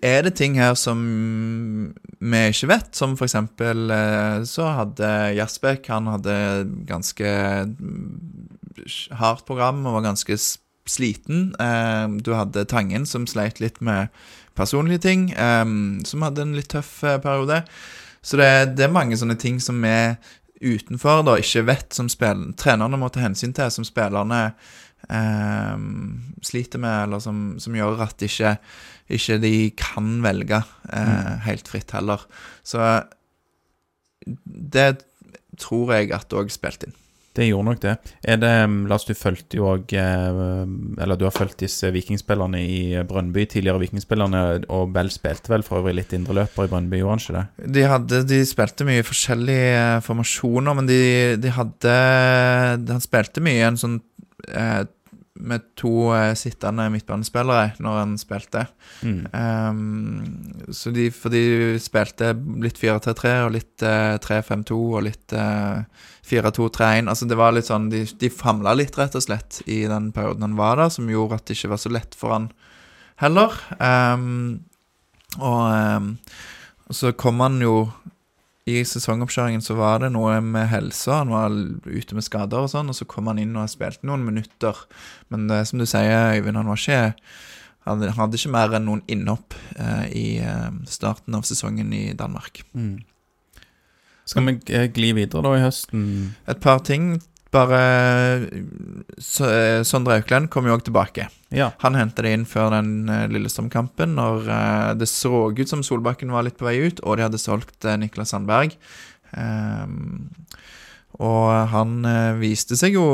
[0.03, 1.01] er det ting her som
[2.19, 6.35] vi ikke vet, som eksempel eh, så hadde Jasbek Han hadde
[6.89, 7.29] ganske
[7.69, 8.49] mm,
[9.21, 10.39] hardt program og var ganske
[10.89, 11.53] sliten.
[11.61, 14.09] Um, du hadde Tangen, som sleit litt med
[14.59, 17.63] personlige ting, um, som hadde en litt tøff eh, periode.
[18.23, 19.95] Så det, det er mange sånne ting som vi
[20.59, 24.41] utenfor da ikke vet, som spil, trenerne må ta hensyn til, som spillerne
[25.07, 28.57] um, sliter med, eller som, som gjør at ikke,
[29.19, 32.27] ikke de kan velge uh, helt fritt heller.
[32.67, 32.83] Så
[34.27, 34.91] det
[35.59, 36.99] tror jeg at òg spilte inn.
[37.39, 37.95] Det gjorde nok det.
[38.27, 42.81] Er det mm, Lars, du fulgte jo òg Eller du har fulgt disse vikingspillerne i
[43.09, 44.43] Brønnby, tidligere vikingspillerne,
[44.75, 47.73] og Bell spilte vel for øvrig litt indreløper i Brønnby, gjorde han ikke det?
[47.79, 51.01] De, hadde, de spilte mye forskjellige eh, formasjoner, men de,
[51.41, 51.97] de hadde
[52.91, 53.99] Han spilte mye en sånn
[54.49, 54.85] eh,
[55.39, 58.65] med to eh, sittende midtbanespillere når han spilte.
[59.07, 59.21] Mm.
[59.33, 62.33] Um, så de, for de spilte
[62.63, 65.85] litt 4-3-3 og litt eh, 3-5-2 og litt eh,
[66.29, 67.09] 4-2-3-1.
[67.11, 70.47] Altså det var litt sånn De, de famla litt, rett og slett, i den perioden
[70.47, 72.51] han var der, som gjorde at det ikke var så lett for han
[73.23, 73.57] heller.
[73.81, 74.61] Um,
[75.39, 76.13] og, um,
[76.95, 77.89] så kom han jo
[78.69, 81.23] i sesongoppkjøringen så var det noe med helsa.
[81.23, 81.55] Han var
[81.89, 84.77] ute med skader og sånn, og så kom han inn og spilte noen minutter.
[85.33, 87.15] Men det, som du sier, Øyvind, han var ikke
[87.89, 92.61] han hadde ikke mer enn noen innhopp eh, i eh, starten av sesongen i Danmark.
[92.77, 92.99] Mm.
[94.29, 94.59] Skal vi
[94.93, 96.07] gli videre da i høsten?
[96.51, 97.17] Et par ting.
[97.49, 97.81] Bare
[98.45, 101.31] eh, Sondre Aukland kom jo òg tilbake.
[101.55, 101.71] Ja.
[101.81, 106.35] Han henta det inn før den eh, Lillestrøm-kampen, når eh, det så ut som Solbakken
[106.35, 108.77] var litt på vei ut, og de hadde solgt Niklas Sandberg.
[109.33, 110.29] Um,
[111.21, 112.01] og han
[112.41, 113.09] viste seg jo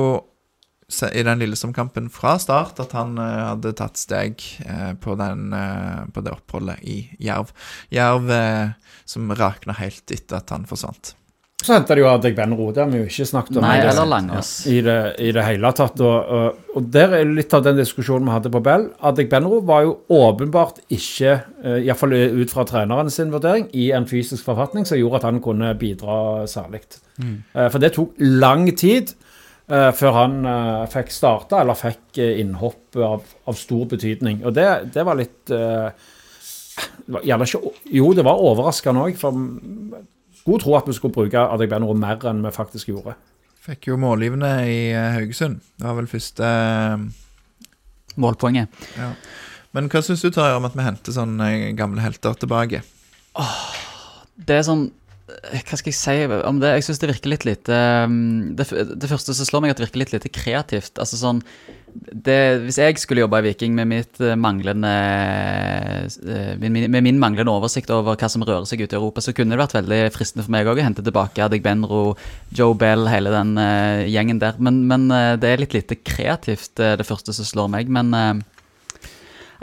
[1.13, 6.05] i den Lillestrøm-kampen fra start at han uh, hadde tatt steg uh, på, den, uh,
[6.13, 7.53] på det oppholdet i Jerv.
[7.95, 8.31] Jerv
[9.09, 11.15] som rakna helt etter at han forsvant.
[11.65, 12.67] Så henta de jo Adek Benro.
[12.77, 13.65] Det har vi jo ikke snakket om.
[13.65, 14.51] Nei, det- eller Langås.
[14.69, 16.01] I det, I det hele tatt.
[16.05, 18.85] Og, og, og der er litt av den diskusjonen vi hadde på Bell.
[19.01, 24.05] Adek Benro var jo åpenbart ikke, uh, iallfall ut fra treneren sin vurdering, i en
[24.11, 26.83] fysisk forfatning som gjorde at han kunne bidra særlig.
[27.23, 29.15] Eh, for det tok lang tid
[29.97, 34.43] før han eh, fikk starta, eller fikk eh, innhopp av, av stor betydning.
[34.45, 35.89] Og det, det var litt eh,
[37.07, 39.39] det var gjerne ikke, Jo, det var overraskende òg, for
[40.45, 43.15] god tro at vi skulle bruke Adegbeno mer enn vi faktisk gjorde.
[43.65, 45.63] Fikk jo målgivende i eh, Haugesund.
[45.79, 47.07] Det var vel første eh,
[48.21, 48.85] Målpoenget.
[48.99, 49.15] ja.
[49.75, 52.85] Men hva syns du Tarjei, om at vi henter sånne eh, gamle helter tilbake?
[54.37, 54.93] Det er sånn eh,
[55.25, 56.15] Hva skal jeg si
[56.45, 56.75] om det?
[56.77, 58.67] Jeg syns det virker litt lite um, det,
[59.01, 61.01] det første som slår meg, at det virker litt lite kreativt.
[61.01, 61.41] Altså sånn
[61.95, 62.37] det,
[62.67, 64.91] Hvis jeg skulle jobba i Viking med mitt eh, manglende
[66.27, 69.55] eh, Med min manglende oversikt over hva som rører seg ute i Europa, så kunne
[69.55, 72.17] det vært veldig fristende for meg òg å hente tilbake Adegbenro,
[72.51, 74.59] Joe Bell, hele den eh, gjengen der.
[74.59, 75.07] Men, men
[75.41, 77.95] det er litt lite kreativt, det første som slår meg.
[77.95, 78.43] Men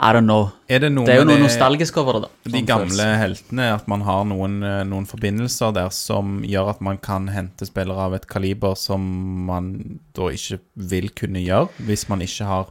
[0.02, 0.48] I don't know.
[0.66, 2.30] Er det noe Det er jo noe nostalgisk over det, da.
[2.48, 3.20] de Sånn gamle føles.
[3.22, 7.68] heltene, at man har noen, eh, noen forbindelser der som gjør at man kan hente
[7.68, 9.00] spillere av et kaliber som
[9.46, 9.72] man
[10.18, 12.70] da ikke vil kunne gjøre, hvis man ikke har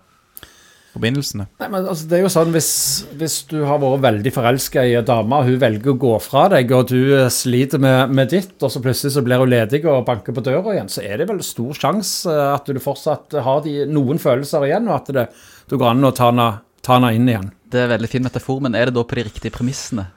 [0.92, 1.46] forbindelsene.
[1.62, 2.72] Nei, men altså, det er jo sånn hvis,
[3.16, 6.50] hvis du har vært veldig forelska i en dame, og hun velger å gå fra
[6.52, 9.86] deg, og du eh, sliter med, med ditt, og så plutselig så blir hun ledig
[9.88, 13.64] og banker på døra igjen, så er det vel stor sjanse at du fortsatt har
[13.64, 15.26] de, noen følelser igjen, og at det,
[15.72, 16.50] du går an å ta henne
[16.84, 17.52] ta henne inn igjen.
[17.72, 20.08] Det er veldig fin metafor, men er det da på de riktige premissene?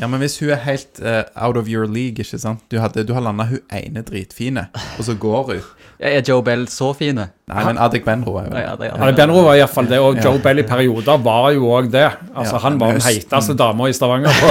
[0.00, 3.02] Ja, men hvis hun er helt uh, out of your league, ikke sant Du, hadde,
[3.04, 4.62] du har landa hun ene dritfine,
[4.96, 5.66] og så går hun.
[6.02, 7.28] Ja, Er Joe Bell så fine?
[7.46, 10.16] Nei, men Adek Benro er jo Ja, ja, det, Ja, Benro var iallfall det, og
[10.24, 12.08] Joe Bell i perioder var jo òg det.
[12.32, 14.32] Altså, Ja, han var den heiteste dama i Stavanger.
[14.40, 14.48] På,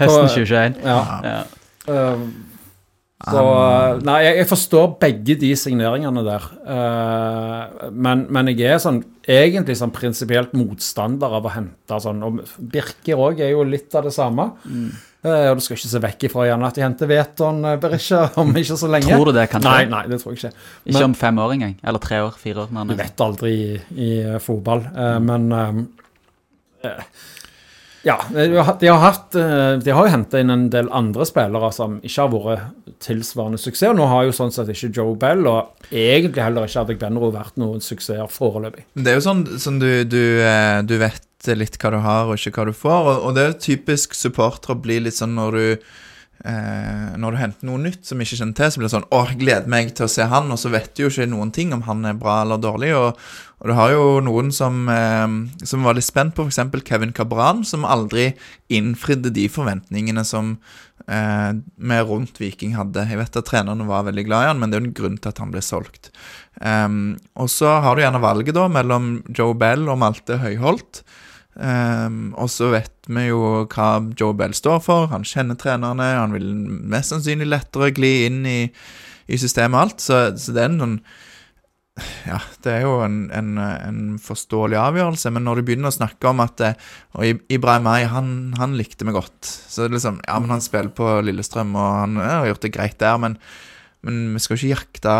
[0.00, 0.80] Høsten 2021.
[0.82, 0.98] ja.
[1.28, 1.36] Ja.
[1.84, 2.24] Uh,
[3.24, 6.46] så uh, Nei, jeg, jeg forstår begge de signeringene der.
[6.66, 12.42] Uh, men, men jeg er sånn egentlig sånn prinsipielt motstander av å hente sånn Og
[12.58, 14.50] Birker òg er jo litt av det samme.
[15.24, 18.26] Uh, og du skal ikke se vekk ifra gjerne at de henter Veton uh, Berisha
[18.42, 19.08] om ikke så lenge.
[19.08, 19.70] Tror du det kan skje?
[19.72, 20.66] Nei, nei, det tror jeg ikke.
[20.92, 21.76] Ikke om fem år engang.
[21.80, 22.74] Eller tre år, fire år.
[22.76, 25.78] når Du vet aldri i, i eh, fotball, Uh, men eh,
[26.86, 27.06] eh,
[28.04, 31.96] Ja, de har, hatt eh, De har jo henta inn en del andre spillere som
[32.04, 33.90] ikke har vært tilsvarende suksess.
[33.90, 37.30] Og nå har jo sånn sett ikke Joe Bell og egentlig heller ikke Adek Benro
[37.34, 38.86] vært noen suksesser foreløpig.
[38.94, 41.22] Det er jo sånn, sånn du, du, eh, du vet
[41.52, 43.10] litt hva du har, og ikke hva du får.
[43.18, 45.88] Og, det er typisk supportere bli litt sånn når du
[46.48, 49.24] eh, Når du henter noe nytt som ikke kjenner til, så blir det sånn Å,
[49.30, 51.74] jeg gleder meg til å se han, og så vet du jo ikke noen ting
[51.76, 52.94] om han er bra eller dårlig.
[52.98, 53.20] Og,
[53.62, 55.26] og du har jo noen som, eh,
[55.66, 56.84] som var litt spent på, f.eks.
[56.88, 58.32] Kevin Cabran, som aldri
[58.72, 60.56] innfridde de forventningene som
[61.08, 63.06] eh, rundt Viking hadde.
[63.08, 65.18] Jeg vet at trenerne var veldig glad i han, men det er jo en grunn
[65.18, 66.12] til at han ble solgt.
[66.60, 71.02] Um, og så har du gjerne valget da mellom Joe Bell og Malte Høyholt.
[71.54, 73.40] Um, og så vet vi jo
[73.70, 75.10] hva Joe Bell står for.
[75.12, 76.08] Han kjenner trenerne.
[76.18, 76.50] Han vil
[76.90, 78.58] mest sannsynlig lettere gli inn i,
[79.30, 80.02] i systemet og alt.
[80.02, 80.98] Så, så det er en sånn
[82.26, 86.26] Ja, det er jo en, en, en forståelig avgjørelse, men når du begynner å snakke
[86.26, 86.80] om at eh,
[87.14, 88.28] Og Ibrahim Ay, han,
[88.58, 89.38] han likte meg godt.
[89.46, 92.66] Så det er liksom Ja, men han spiller på Lillestrøm, og han ja, har gjort
[92.66, 93.38] det greit der, men,
[94.02, 95.18] men vi skal ikke jakte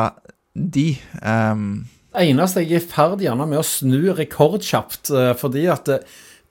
[0.55, 0.89] de.
[1.23, 1.85] Um,
[2.15, 5.91] eneste jeg er i ferd med å snu rekordkjapt, eh, fordi at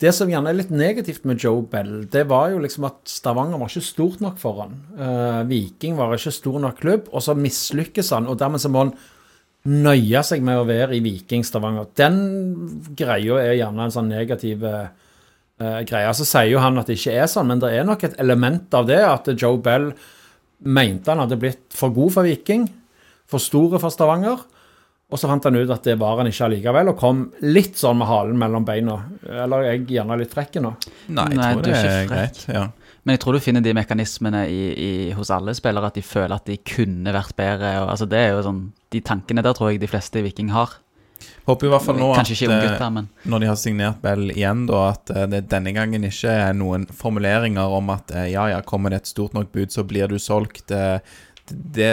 [0.03, 3.61] det, som gjerne er litt negativt med Joe Bell, det var jo liksom at Stavanger
[3.61, 4.75] var ikke stort nok for han.
[4.99, 8.85] Uh, Viking var ikke stor nok klubb, og så mislykkes han, og dermed så må
[8.85, 8.95] han
[9.63, 11.88] nøye seg med å være i Viking Stavanger.
[11.95, 12.19] Den
[12.99, 14.89] greia er gjerne en sånn negativ uh,
[15.88, 16.15] greie.
[16.17, 18.75] Så sier jo han at det ikke er sånn, men det er nok et element
[18.75, 19.93] av det, at Joe Bell
[20.63, 22.67] mente han hadde blitt for god for Viking,
[23.30, 24.43] for store for Stavanger.
[25.11, 27.99] Og så fant han ut at det var han ikke allikevel, og kom litt sånn
[27.99, 28.95] med halen mellom beina.
[29.27, 30.71] Eller er jeg gjerne litt frekk nå?
[31.13, 32.39] Nei, jeg tror Nei, det er er greit.
[32.49, 32.63] Ja.
[33.03, 36.34] Men jeg tror du finner de mekanismene i, i, hos alle spillere, at de føler
[36.38, 37.75] at de kunne vært bedre.
[37.84, 38.63] Og, altså, det er jo sånn,
[38.93, 40.77] De tankene der tror jeg de fleste i Viking har.
[41.47, 44.65] Håper i hvert fall nå Kanskje at gutter, men når de har signert Bell igjen,
[44.67, 48.61] da, at eh, det denne gangen ikke er noen formuleringer om at eh, ja, ja,
[48.67, 50.71] kommer det et stort nok bud, så blir du solgt.
[51.53, 51.91] Det,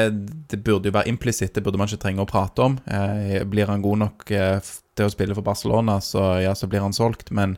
[0.51, 2.79] det burde jo være implisitt, det burde man ikke trenge å prate om.
[2.87, 4.59] Eh, Blir han god nok eh,
[4.97, 7.31] til å spille for Barcelona, så ja, så blir han solgt.
[7.37, 7.57] Men,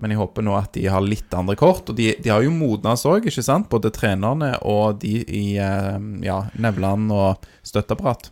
[0.00, 1.90] men jeg håper nå at de har litt andre kort.
[1.92, 3.70] Og de, de har jo modnes òg, ikke sant?
[3.72, 5.96] Både trenerne og de i eh,
[6.26, 8.30] ja, Nevland og støtteapparat.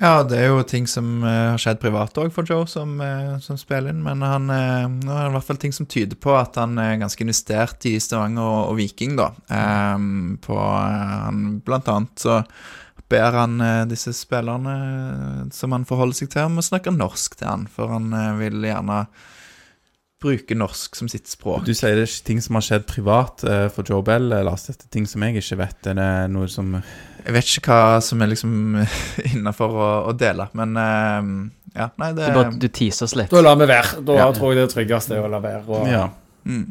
[0.00, 3.36] Ja, det er jo ting som uh, har skjedd privat òg for Joe, som, uh,
[3.44, 4.00] som spiller inn.
[4.00, 6.78] Men han, uh, nå er det i hvert fall ting som tyder på at han
[6.80, 9.28] er ganske investert i Stavanger og, og Viking, da.
[9.52, 12.40] Um, på han, Blant annet så
[13.10, 13.58] ber han
[13.90, 14.72] disse spillerne
[15.52, 19.00] som han forholder seg til, om å snakke norsk til han, for han vil gjerne
[20.20, 21.64] bruke norsk som sitt språk.
[21.64, 24.66] Du sier det er ting som har skjedd privat eh, for Joe Bell, Lars.
[24.68, 25.88] Dette er ting som jeg ikke vet.
[25.92, 28.52] Er det noe som Jeg vet ikke hva som er liksom
[29.32, 31.30] innafor å, å dele, men eh,
[31.78, 33.30] ja, nei, det du, bare, du teaser oss litt.
[33.32, 34.00] Da lar vi være.
[34.08, 34.28] Da Ja.
[34.36, 35.64] tror jeg det tryggeste er å la være.
[35.68, 36.08] Og, Ja.
[36.48, 36.68] Mm.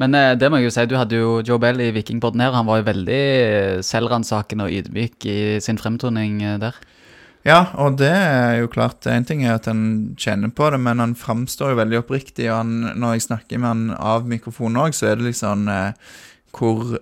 [0.00, 2.50] Men eh, det må jeg jo si, du hadde jo Joe Bell i Vikingpodden her.
[2.56, 6.80] Han var jo veldig eh, selvransakende og ydmyk i sin fremtoning eh, der.
[7.44, 11.02] Ja, og det er jo klart En ting er at han kjenner på det, men
[11.02, 12.48] han framstår jo veldig oppriktig.
[12.48, 16.14] Og han, når jeg snakker med han av mikrofonen òg, så er det liksom eh,
[16.56, 16.96] hvor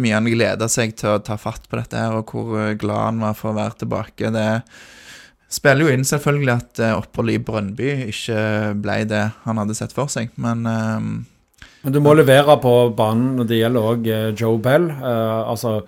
[0.00, 3.04] mye han gleder seg til å ta fatt på dette her, og hvor eh, glad
[3.10, 4.32] han var for å være tilbake.
[4.32, 4.48] Det
[5.52, 8.40] spiller jo inn selvfølgelig at eh, oppholdet i Brønnby ikke
[8.80, 11.10] ble det han hadde sett for seg, men eh,
[11.84, 14.88] Men du må levere på banen når det gjelder òg Joe Bell.
[14.88, 15.82] Eh, altså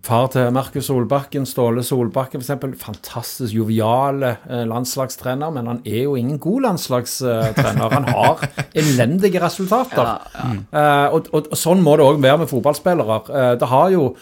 [0.00, 2.78] Far til Markus Solbakken, Ståle Solbakken f.eks.
[2.80, 7.92] Fantastisk joviale eh, landslagstrener, men han er jo ingen god landslagstrener.
[7.92, 8.46] Han har
[8.80, 10.14] elendige resultater.
[10.40, 13.18] Eh, og, og, og sånn må det òg være med fotballspillere.
[13.28, 14.12] Uh, det har jo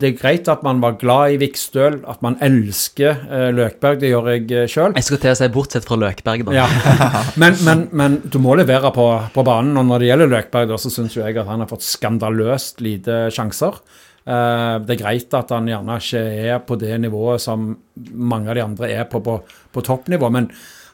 [0.00, 3.18] det er greit at man var glad i Vikstøl, at man elsker
[3.52, 3.98] Løkberg.
[4.00, 4.94] Det gjør jeg uh, sjøl.
[4.96, 6.54] Jeg skulle til å si bortsett fra Løkberg, da.
[6.62, 6.68] Ja.
[7.42, 9.76] Men, men, men du må levere på, på banen.
[9.80, 13.26] Og når det gjelder Løkberg, da, så syns jeg at han har fått skandaløst lite
[13.34, 13.76] sjanser.
[14.22, 16.22] Eh, det er greit at han gjerne ikke
[16.52, 17.72] er på det nivået som
[18.12, 19.40] mange av de andre er på på,
[19.72, 20.50] på toppnivå, men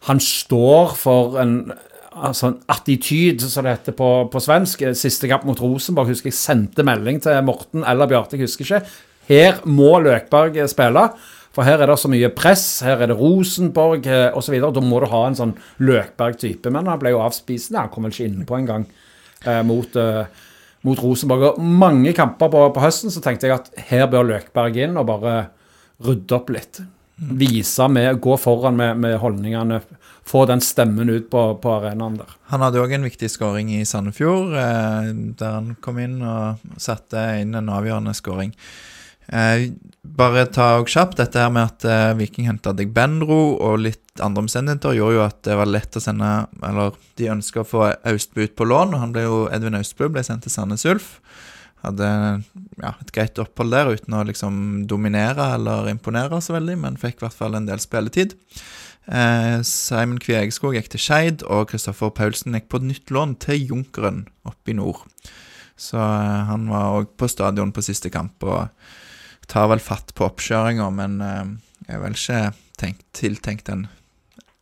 [0.09, 1.61] han står for en
[2.19, 4.83] altså en attityd, som det heter på, på svensk.
[4.99, 8.97] Siste kamp mot Rosenborg husker jeg sendte melding til Morten eller Bjarte, jeg husker ikke.
[9.29, 11.05] Her må Løkberg spille.
[11.55, 14.59] For her er det så mye press, her er det Rosenborg eh, osv.
[14.63, 16.71] Da må du ha en sånn Løkberg-type.
[16.71, 17.83] Men han ble jo avspisende.
[17.83, 18.85] Han kom vel ikke innpå engang
[19.45, 20.29] eh, mot, eh,
[20.87, 21.53] mot Rosenborg.
[21.53, 25.09] Og mange kamper på, på, høsten så tenkte jeg at her bør Løkberg inn og
[25.11, 25.35] bare
[26.05, 26.83] rydde opp litt.
[27.19, 29.81] Vise med, Gå foran med, med holdningene.
[30.29, 32.37] Få den stemmen ut på, på arenaen der.
[32.53, 35.11] Han hadde òg en viktig skåring i Sandefjord, eh,
[35.41, 38.53] der han kom inn og satte inn en avgjørende skåring.
[39.29, 39.69] Eh,
[40.19, 44.23] bare ta og kjapt dette her med at eh, Viking henta deg Benro og litt
[44.25, 46.31] andre omstendigheter, gjorde jo at det var lett å sende
[46.65, 50.09] Eller de ønska å få Austbø ut på lån, og han ble jo, Edvin Austbø
[50.13, 51.19] ble sendt til Sandnes Ulf.
[51.85, 56.99] Hadde ja, et greit opphold der uten å liksom dominere eller imponere så veldig, men
[56.99, 58.35] fikk i hvert fall en del spilletid.
[59.09, 63.71] Eh, Simon Kvegskog gikk til Skeid, og Kristoffer Paulsen gikk på et nytt lån til
[63.71, 65.05] Junkeren oppe i nord.
[65.79, 68.67] Så eh, han var òg på stadion på siste kamp og
[69.49, 72.41] tar vel fatt på oppkjøringa, men jeg er vel ikke
[72.79, 73.87] tenkt, tiltenkt en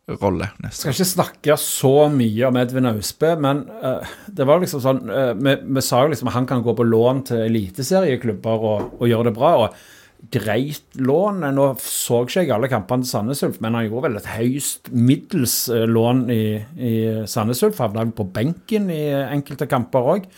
[0.06, 4.82] rolle neste Skal ikke snakke så mye om Edvin Austbø, men uh, det var liksom
[4.84, 8.66] sånn uh, vi, vi, sa jo liksom at han kan gå på lån til eliteserieklubber
[8.70, 9.52] og, og gjøre det bra.
[9.66, 9.92] og
[10.32, 11.42] Greit lån.
[11.54, 14.90] Nå så ikke jeg alle kampene til Sandnes Ulf, men han gjorde vel et høyst
[14.94, 16.42] middels uh, lån i,
[16.78, 16.94] i
[17.30, 17.82] Sandnes Ulf.
[17.82, 20.30] Havna på benken i enkelte kamper òg.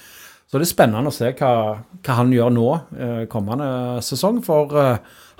[0.48, 1.52] Så det er spennende å se hva,
[2.00, 2.68] hva han gjør nå
[3.28, 3.66] kommende
[4.04, 4.38] sesong.
[4.46, 4.72] For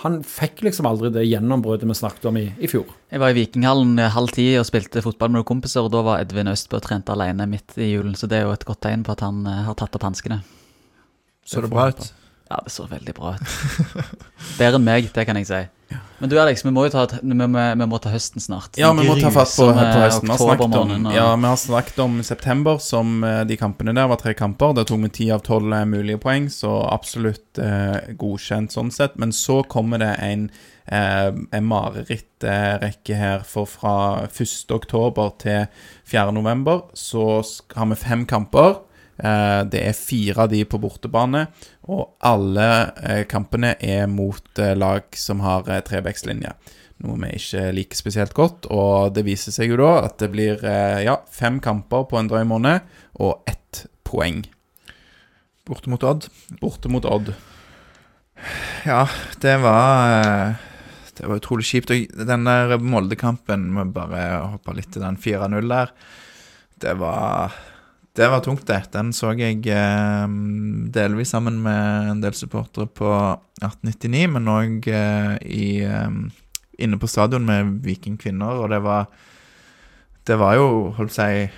[0.04, 2.90] han fikk liksom aldri det gjennombruddet vi snakket om i, i, fjor.
[3.08, 6.20] Jeg var i Vikinghallen halv ti og spilte fotball med noen kompiser, og da var
[6.20, 9.16] Edvin Østbø trent alene midt i julen, så det er jo et godt tegn på
[9.16, 10.42] at han har tatt opp hanskene.
[11.48, 12.04] Så det bra ut?
[12.48, 13.56] Ja, det så veldig bra ut.
[14.60, 15.64] Bedre enn meg, det kan jeg si.
[16.18, 18.78] Men du Alex, vi må jo ta, vi, vi, må ta høsten snart.
[18.80, 20.32] Ja, vi må ta fatt på, på høsten.
[20.32, 24.34] Vi har, om, ja, vi har snakket om september som de kampene der var tre
[24.38, 24.74] kamper.
[24.74, 29.16] Da tok vi ti av tolv mulige poeng, så absolutt eh, godkjent sånn sett.
[29.20, 30.48] Men så kommer det en,
[30.86, 35.66] eh, en marerittrekke her, for fra 1.10 til
[36.08, 37.24] 4.11 så
[37.76, 38.78] har vi fem kamper.
[39.18, 41.46] Eh, det er fire av de på bortebane,
[41.90, 42.66] og alle
[43.02, 46.52] eh, kampene er mot eh, lag som har trebekslinje.
[47.02, 48.66] Noe vi ikke liker spesielt godt.
[48.74, 50.64] Og det viser seg jo da at det blir
[51.04, 52.82] ja, fem kamper på en drøy måned
[53.22, 54.40] og ett poeng.
[55.68, 56.26] Borte mot Odd.
[56.58, 57.30] Borte mot Odd.
[58.86, 59.04] Ja,
[59.42, 60.58] det var
[61.14, 61.94] Det var utrolig kjipt.
[62.18, 64.26] Den der Molde-kampen, må bare
[64.56, 65.94] hoppe litt til den 4-0 der.
[66.82, 67.54] Det var
[68.18, 68.80] det var tungt, det.
[68.90, 70.26] Den så jeg eh,
[70.94, 73.12] delvis sammen med en del supportere på
[73.62, 76.16] 1899, men òg eh, eh,
[76.82, 79.06] inne på stadion med vikingkvinner, og det var
[80.28, 81.48] Det var jo, holdt på å si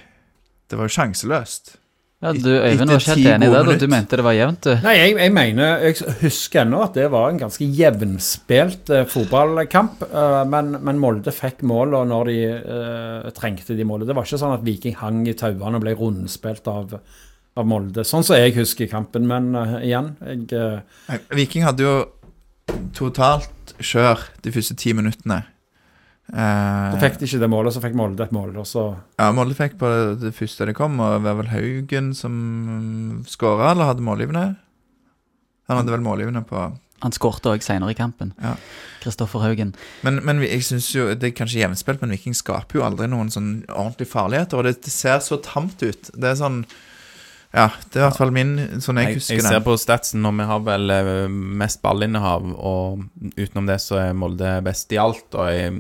[0.70, 1.80] Det var jo sjanseløst.
[2.21, 4.75] Ja, du, Øyvind var ikke helt enig i det, du mente det var jevnt, du?
[4.85, 10.03] Nei, jeg, jeg, mener Jeg husker ennå at det var en ganske jevnspilt uh, fotballkamp.
[10.13, 14.11] Uh, men, men, Molde fikk mål og når de uh, trengte de målene.
[14.11, 16.93] Det var ikke sånn at Viking hang i tauene og ble rundspilt av,
[17.57, 18.05] av Molde.
[18.05, 19.25] Sånn som jeg husker kampen.
[19.31, 21.97] Men igjen, jeg Viking hadde jo
[22.97, 25.41] totalt kjør de første ti minuttene.
[26.31, 28.52] Eh, så fikk de ikke det målet, så fikk Molde et mål.
[28.62, 28.85] Også.
[29.19, 32.36] Ja, Molde fikk på det, det første det kom, og det var vel Haugen som
[33.27, 34.44] skåra, eller hadde målgivende?
[35.70, 36.69] Han hadde vel målgivende på
[37.01, 38.35] Han skårte òg seinere i kampen.
[38.43, 38.57] Ja.
[39.01, 39.73] Kristoffer Haugen.
[40.05, 43.31] Men, men jeg synes jo, det er kanskje jevnspilt, men Viking skaper jo aldri noen
[43.32, 44.61] sånn ordentlige farligheter.
[44.61, 46.11] Og det, det ser så tamt ut.
[46.12, 46.66] Det er sånn
[47.53, 50.23] Ja, det er i hvert fall min, sånn jeg Jeg, husker jeg ser på statsen,
[50.29, 51.25] og vi har vel eh,
[51.59, 53.01] mest ballinnehav, og
[53.35, 55.73] utenom det så er Molde best i alt, og jeg,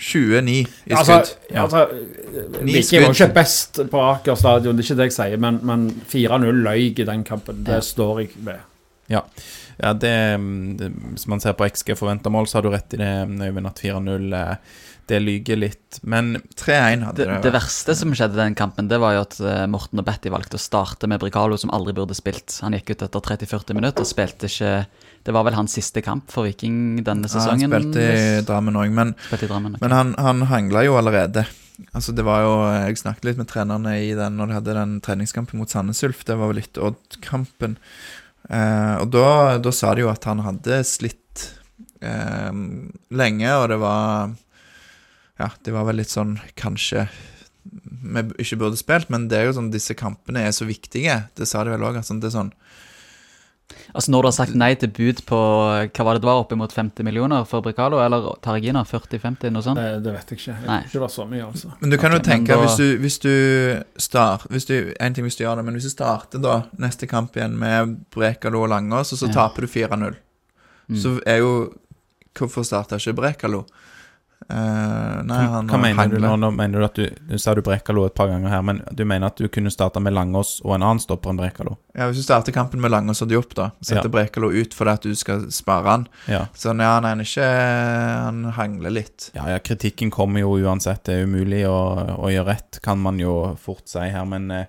[0.00, 0.62] 29 i
[0.96, 1.52] Altså, skudd.
[1.52, 1.66] ja.
[1.66, 1.84] altså
[2.64, 5.60] Ni Viking var ikke best på Aker stadion, det er ikke det jeg sier, men,
[5.68, 7.60] men 4-0 løy i den kampen.
[7.68, 7.84] Det Ja.
[7.84, 8.64] står jeg ved.
[9.12, 9.22] Ja,
[9.94, 10.10] det,
[10.80, 13.66] det Hvis man ser på XG forventa mål, så har du rett i det, Øyvind,
[13.68, 14.56] at 4-0 eh,
[15.08, 15.98] det lyger litt.
[16.02, 17.38] Men 3-1 hadde Det, det.
[17.46, 20.58] det verste som skjedde den kampen, det var jo at eh, Morten og Betty valgte
[20.58, 22.58] å starte med Bricalo, som aldri burde spilt.
[22.64, 24.72] Han gikk ut etter 30-40 minutter og spilte ikke
[25.28, 27.66] Det var vel hans siste kamp for Viking denne sesongen.
[27.68, 29.74] Ja, han spilte i Drammen òg, men, Drammen.
[29.76, 29.82] okay.
[29.86, 31.44] men han, han hangla jo allerede.
[31.94, 32.54] Altså det var jo,
[32.88, 36.24] Jeg snakket litt med trenerne i den når de hadde den treningskampen mot Sandnes Ulf.
[36.26, 37.76] Det var vel litt Odd-kampen.
[38.48, 41.48] Eh, og da, da sa de jo at han hadde slitt
[42.00, 42.52] eh,
[43.12, 44.32] lenge, og det var
[45.38, 47.08] Ja, det var vel litt sånn Kanskje
[47.68, 51.28] vi ikke burde spilt, men det er jo sånn disse kampene er så viktige.
[51.36, 51.98] Det sa de vel òg.
[52.00, 52.52] Altså, det er sånn
[53.94, 56.72] Altså Når du har sagt nei til bud på hva var det det var, oppimot
[56.72, 59.76] 50 millioner for Bricalo, eller Taragina, 40-50, noe sånt?
[59.80, 60.54] Det, det vet jeg ikke.
[60.54, 60.78] Jeg Nei.
[60.86, 61.72] ikke det var så mye, altså.
[61.82, 63.32] Men du kan okay, jo tenke, da- hvis du, hvis du
[64.00, 67.08] start, hvis du, En ting hvis du gjør det, men hvis du starter da neste
[67.10, 69.34] kamp igjen med Brekalo og Langås, og så Ja.
[69.42, 70.16] taper du 4-0,
[70.88, 70.96] Mm.
[70.96, 71.74] så er jo
[72.38, 73.66] Hvorfor starta ikke Brekalo?
[74.48, 76.30] Eh, nei, han hva mener du nå?
[76.40, 79.02] Nå mener du at du Du sa du Brekalo et par ganger her, men du
[79.04, 81.74] mener at du kunne starta med Langås og en annen stopper enn Brekalo?
[81.98, 84.14] Ja, Hvis du starter kampen med Langås og Diop, da, setter Ja.
[84.14, 86.06] Brekalo ut fordi at du skal spare han.
[86.30, 86.46] Ja.
[86.56, 87.50] Sånn, ja, nei, han er ikke
[88.28, 89.30] Han hangler litt.
[89.34, 91.04] Ja, ja, kritikken kommer jo uansett.
[91.04, 91.76] Det er umulig å,
[92.16, 94.64] å gjøre rett, kan man jo fort si her, men eh,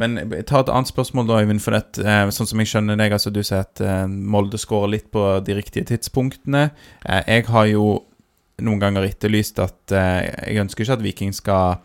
[0.00, 0.16] men
[0.48, 1.60] ta et annet spørsmål da, Øyvind.
[1.60, 4.94] For det, eh, sånn som jeg skjønner deg, altså du sier at eh, Molde skårer
[4.94, 6.70] litt på de riktige tidspunktene.
[7.04, 7.84] Eh, jeg har jo
[8.64, 11.80] noen ganger etterlyst at eh, jeg ønsker ikke at Viking skal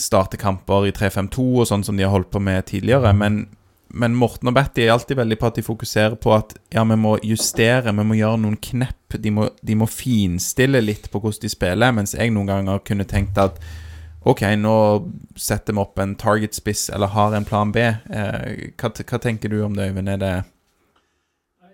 [0.00, 3.44] starte kamper i 3-5-2 og sånn som de har holdt på med tidligere, men
[3.94, 6.96] men Morten og Betty er alltid veldig på at de fokuserer på at ja, vi
[6.98, 9.14] må justere, vi må gjøre noen knepp.
[9.22, 13.06] De må, de må finstille litt på hvordan de spiller, mens jeg noen ganger kunne
[13.06, 13.60] tenkt at
[14.26, 14.74] OK, nå
[15.36, 17.84] setter vi opp en target-spiss eller har en plan B.
[17.84, 20.10] Eh, hva, hva tenker du om det, Øyvind?
[20.10, 20.34] Er det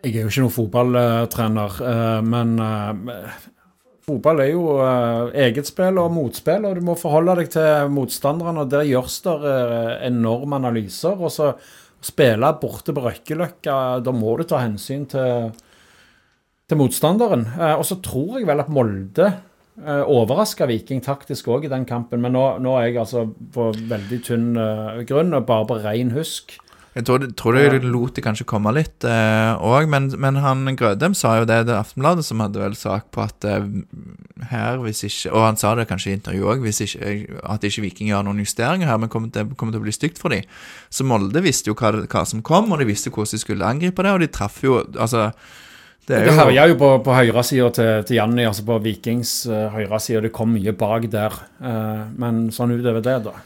[0.05, 3.49] Jeg er jo ikke noen fotballtrener, eh, men eh,
[4.07, 8.65] fotball er jo uh, eget spill og motspill, og du må forholde deg til motstanderne.
[8.65, 11.17] og Der gjøres det uh, enorme analyser.
[11.19, 11.55] og så
[12.01, 15.51] Spille borte på Røkkeløkka, da må du ta hensyn til,
[16.65, 17.45] til motstanderen.
[17.59, 19.27] Uh, Og så tror jeg vel at Molde
[19.85, 23.69] uh, overraska Viking taktisk òg i den kampen, men nå, nå er jeg altså på
[23.77, 24.51] veldig tynn
[25.09, 26.57] grunn og bare på ren husk.
[26.91, 31.37] Jeg tror, tror det lot det kanskje komme litt òg, men, men han Grødem sa
[31.39, 33.69] jo det, det er Aftenbladet som hadde vel sak på at eh,
[34.51, 36.67] her, hvis ikke Og han sa det kanskje i intervjuet òg,
[37.55, 40.19] at ikke Viking gjør noen justeringer her, men kommer til, kommer til å bli stygt
[40.19, 40.47] for dem.
[40.91, 44.07] Så Molde visste jo hva, hva som kom, og de visste hvordan de skulle angripe
[44.07, 45.29] det, og de traff jo Altså,
[46.09, 49.35] det er Det jo herja jo på, på høyresida til, til Janni, altså på Vikings
[49.47, 50.25] uh, høyreside.
[50.27, 51.37] Det kom mye bak der.
[51.63, 53.37] Uh, men sånn utover det, da.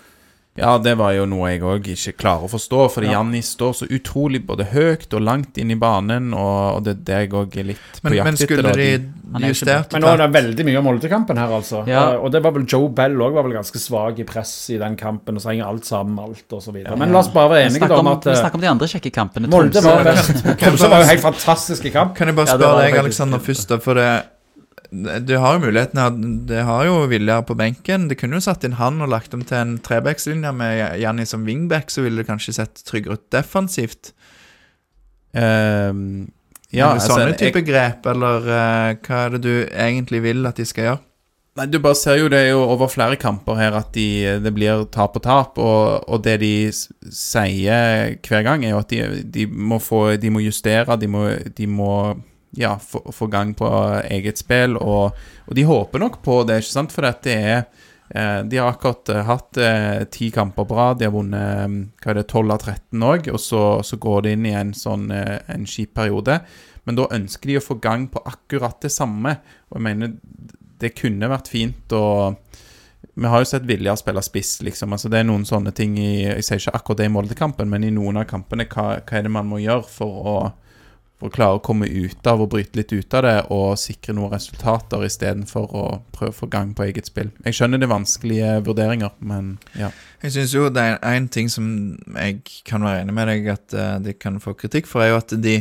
[0.54, 2.84] Ja, det var jo noe jeg òg ikke klarer å forstå.
[2.94, 3.16] Fordi Ja.
[3.18, 7.00] Janni står så utrolig både høyt og langt inn i banen, og, og det er
[7.08, 8.46] det jeg òg er litt på men, jakt men etter.
[8.46, 8.86] skulle de,
[9.34, 11.82] de er justert Men nå er det veldig mye om Molde-kampen her, altså.
[11.90, 12.04] Ja.
[12.20, 14.94] Og det var vel Joe Bell òg var vel ganske svak i press i den
[15.00, 16.94] kampen, og så henger alt sammen alt, og så videre.
[17.02, 18.90] Men la oss bare være enige om om, at vi eh, snakker om de andre
[18.94, 19.50] kjekke kampene.
[19.50, 20.38] Molde var best.
[20.62, 22.14] Tromsø var jo helt fantastisk i kamp.
[22.14, 23.00] Kan jeg bare spørre ja, deg.
[23.02, 24.08] Alexander, først, da, for det
[24.90, 26.10] du har jo muligheten her.
[26.48, 28.08] Det har jo Viljar på benken.
[28.10, 31.44] Det kunne jo satt inn han og lagt dem til en trebackslinje med Janni som
[31.46, 34.12] wingback, så ville det kanskje sett tryggere ut defensivt.
[35.32, 36.30] Um,
[36.70, 40.46] ja, Ja, altså, Sånne jeg- type grep, eller uh, hva er det du egentlig vil
[40.46, 41.00] at de skal gjøre?
[41.56, 44.52] Nei, Du bare ser jo det er jo over flere kamper her at de, det
[44.56, 49.22] blir tap og tap, og, og det de sier hver gang, er jo at de,
[49.22, 51.90] de, må, få, de må justere, de må, de må
[52.56, 53.68] ja, få, gang på
[54.10, 55.16] eget spill, og,
[55.46, 56.94] og de håper nok på det, ikke sant?
[56.94, 57.56] For dette er
[58.14, 62.12] eh, De har akkurat eh, hatt eh, ti kamper rad, de har vunnet eh, hva
[62.14, 65.10] er det, 12 av 13 òg, og så, så går det inn i en sånn
[65.12, 66.40] en kjip periode.
[66.84, 69.38] Men da ønsker de å få gang på akkurat det samme,
[69.70, 70.14] og jeg mener
[70.82, 72.06] det kunne vært fint å
[73.14, 74.92] Vi har jo sett Vilja spille spiss, liksom.
[74.92, 77.86] Altså, det er noen sånne ting i Jeg sier ikke akkurat det i Molde-kampen, men
[77.86, 80.36] i noen av kampene, hva, hva er det man må gjøre for å,
[81.20, 84.16] for å klare å komme ut av og bryte litt ut av det og sikre
[84.16, 85.84] noen resultater istedenfor å
[86.14, 87.30] prøve å få gang på eget spill?
[87.46, 89.92] Jeg skjønner det er vanskelige vurderinger, men ja.
[90.24, 91.66] Jeg syns jo det er en ting som
[92.16, 95.20] jeg kan være enig med deg at eh, de kan få kritikk for, er jo
[95.20, 95.58] at de,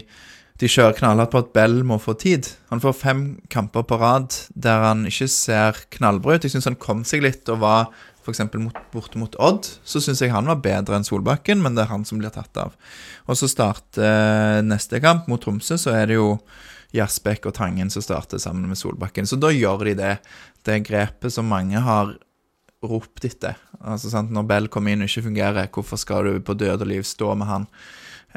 [0.61, 2.49] de kjører knallhardt på at Bell må få tid.
[2.73, 3.23] Han får fem
[3.53, 6.47] kamper på rad der han ikke ser knallbra ut.
[6.47, 7.93] Jeg syns han kom seg litt og var
[8.23, 8.41] f.eks.
[8.93, 12.05] Borte mot Odd, så syns jeg han var bedre enn Solbakken, men det er han
[12.07, 12.75] som blir tatt av.
[13.27, 16.37] Og så starter eh, neste kamp mot Tromsø, så er det jo
[16.93, 19.27] Gjersbekk og Tangen som starter sammen med Solbakken.
[19.27, 20.13] Så da gjør de det.
[20.63, 22.13] Det grepet som mange har
[22.83, 23.57] ropt etter.
[23.79, 26.89] Altså sant, Når Bell kommer inn og ikke fungerer, hvorfor skal du på død og
[26.89, 27.67] liv stå med han?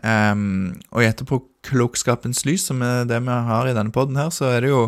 [0.05, 4.51] Um, og i etterpåklokskapens lys, som er det vi har i denne poden her, så
[4.53, 4.83] er det jo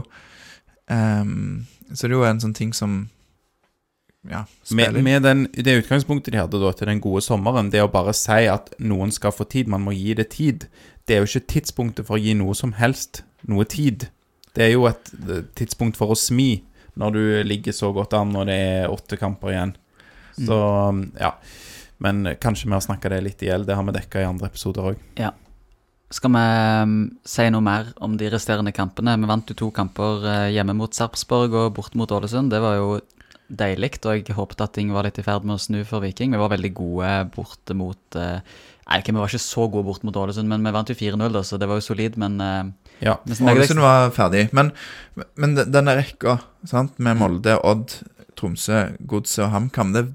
[0.93, 3.07] um, Så er det jo en sånn ting som
[4.27, 7.91] ja, Med, med den, det utgangspunktet de hadde da til den gode sommeren, det å
[7.93, 10.67] bare si at noen skal få tid, man må gi det tid,
[11.07, 14.09] det er jo ikke tidspunktet for å gi noe som helst noe tid.
[14.57, 16.65] Det er jo et eh, tidspunkt for å smi
[16.99, 19.75] når du ligger så godt an og det er åtte kamper igjen.
[20.39, 20.59] Så
[21.19, 21.33] ja.
[21.99, 23.65] Men kanskje vi har snakka det litt i hjel.
[23.67, 25.05] Det har vi dekka i andre episoder òg.
[25.19, 25.33] Ja.
[26.15, 26.43] Skal vi
[26.83, 29.17] um, si noe mer om de resterende kampene?
[29.19, 32.53] Vi vant jo to kamper eh, hjemme mot Sarpsborg og borte mot Ålesund.
[32.55, 32.93] Det var jo
[33.49, 36.35] deilig, og jeg håpet at ting var litt i ferd med å snu for Viking.
[36.35, 38.41] Vi var veldig gode borte mot eh,
[38.89, 41.27] Nei, okay, vi var ikke så gode bort mot Ålesund, men vi vant jo 4-0,
[41.35, 42.15] da, så det var jo solid.
[42.21, 42.71] Men eh,
[43.05, 43.19] Ja.
[43.29, 44.47] Ålesund var ferdig.
[44.57, 44.71] Men,
[45.37, 47.99] men denne rekka sant, med Molde, Odd,
[48.41, 50.07] Tromsø, Godset og HamKam, det,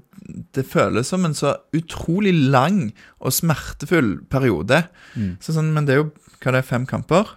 [0.58, 2.88] det føles som en så utrolig lang
[3.22, 4.88] og smertefull periode.
[5.14, 5.36] Mm.
[5.38, 6.10] Så sånn, men det er jo
[6.42, 7.30] hva det er, fem kamper.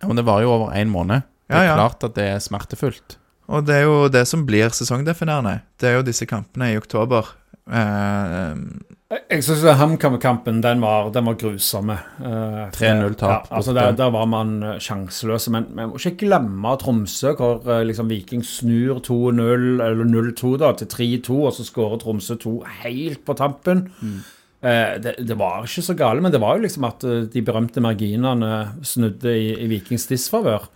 [0.00, 1.26] Ja, Men det var jo over én måned.
[1.44, 1.76] Det Ja, er ja.
[1.76, 3.18] klart at det er smertefullt.
[3.50, 5.60] Og det er jo det som blir sesongdefinerende.
[5.80, 7.34] Det er jo disse kampene i oktober.
[7.70, 8.54] Uh,
[9.30, 11.96] Jeg syns HamKam-kampen den var, den var grusomme.
[12.22, 15.50] Uh, 3-0-tap Ja, altså der, der var man eh, sjanseløse.
[15.54, 20.72] Men vi må ikke glemme Tromsø, hvor eh, liksom Viking snur 2-0, eller 0-2 da,
[20.78, 22.54] til 3-2, og så skårer Tromsø 2
[22.84, 23.88] helt på tampen.
[24.62, 27.42] Eh, det, det var ikke så gale, men det var jo liksom at eh, de
[27.42, 30.68] berømte marginene snudde i, i Vikings disfavør.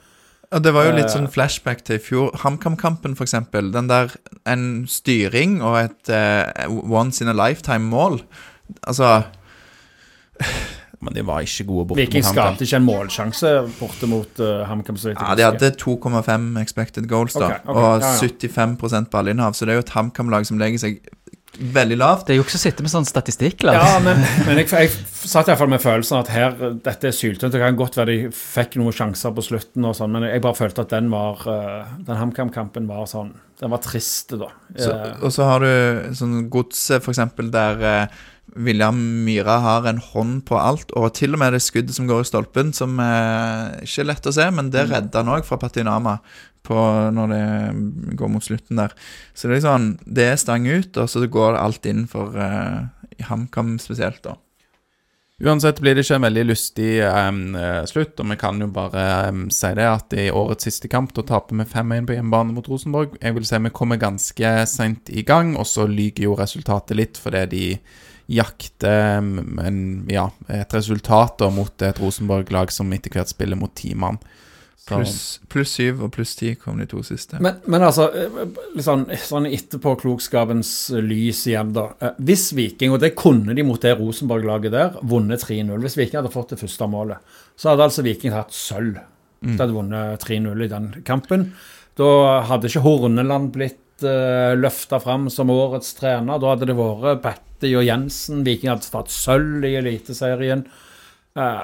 [0.55, 1.15] Og det var jo litt Eh.
[1.17, 2.31] sånn flashback til i fjor.
[2.45, 3.73] HamKam-kampen, eksempel.
[3.75, 4.15] Den der
[4.47, 8.21] en styring og et uh, once in a lifetime-mål.
[8.87, 9.25] Altså
[11.05, 12.55] Men de var ikke gode borte Viking mot HamKam.
[12.55, 14.97] skapte ikke en målsjanse borte mot uh, HamKam.
[14.97, 17.45] så vidt jeg Ja, de hadde 2,5 expected goals, da.
[17.45, 18.29] okay, okay, og ja, ja.
[19.05, 19.53] 75% ballinnhav.
[19.53, 21.03] Så det er jo et HamKam-lag som legger seg
[21.59, 22.27] veldig lavt.
[22.27, 23.79] Det er jo ikke å sitte med sånn statistikk, Eller?
[23.79, 24.91] Ja, men, men jeg, jeg
[25.31, 27.55] satt iallfall med følelsen at her, dette er syltynt.
[27.55, 30.59] Det kan godt være de fikk noen sjanser på slutten, og sånn, men jeg bare
[30.59, 34.51] følte at den var eh, Den HamKam-kampen var sånn Den var trist, da.
[34.77, 38.23] Så, Eh, og så har du sånn godset, eksempel, der eh,
[38.55, 42.23] William Myhra har en hånd på alt, og til og med det skuddet som går
[42.23, 45.59] i stolpen, som eh, ikke er lett å se, men det redder han òg fra
[45.63, 46.19] Patinama
[46.65, 46.79] på,
[47.15, 48.95] når det går mot slutten der.
[49.37, 52.89] Så det er sånn, det er stang ut, og så går alt inn for uh,
[53.29, 54.39] HamKam spesielt, da.
[55.43, 59.03] Uansett blir det ikke en veldig lystig em, eh, slutt, og vi kan jo bare
[59.35, 62.69] um, si det at i årets siste kamp da taper vi 5-1 på hjemmebane mot
[62.71, 63.17] Rosenborg.
[63.19, 67.19] Jeg vil si vi kommer ganske seint i gang, og så lyger jo resultatet litt
[67.19, 67.65] fordi de
[68.31, 73.75] jakter um, en, ja, et resultat da mot et Rosenborg-lag som etter hvert spiller mot
[73.75, 74.23] ti mann.
[74.89, 77.39] Pluss plus syv og pluss ti kom de to siste.
[77.41, 78.35] men, men altså, eh,
[78.75, 80.73] litt sånn, sånn etterpåklokskapens
[81.05, 81.87] lys igjen, da.
[82.01, 86.21] Eh, Hvis Viking, og det kunne de mot det Rosenborg-laget der, vunnet 3-0 Hvis Viking
[86.21, 87.19] hadde fått det første målet,
[87.57, 89.01] så hadde altså Viking hatt sølv.
[89.45, 91.51] De hadde vunnet 3-0 i den kampen.
[92.01, 92.07] Da
[92.49, 96.41] hadde ikke Horneland blitt uh, løfta fram som årets trener.
[96.41, 98.41] Da hadde det vært Batty og Jensen.
[98.47, 100.65] Viking hadde tatt sølv i Eliteserien.
[101.35, 101.63] Eh,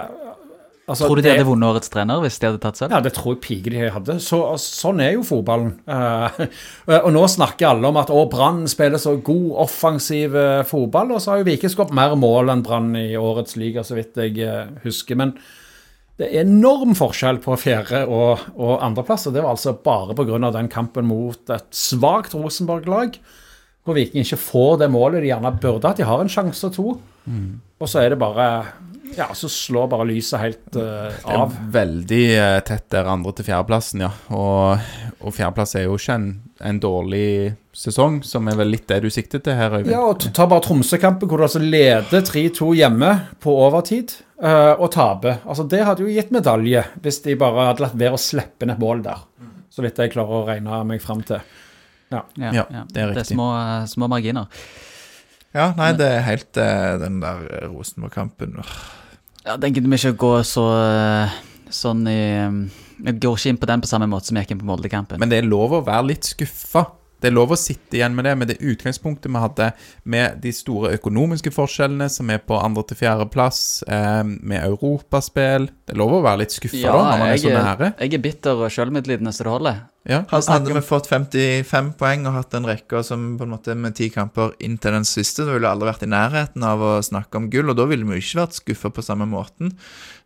[0.90, 2.90] altså, Tror du de det- hadde vunnet årets trener hvis de hadde tatt sølv?
[2.94, 4.16] ja, det tror jeg piker de hadde.
[4.24, 5.72] Så, sånn er jo fotballen.
[5.86, 6.42] Uh,
[7.04, 11.14] og nå snakker alle om at å, Brann spiller så god, offensiv uh, fotball.
[11.16, 14.18] Og så har jo Viking skåret mer mål enn Brann i årets liga, så vidt
[14.20, 15.18] jeg uh, husker.
[15.20, 15.34] Men
[16.20, 19.28] det er enorm forskjell på fjerde- og, og andreplass.
[19.30, 20.50] Og det var altså bare pga.
[20.52, 23.16] den kampen mot et svakt Rosenborg-lag.
[23.86, 25.96] Hvor Viking ikke får det målet de gjerne burde hatt.
[25.96, 26.98] De har en sjanse og to.
[27.80, 28.50] Og så er det bare
[29.16, 31.54] Ja, så slår bare lyset helt av Det er av.
[31.74, 34.10] veldig uh, tett der andre til fjerdeplassen, ja.
[34.36, 36.28] Og, og fjerdeplass er jo ikke en,
[36.70, 37.26] en dårlig
[37.76, 39.92] sesong, som er vel litt det du sikter til her, Øyvind.
[39.94, 43.12] Ja, og ta bare Tromsø-kampen, hvor du altså leder 3-2 hjemme
[43.42, 45.40] på overtid, uh, og taper.
[45.44, 48.78] Altså, det hadde jo gitt medalje hvis de bare hadde latt være å slippe ned
[48.78, 49.26] et mål der.
[49.70, 51.42] Så vidt jeg klarer å regne meg fram til.
[52.10, 53.14] Ja, Ja, det er riktig.
[53.14, 53.50] Det er små,
[53.86, 54.48] små marginer.
[55.54, 58.58] Ja, nei, det er helt eh, den der Rosenborg-kampen.
[59.46, 61.36] Ja, Den gidder vi ikke gå så eh,
[61.72, 62.20] sånn i
[63.00, 65.20] Vi går ikke inn på den på samme måte som vi gikk inn på Molde-kampen.
[65.20, 66.84] Men det er lov å være litt skuffa.
[67.20, 69.66] Det er lov å sitte igjen med det, med det utgangspunktet vi hadde,
[70.08, 75.68] med de store økonomiske forskjellene som er på andre til fjerdeplass, eh, med europaspill.
[75.84, 77.64] Det er lov å være litt skuffa da, når man er så nære.
[77.66, 77.90] nære.
[78.00, 79.82] jeg er bitter og sjølmedlidende så det holder.
[80.08, 80.22] Ja.
[80.30, 83.92] Hadde, hadde vi fått 55 poeng og hatt en rekke som på en måte med
[83.98, 87.36] ti kamper inntil den siste, så ville vi aldri vært i nærheten av å snakke
[87.36, 89.74] om gull, og da ville vi jo ikke vært skuffa på samme måten.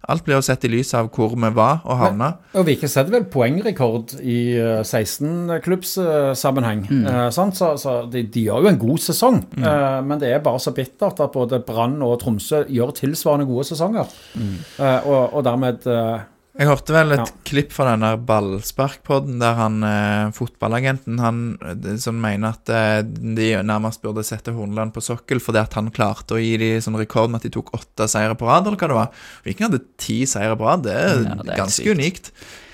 [0.07, 2.29] Alt blir jo sett i lys av hvor vi var og havna.
[2.55, 6.85] Og Viking setter vel poengrekord i eh, 16-klubbssammenheng.
[6.93, 7.49] Eh, så
[7.81, 11.19] så de, de gjør jo en god sesong, eh, men det er bare så bittert
[11.25, 14.07] at både Brann og Tromsø gjør tilsvarende gode sesonger.
[14.39, 16.23] Eh, og, og dermed eh,
[16.55, 17.25] Jeg hørte vel et Ja.
[17.45, 23.49] klipp fra denne ballsparkpodden der han eh, fotballagenten han eh, som mener at eh, de
[23.67, 27.33] nærmest burde sette Horneland på sokkel fordi at han klarte å gi de sånn rekord
[27.33, 29.11] med at de tok åtte seire på rad, eller hva det var.
[29.49, 30.85] Viking hadde ti seire på rad.
[30.87, 31.99] Det er Ja, det er ganske sykt.
[31.99, 32.31] unikt.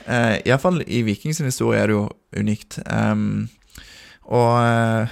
[0.06, 2.04] Eh, Iallfall i Vikings historie er det jo
[2.36, 2.78] unikt.
[2.84, 3.48] Um,
[4.28, 5.08] og eh,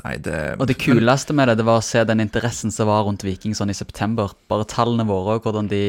[0.00, 3.02] Nei, det Og det kuleste med det, det var å se den interessen som var
[3.04, 4.32] rundt Viking sånn i september.
[4.48, 5.82] Bare tallene våre og hvordan de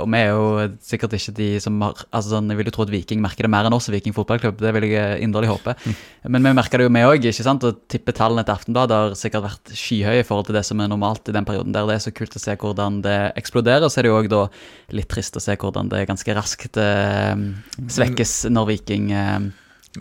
[0.00, 2.86] Og vi er jo sikkert ikke de som har Altså sånn, Jeg vil jo tro
[2.86, 4.58] at Viking merker det mer enn oss, Viking fotballklubb.
[4.58, 5.76] Det vil jeg inderlig håpe.
[6.34, 7.30] Men vi merker det jo, vi òg.
[7.54, 10.90] Å tippe tallene til Aftenbladet har sikkert vært skyhøye i forhold til det som er
[10.90, 11.86] normalt i den perioden der.
[11.88, 13.86] Det er så kult å se hvordan det eksploderer.
[13.88, 14.46] Så er det jo òg da
[14.96, 17.34] litt trist å se hvordan det ganske raskt eh,
[17.86, 19.52] svekkes når Viking eh,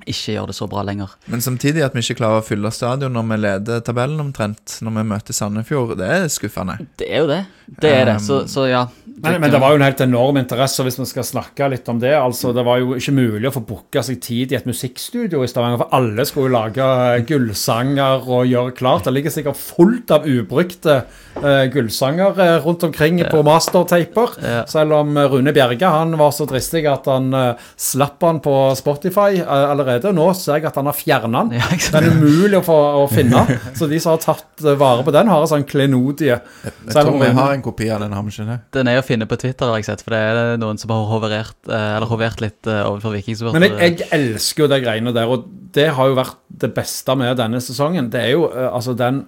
[0.02, 1.14] ikke gjør det så bra lenger.
[1.30, 4.98] Men samtidig at vi ikke klarer å fylle stadion når vi leder tabellen omtrent, når
[4.98, 6.80] vi møter Sandefjord, det er skuffende.
[6.98, 7.44] Det er jo det.
[7.80, 8.18] Det er det.
[8.24, 8.84] Så, så ja.
[9.24, 12.00] Men, men det var jo en helt enorm interesse, hvis vi skal snakke litt om
[12.02, 15.44] det altså Det var jo ikke mulig å få booka seg tid i et musikkstudio
[15.44, 19.06] i Stavanger, for alle skulle jo lage eh, gullsanger og gjøre klart.
[19.08, 20.98] Det ligger sikkert fullt av ubrukte
[21.38, 24.36] uh, gullsanger eh, rundt omkring på mastertaper.
[24.44, 24.66] Ja.
[24.70, 29.40] Selv om Rune Bjerge han var så dristig at han uh, slapp han på Spotify
[29.42, 30.14] eh, allerede.
[30.16, 31.60] Nå ser jeg at han har fjerna den.
[31.60, 31.68] Ja.
[31.94, 33.44] Den er umulig å, få, å finne.
[33.78, 36.40] Så de som har tatt eh, vare på den, har en sånn klenodie.
[36.64, 38.58] Jeg Selv tror vi har en kopi av den, har vi ikke det?
[38.80, 41.06] Den er å finne på Twitter, har jeg sett, for det er noen som har
[41.12, 43.62] hoverert, eh, eller hovert litt eh, overfor Vikingsupportere.
[43.62, 45.48] Men jeg, jeg elsker jo de greiene der, og
[45.78, 48.10] det har jo vært det beste med denne sesongen.
[48.14, 49.26] Det er jo altså den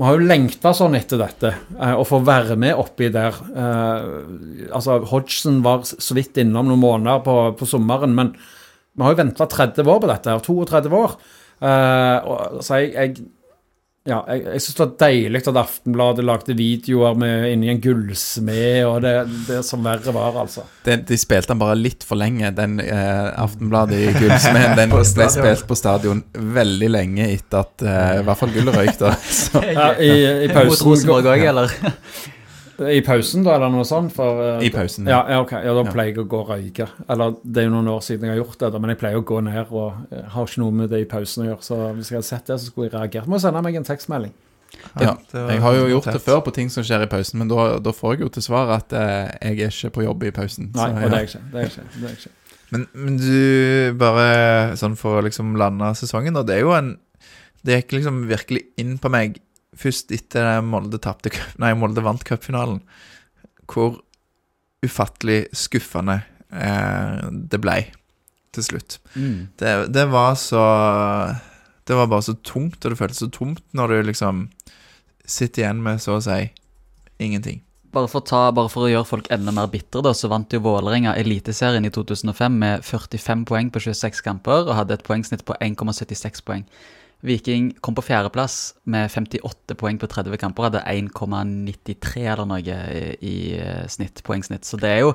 [0.00, 3.36] Vi har jo lengta sånn etter dette, å få være med oppi der.
[4.72, 8.30] Altså, Hodgson var så vidt innom noen måneder på, på sommeren, men
[9.00, 11.18] vi har jo venta 30 år på dette, her, 32 år.
[11.60, 13.28] Uh, så jeg, jeg
[14.08, 18.78] ja, jeg, jeg syns det var deilig at Aftenbladet lagde videoer med inni en gullsmed,
[18.88, 19.12] og det,
[19.44, 20.64] det som verre var, altså.
[20.86, 24.78] De, de spilte den bare litt for lenge, den eh, Aftenbladet i Gullsmeden.
[24.80, 28.96] Den ble spilt på stadion veldig lenge etter at eh, I hvert fall gullet røyk,
[29.04, 29.14] da.
[29.80, 30.12] Ja, i,
[30.46, 31.76] i Mot pausen Rosenborg òg, eller?
[32.80, 34.12] I pausen, da, eller noe sånt?
[34.16, 35.18] For, uh, I pausen, ja.
[35.28, 35.40] ja.
[35.42, 35.60] okay.
[35.60, 35.66] ok.
[35.68, 35.92] Ja, da Ja.
[35.92, 36.86] pleier jeg å gå og røyke.
[37.12, 39.18] Eller det er jo noen år siden jeg har gjort det, da, men jeg pleier
[39.20, 41.62] å gå ned og eh, har ikke noe med det i pausen å gjøre.
[41.66, 43.28] Så hvis jeg hadde sett det, så skulle jeg reagert.
[43.28, 44.32] Må sende meg en tekstmelding.
[45.02, 45.16] ja.
[45.34, 46.14] Jeg har jo gjort tett.
[46.20, 48.42] det før på ting som skjer i pausen, men da, da får jeg jo til
[48.48, 50.70] svar at eh, jeg er ikke på jobb i pausen.
[50.74, 51.42] Nei, Så, og det er jeg ikke.
[51.52, 51.86] Det er jeg ikke.
[51.96, 52.34] Det er jeg ikke.
[52.70, 54.26] Men, men du, bare
[54.78, 56.44] sånn for å liksom lande sesongen, da.
[56.46, 56.92] Det er jo en
[57.66, 59.34] Det gikk liksom virkelig inn på meg
[59.76, 61.00] først etter Molde
[61.62, 62.82] Nei, Molde vant cupfinalen.
[63.70, 64.00] Hvor
[64.84, 67.78] ufattelig skuffende eh, det ble
[68.54, 68.98] til slutt.
[69.14, 69.50] Mm.
[69.60, 70.62] Det, det var så
[71.86, 74.48] Det var bare så tungt, og det føltes så tomt når du liksom
[75.24, 76.50] sitter igjen med så å si
[77.18, 77.62] ingenting.
[77.90, 80.60] Bare for, ta, bare for å gjøre folk enda mer bitre, da, så vant jo
[80.62, 85.56] Vålerenga Eliteserien i 2005 med 45 poeng på 26 kamper og hadde et poengsnitt på
[85.58, 86.62] 1,76 poeng.
[87.26, 92.80] Viking kom på fjerdeplass med 58 poeng på 30 kamper, hadde 1,93 eller noe
[93.20, 94.64] i, eh, snitt, poengsnitt.
[94.64, 95.14] Så det er jo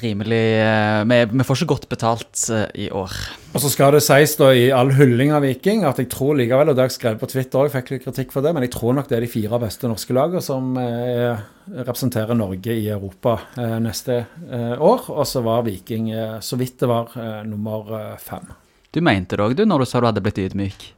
[0.00, 3.14] rimelig eh, Vi, vi får ikke godt betalt eh, i år.
[3.54, 6.70] Og så skal det sies da i all hylling av Viking at jeg tror likevel,
[6.70, 8.74] og det har jeg skrevet på Twitter òg, fikk litt kritikk for det, men jeg
[8.76, 11.42] tror nok det er de fire beste norske lagene som eh,
[11.80, 15.10] representerer Norge i Europa eh, neste eh, år.
[15.10, 16.12] Og så var Viking
[16.42, 17.12] så vidt det var
[17.46, 18.48] nummer fem.
[18.90, 20.88] Du mente det òg, du, når du sa du hadde blitt ydmyk.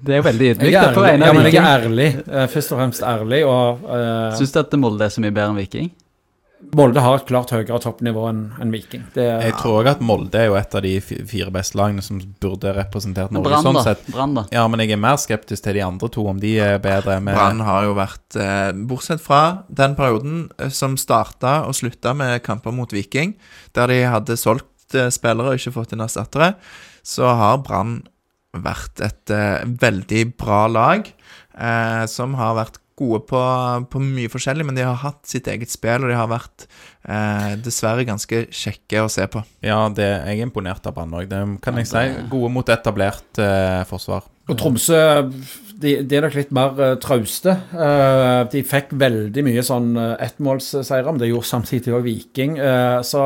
[0.00, 0.68] Det er jo veldig ydmykt.
[0.72, 2.10] Jeg er ærlig, ja, men jeg er ærlig.
[2.26, 3.42] eh, først og fremst ærlig.
[3.48, 5.90] Og uh, Syns du at Molde er så mye bedre enn Viking?
[6.72, 9.02] Molde har et klart høyere toppnivå enn en Viking.
[9.16, 12.20] Det, Jeg tror òg at Molde er jo et av de fire beste lagene som
[12.40, 13.50] burde representert Norge.
[13.50, 13.82] Brann, sånn da.
[13.84, 14.06] sett.
[14.14, 14.44] Brann, da.
[14.54, 17.18] Ja, men jeg er mer skeptisk til de andre to, om de er bedre.
[17.20, 22.14] Med, Brann har jo vært eh, Bortsett fra den perioden eh, som starta og slutta
[22.16, 23.34] med kamper mot Viking,
[23.76, 26.54] der de hadde solgt eh, spillere og ikke fått inn erstattere,
[27.02, 28.04] så har Brann
[28.52, 31.08] vært et eh, veldig bra lag.
[31.52, 33.40] Eh, som har vært gode på,
[33.92, 37.54] på mye forskjellig, men de har hatt sitt eget spill, og de har vært eh,
[37.62, 39.42] dessverre ganske kjekke å se på.
[39.64, 41.28] Ja, det, jeg er imponert av Brann òg.
[41.30, 42.04] Det kan jeg si.
[42.32, 44.28] Gode mot etablert eh, forsvar.
[44.50, 44.98] Og Tromsø
[45.82, 47.54] de, de er nok litt mer uh, trauste.
[47.74, 52.58] Uh, de fikk veldig mye sånn uh, ettmålsseire, men det gjorde samtidig òg Viking.
[52.58, 53.22] Uh, så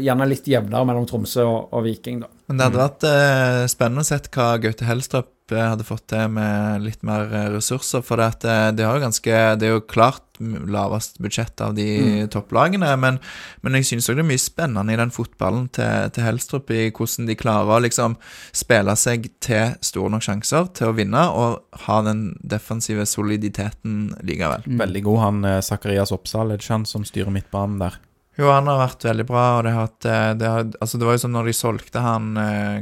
[0.00, 2.30] gjerne litt jevnere mellom Tromsø og, og Viking, da.
[2.50, 6.30] Men det hadde vært eh, spennende å se hva Gaute Helstrup eh, hadde fått til
[6.34, 8.04] med litt mer eh, ressurser.
[8.06, 11.74] For det, at, eh, det, har jo ganske, det er jo klart lavest budsjett av
[11.76, 13.18] de topplagene, men,
[13.60, 16.86] men jeg synes også det er mye spennende i den fotballen til, til Helstrup, i
[16.88, 18.16] hvordan de klarer å liksom
[18.56, 24.64] spille seg til store nok sjanser til å vinne, og ha den defensive soliditeten likevel.
[24.80, 28.00] Veldig god han Sakarias Oppsal, er det ikke han som styrer midtbanen der?
[28.40, 31.16] Jo, han har vært veldig bra, og det, har eh, det, har, altså det var
[31.16, 32.76] jo som når de solgte han eh,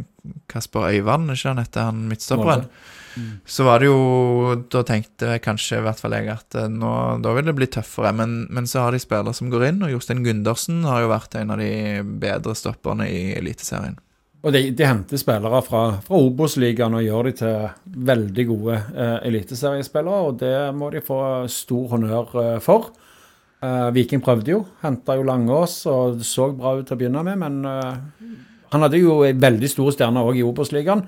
[0.50, 2.66] Kasper Øyvand, ikke han heter han midtstopperen?
[3.48, 6.90] Så var det jo Da tenkte jeg kanskje i hvert fall jeg at eh, nå,
[7.24, 8.12] da vil det bli tøffere.
[8.14, 11.34] Men, men så har de spillere som går inn, og Jostein Gundersen har jo vært
[11.40, 11.72] en av de
[12.22, 13.98] bedre stopperne i Eliteserien.
[14.46, 19.16] Og de, de henter spillere fra, fra Obos-ligaen og gjør de til veldig gode eh,
[19.26, 22.92] eliteseriespillere, og det må de få stor honnør eh, for.
[23.59, 27.24] Eh, Viking prøvde jo, henta jo Langås og det så bra ut til å begynne
[27.26, 28.38] med, men eh,
[28.73, 31.05] han hadde jo en veldig store stjerner òg i Obos-ligaen.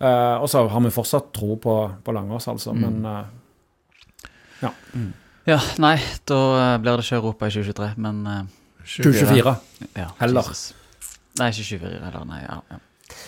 [0.00, 1.74] Uh, og så har vi fortsatt tro på,
[2.04, 3.24] på Langås, altså, men uh,
[5.48, 5.96] Ja, nei,
[6.28, 8.42] da eh, blir det ikke Europa i 2023, men uh,
[8.84, 9.54] 2024.
[9.96, 10.46] ja, Heller.
[10.46, 10.74] Jesus.
[11.40, 12.24] Nei, ikke 2024 heller.
[12.28, 12.78] Nei, ja, ja.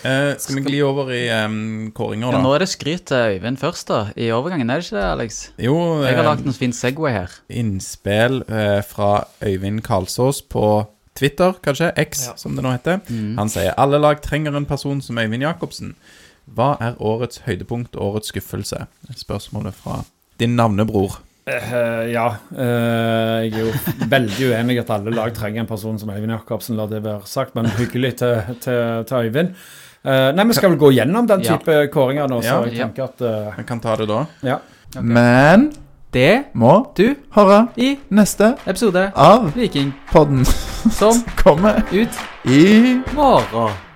[0.03, 2.41] Eh, skal vi gli over i um, kåringer, ja.
[2.43, 3.99] Nå er det skryt til Øyvind først, da.
[4.19, 5.39] I overgangen, er det ikke det, Alex?
[5.59, 7.35] Jo, Jeg har lagd lagt en fin Segway her.
[7.49, 10.65] innspill eh, fra Øyvind Karlsås på
[11.15, 13.01] Twitter, kanskje, X, som det nå heter.
[13.09, 13.35] Mm.
[13.37, 15.93] Han sier alle lag trenger en person som Øyvind Jacobsen.
[16.49, 18.87] Hva er årets høydepunkt og årets skuffelse?
[19.15, 20.01] Spørsmålet fra
[20.41, 21.19] din navnebror.
[21.43, 22.25] Uh, ja.
[22.55, 23.71] Uh, jeg er jo
[24.11, 27.27] veldig uenig i at alle lag trenger en person som Øyvind Jacobsen, la det være
[27.29, 29.53] sagt, men hyggelig til, til, til Øyvind.
[30.03, 31.55] Uh, nei, Vi skal vel gå gjennom den Ja.
[31.57, 32.65] type kåringer nå, så Ja.
[32.65, 34.25] jeg tenker at Vi kan ta det da.
[34.43, 34.57] Ja.
[35.01, 35.71] Men
[36.13, 40.45] Det må du høre i neste episode av Vikingpodden.
[40.99, 43.92] som kommer ut i morgen.